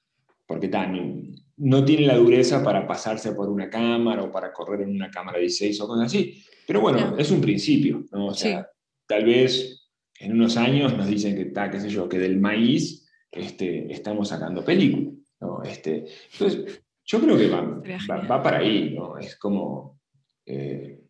[0.47, 4.95] porque tal, no tiene la dureza para pasarse por una cámara o para correr en
[4.95, 6.43] una cámara 16 o cosas así.
[6.69, 8.27] Pero bueno, es un principio, ¿no?
[8.27, 8.69] O sea,
[9.07, 9.89] tal vez
[10.21, 14.29] en unos años nos dicen que, está qué sé yo, que del maíz este, estamos
[14.29, 15.63] sacando película, ¿no?
[15.63, 19.17] Este, entonces, Yo creo que va, para ahí, ¿no?
[19.17, 19.99] Es como,
[20.45, 21.05] eh,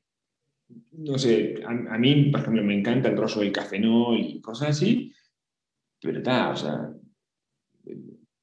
[0.93, 5.13] no sé, a, mí, por ejemplo, me encanta el rollo del cafenol y cosas así,
[6.01, 6.89] pero está, o sea,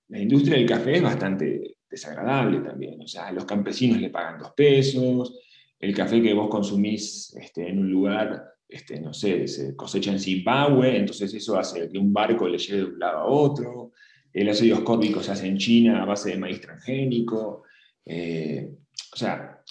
[0.09, 4.51] la industria del café es bastante desagradable también, o sea, los campesinos le pagan dos
[4.51, 5.33] pesos,
[5.85, 10.19] el café que vos consumís este, en un lugar, este, no sé, se cosecha en
[10.19, 13.91] Zimbabue, entonces eso hace que un barco le lleve de un lado a otro,
[14.35, 17.63] el ácido ascórbico se hace en China a base de maíz transgénico.
[18.05, 18.69] Eh,
[19.13, 19.63] o sea,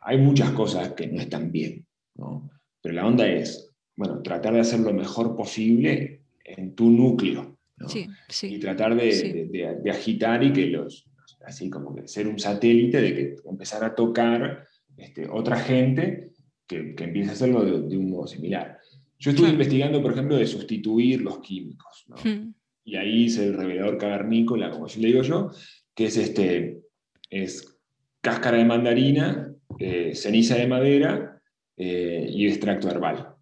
[0.00, 2.50] hay muchas cosas que no están bien, ¿no?
[2.82, 7.56] Pero la onda es, bueno, tratar de hacer lo mejor posible en tu núcleo.
[7.76, 7.88] ¿no?
[7.88, 11.08] Sí, sí, y tratar de, agitar y que los,
[11.46, 14.66] así como que ser un satélite, de que empezar a tocar
[14.96, 16.32] este, otra gente
[16.66, 18.78] que, que, empiece a hacerlo de, un modo similar.
[19.18, 22.04] Yo estuve investigando, por ejemplo, de sustituir los químicos.
[22.08, 22.16] ¿no?
[22.16, 22.54] Hmm
[22.84, 25.50] y ahí hice el revelador cavernícola, como yo le digo yo,
[25.94, 26.82] que es, este,
[27.30, 27.78] es
[28.20, 31.42] cáscara de mandarina, eh, ceniza de madera
[31.76, 33.34] eh, y extracto herbal.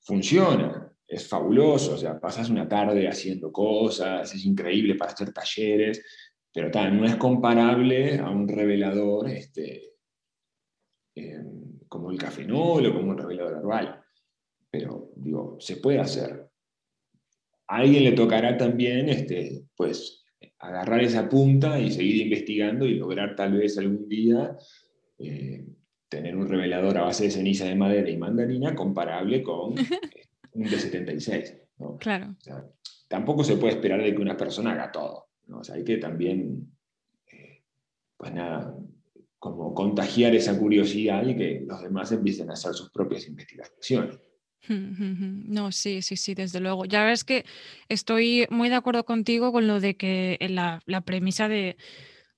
[0.00, 6.04] Funciona, es fabuloso, o sea, pasas una tarde haciendo cosas, es increíble para hacer talleres,
[6.52, 9.95] pero tal, no es comparable a un revelador este,
[11.16, 11.42] eh,
[11.88, 14.04] como el cafenol o como un revelador herbal.
[14.70, 16.46] Pero, digo, se puede hacer
[17.68, 20.24] a alguien le tocará también este, pues,
[20.58, 24.56] agarrar esa punta y seguir investigando y lograr tal vez algún día
[25.18, 25.66] eh,
[26.08, 29.74] tener un revelador a base de ceniza de madera y mandarina comparable con
[30.52, 31.62] un D76.
[31.98, 32.34] Claro.
[33.06, 35.26] tampoco se puede esperar de que una persona haga todo.
[35.70, 36.72] hay que también,
[37.30, 37.62] eh,
[38.16, 38.74] pues nada,
[39.52, 44.18] como contagiar esa curiosidad y que los demás empiecen a hacer sus propias investigaciones.
[44.68, 46.86] No, sí, sí, sí, desde luego.
[46.86, 47.44] Ya ves que
[47.88, 51.76] estoy muy de acuerdo contigo con lo de que la, la premisa de,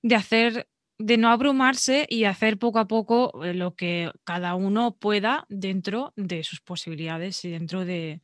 [0.03, 0.67] de, hacer,
[0.99, 6.13] de no abrumarse y hacer poco a poco eh, lo que cada uno pueda dentro
[6.17, 8.21] de sus posibilidades y dentro de,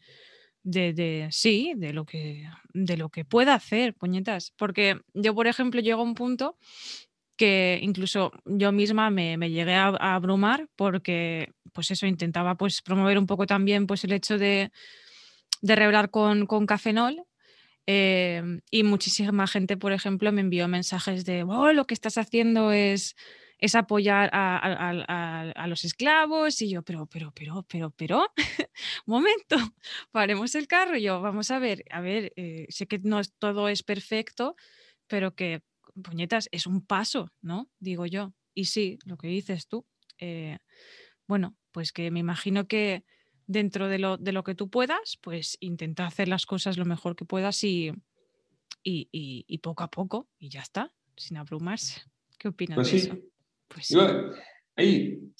[0.61, 4.51] de, de, sí, de lo que de lo que pueda hacer, puñetas.
[4.57, 6.57] Porque yo, por ejemplo, llego a un punto
[7.37, 13.27] que incluso yo misma me, llegué a, abrumar porque, pues eso, intentaba pues promover un
[13.27, 14.71] poco también pues el hecho de,
[15.61, 17.23] de revelar con, con cafenol
[17.85, 22.71] em, y muchísima gente, por ejemplo, me envió mensajes de, oh, lo que estás haciendo
[22.71, 23.15] es,
[23.59, 26.61] es apoyar a, los esclavos.
[26.61, 28.33] Y yo, pero, pero, pero, pero, pero,
[29.05, 29.57] momento,
[30.11, 30.97] paremos el carro.
[30.97, 34.55] Y yo, vamos a ver, a ver, eh, sé que no todo es perfecto,
[35.07, 35.61] pero que
[36.01, 37.69] puñetas, es un paso, ¿no?
[37.79, 38.33] Digo yo.
[38.53, 39.85] Y sí, lo que dices tú.
[40.17, 40.57] Eh,
[41.27, 43.03] bueno, pues que me imagino que
[43.47, 47.15] dentro de lo, de lo, que tú puedas, pues intenta hacer las cosas lo mejor
[47.15, 47.91] que puedas y,
[48.83, 52.01] y, poco a poco, y ya está, sin abrumarse.
[52.37, 53.17] ¿Qué opinas pues de eso?
[53.67, 53.95] Pues
[54.75, 55.33] ahí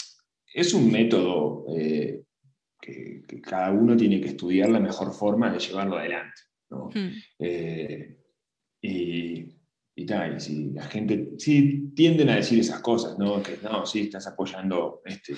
[0.54, 2.24] es un método eh,
[2.82, 6.42] que, cada uno tiene que estudiar la mejor forma de llevarlo adelante.
[6.70, 6.90] ¿no?
[6.94, 7.12] Hmm.
[7.40, 8.18] Eh,
[8.82, 9.55] y
[9.96, 13.42] y tal, si la gente, sí, tienden a decir esas cosas, ¿no?
[13.42, 15.36] Que no, sí, estás apoyando este,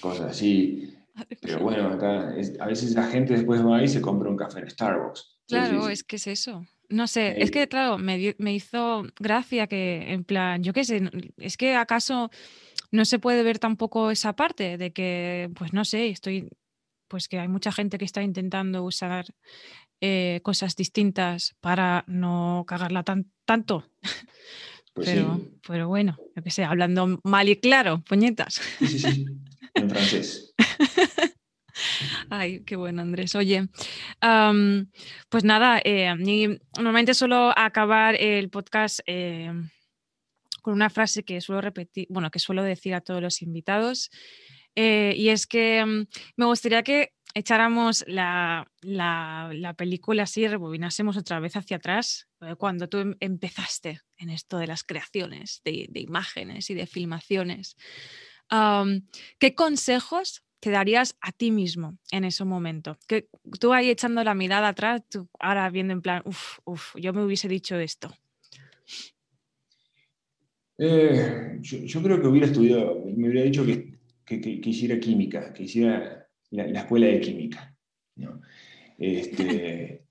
[0.00, 0.94] cosas así.
[1.40, 5.38] Pero bueno, a veces la gente después va y se compra un café en Starbucks.
[5.48, 6.66] Claro, es que es eso.
[6.90, 11.02] No sé, es que claro, me, me, hizo gracia que, en plan, yo qué sé,
[11.36, 12.30] es que acaso
[12.90, 16.48] no se puede ver tampoco esa parte de que, pues no sé, estoy,
[17.06, 19.26] pues que hay mucha gente que está intentando usar
[20.00, 23.90] eh, cosas distintas para no cagarla tan, tanto.
[24.92, 28.60] Pues pero, pero bueno, yo que sé, hablando mal y claro, puñetas.
[28.78, 29.26] Sí, sí, sí,
[29.74, 30.54] en francés.
[32.28, 33.34] Ay, qué bueno, Andrés.
[33.36, 33.68] Oye,
[35.30, 36.14] pues nada, eh,
[36.76, 39.50] normalmente suelo acabar el podcast eh,
[40.60, 44.10] con una frase que suelo repetir, bueno, que suelo decir a todos los invitados,
[44.74, 46.06] y es que mm,
[46.36, 48.66] me gustaría que echáramos la,
[49.76, 54.66] película así, rebobinásemos otra vez hacia atrás, eh, cuando tú em, empezaste en esto de
[54.66, 57.76] las creaciones de, imágenes y de filmaciones,
[59.38, 62.98] ¿qué consejos te darías a ti mismo en ese momento?
[63.06, 63.28] Que
[63.60, 65.02] tú ahí echando la mirada atrás,
[65.38, 68.12] ahora viendo en plan, uff, uff, yo me hubiese dicho esto.
[70.78, 76.27] Eh, yo, creo que hubiera estudiado, me hubiera dicho que, que hiciera química, que hiciera
[76.50, 77.76] la, escuela de química.
[78.98, 80.04] Este,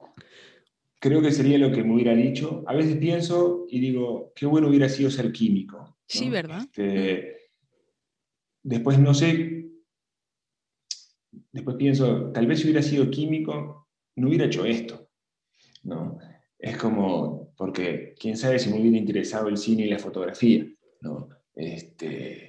[0.99, 2.63] creo que sería lo que me hubiera dicho.
[2.67, 5.97] A veces pienso y digo, qué bueno hubiera sido ser químico.
[6.07, 6.61] Sí, ¿verdad?
[6.61, 7.37] Este,
[8.63, 9.69] después no sé,
[11.51, 15.09] después pienso, tal vez si hubiera sido químico, no hubiera hecho esto.
[16.59, 20.65] es como, porque quién sabe si me hubiera interesado el cine y la fotografía,
[21.01, 21.29] ¿no?
[21.53, 22.46] Este,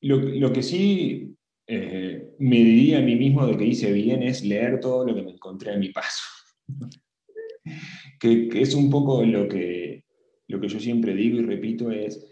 [0.00, 1.34] lo, que sí
[1.66, 5.22] eh, me diría a mí mismo de que hice bien es leer todo lo que
[5.22, 6.22] me encontré a mi paso.
[8.20, 10.04] que, es un poco lo que,
[10.48, 12.24] lo que yo siempre digo y repito es,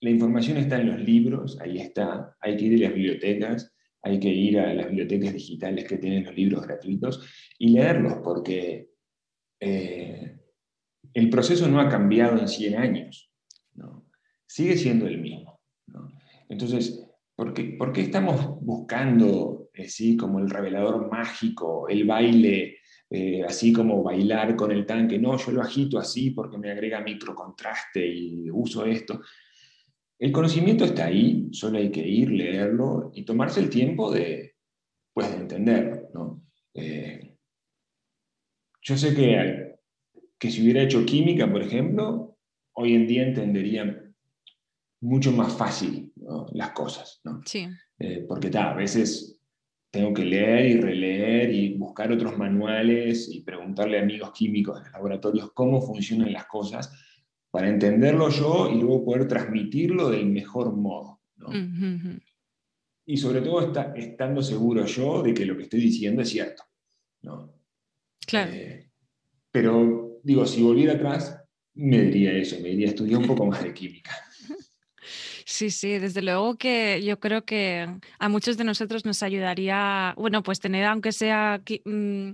[0.00, 3.72] la información está en los libros, ahí está, hay que ir a las bibliotecas,
[4.02, 7.26] hay que ir a las bibliotecas digitales que tienen los libros gratuitos
[7.58, 8.90] y leerlos, porque
[9.60, 10.36] eh,
[11.14, 13.32] el proceso no ha cambiado en 100 años,
[13.74, 14.06] ¿no?
[14.46, 15.53] sigue siendo el mismo.
[16.54, 17.04] Entonces,
[17.34, 22.76] ¿por qué, ¿por qué, estamos buscando, eh, como el revelador mágico, el baile,
[23.10, 25.18] eh, así como bailar con el tanque?
[25.18, 29.20] No, yo lo agito así porque me agrega microcontraste y uso esto.
[30.16, 34.54] El conocimiento está ahí, solo hay que ir, leerlo y tomarse el tiempo de,
[35.12, 36.40] pues, entenderlo.
[36.72, 37.36] Eh,
[38.80, 39.74] yo sé que,
[40.38, 42.38] que si hubiera hecho química, por ejemplo,
[42.74, 44.03] hoy en día entendería
[45.04, 46.12] mucho más fácil
[46.52, 47.20] las cosas.
[47.44, 47.66] Sí.
[47.98, 49.38] Eh, porque a veces
[49.90, 54.90] tengo que leer y releer y buscar otros manuales y preguntarle a amigos químicos de
[54.90, 56.90] laboratorios cómo funcionan las cosas
[57.50, 61.20] para entenderlo yo y luego poder transmitirlo del mejor modo.
[63.06, 66.64] Y sobre todo está, estando seguro yo de que lo que estoy diciendo es cierto.
[67.22, 67.54] ¿no?
[68.26, 68.52] Claro.
[68.52, 68.90] Eh,
[69.50, 71.44] pero digo, si volviera atrás,
[71.74, 74.10] me diría eso, me diría estudiar un poco más de química.
[75.54, 77.86] Sí, sí, desde luego que yo creo que
[78.18, 82.30] a muchos de nosotros nos ayudaría, bueno, pues tener aunque sea mm,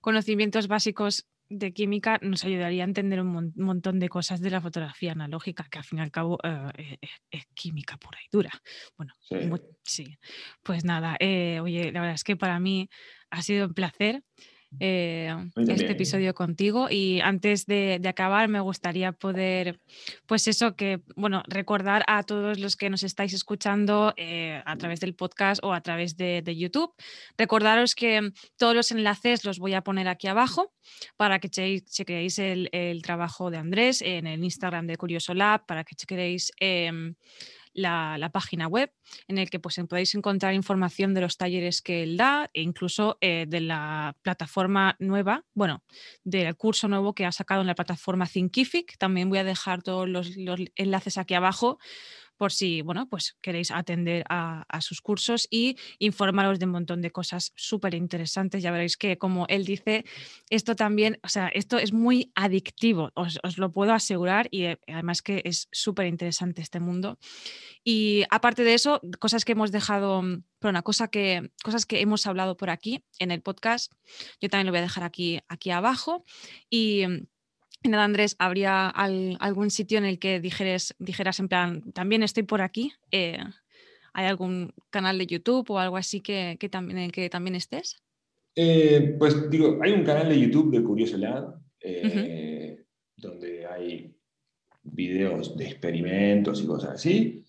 [0.00, 5.12] conocimientos básicos de química nos ayudaría a entender un montón de cosas de la fotografía
[5.12, 8.52] analógica, que al fin y al cabo eh, eh, es, química pura y dura.
[8.96, 9.12] Bueno,
[9.82, 10.16] sí.
[10.62, 12.88] Pues nada, eh, oye, la verdad es que para mí
[13.28, 14.22] ha sido un placer.
[14.80, 16.88] Eh, este episodio contigo.
[16.90, 19.80] Y antes de, acabar, me gustaría poder,
[20.26, 25.00] pues eso, que, bueno, recordar a todos los que nos estáis escuchando eh, a través
[25.00, 26.92] del podcast o a través de, YouTube.
[27.36, 30.72] Recordaros que todos los enlaces los voy a poner aquí abajo
[31.16, 35.84] para que chequeéis el, el trabajo de Andrés en el Instagram de Curioso Lab, para
[35.84, 36.52] que chequeéis.
[36.58, 37.14] Em,
[37.78, 38.92] la, página web
[39.26, 43.16] en el que pues, podéis encontrar información de los talleres que él da e incluso
[43.20, 45.82] eh, de la plataforma nueva, bueno,
[46.24, 48.98] del curso nuevo que ha sacado en la plataforma Thinkific.
[48.98, 50.30] También voy a dejar todos los
[50.76, 51.78] enlaces aquí abajo
[52.38, 57.10] por si, bueno, pues queréis atender a, sus cursos y informaros de un montón de
[57.10, 58.62] cosas súper interesantes.
[58.62, 60.04] Ya veréis que, como él dice,
[60.48, 65.20] esto también, o sea, esto es muy adictivo, os, lo puedo asegurar y eh, además
[65.20, 67.18] que es súper interesante este mundo.
[67.82, 70.22] Y aparte de eso, cosas que hemos dejado,
[70.62, 73.92] una cosa que, cosas que hemos hablado por aquí en el podcast,
[74.40, 76.24] yo también lo voy a dejar aquí, aquí abajo.
[76.70, 77.04] Y
[77.84, 82.60] nada, Andrés, ¿habría algún sitio en el que dijeras, dijeras en plan, también estoy por
[82.60, 82.92] aquí?
[83.10, 83.38] Eh,
[84.14, 88.02] ¿Hay algún canal de YouTube o algo así que, también, en el que también estés?
[88.54, 92.84] Eh, pues digo, hay un canal de YouTube de Curioso Lab, eh,
[93.16, 94.12] donde hay
[94.82, 97.44] videos de experimentos y cosas así.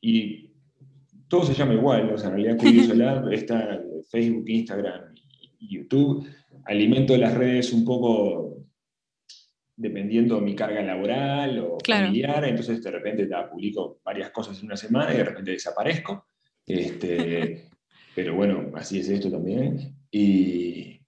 [0.00, 0.50] y
[1.28, 5.14] todo se llama igual, o sea, en realidad Curioso Lab está en Facebook, Instagram
[5.60, 6.26] y YouTube.
[6.64, 8.41] Alimento las redes un poco
[9.76, 14.66] dependiendo de mi carga laboral o familiar, entonces de repente te publico varias cosas en
[14.66, 16.26] una semana y de repente desaparezco.
[16.66, 17.68] Este,
[18.14, 19.94] pero bueno, así es esto también.
[20.10, 21.00] Y,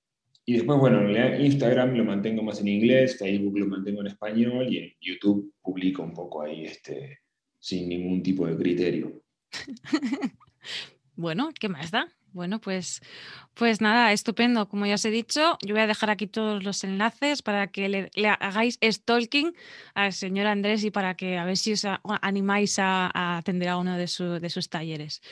[0.47, 1.09] y después, bueno,
[1.39, 6.03] Instagram lo mantengo más en inglés, Facebook lo mantengo en español y en YouTube publico
[6.03, 7.21] un poco ahí este,
[7.59, 9.23] sin ningún tipo de criterio.
[11.17, 12.13] bueno, ¿qué más da?
[12.35, 13.01] Bueno, pues,
[13.55, 14.69] pues nada, estupendo.
[14.69, 17.89] Como ya os he dicho, yo voy a dejar aquí todos los enlaces para que
[17.89, 19.55] le, hagáis stalking
[19.95, 21.87] al señor Andrés y para que a ver si os
[22.23, 25.23] animáis a, atender a uno de, de sus talleres.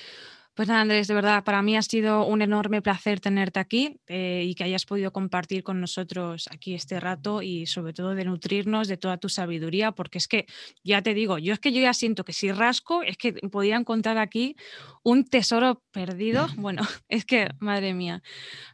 [0.54, 4.44] Pues nada, Andrés, de verdad, para mí ha sido un enorme placer tenerte aquí eh,
[4.46, 8.86] y que hayas podido compartir con nosotros aquí este rato y sobre todo de nutrirnos
[8.86, 10.44] de toda tu sabiduría, porque es que,
[10.84, 13.76] ya te digo, yo es que yo ya siento que si rasco, es que podría
[13.76, 14.54] encontrar aquí
[15.02, 16.46] un tesoro perdido.
[16.62, 18.22] Bueno, es que, madre mía.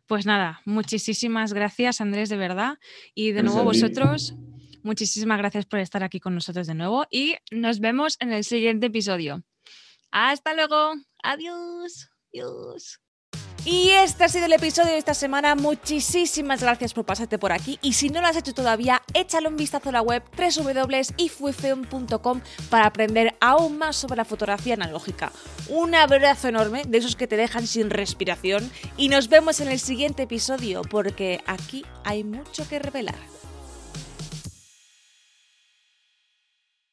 [0.06, 2.78] Pues nada, muchísimas gracias, Andrés, de verdad.
[3.14, 4.34] Y de nuevo vosotros.
[4.82, 8.86] Muchísimas gracias por estar aquí con nosotros de nuevo y nos vemos en el siguiente
[8.86, 9.42] episodio.
[10.10, 10.94] Hasta luego.
[11.22, 12.08] Adiós.
[12.32, 13.00] Adiós.
[13.64, 15.54] Y este ha sido el episodio de esta semana.
[15.54, 17.78] Muchísimas gracias por pasarte por aquí.
[17.82, 22.40] Y si no lo has hecho todavía, échale un vistazo a la web www.ifufeum.com
[22.70, 25.32] para aprender aún más sobre la fotografía analógica.
[25.68, 28.72] Un abrazo enorme de esos que te dejan sin respiración.
[28.96, 33.37] Y nos vemos en el siguiente episodio porque aquí hay mucho que revelar.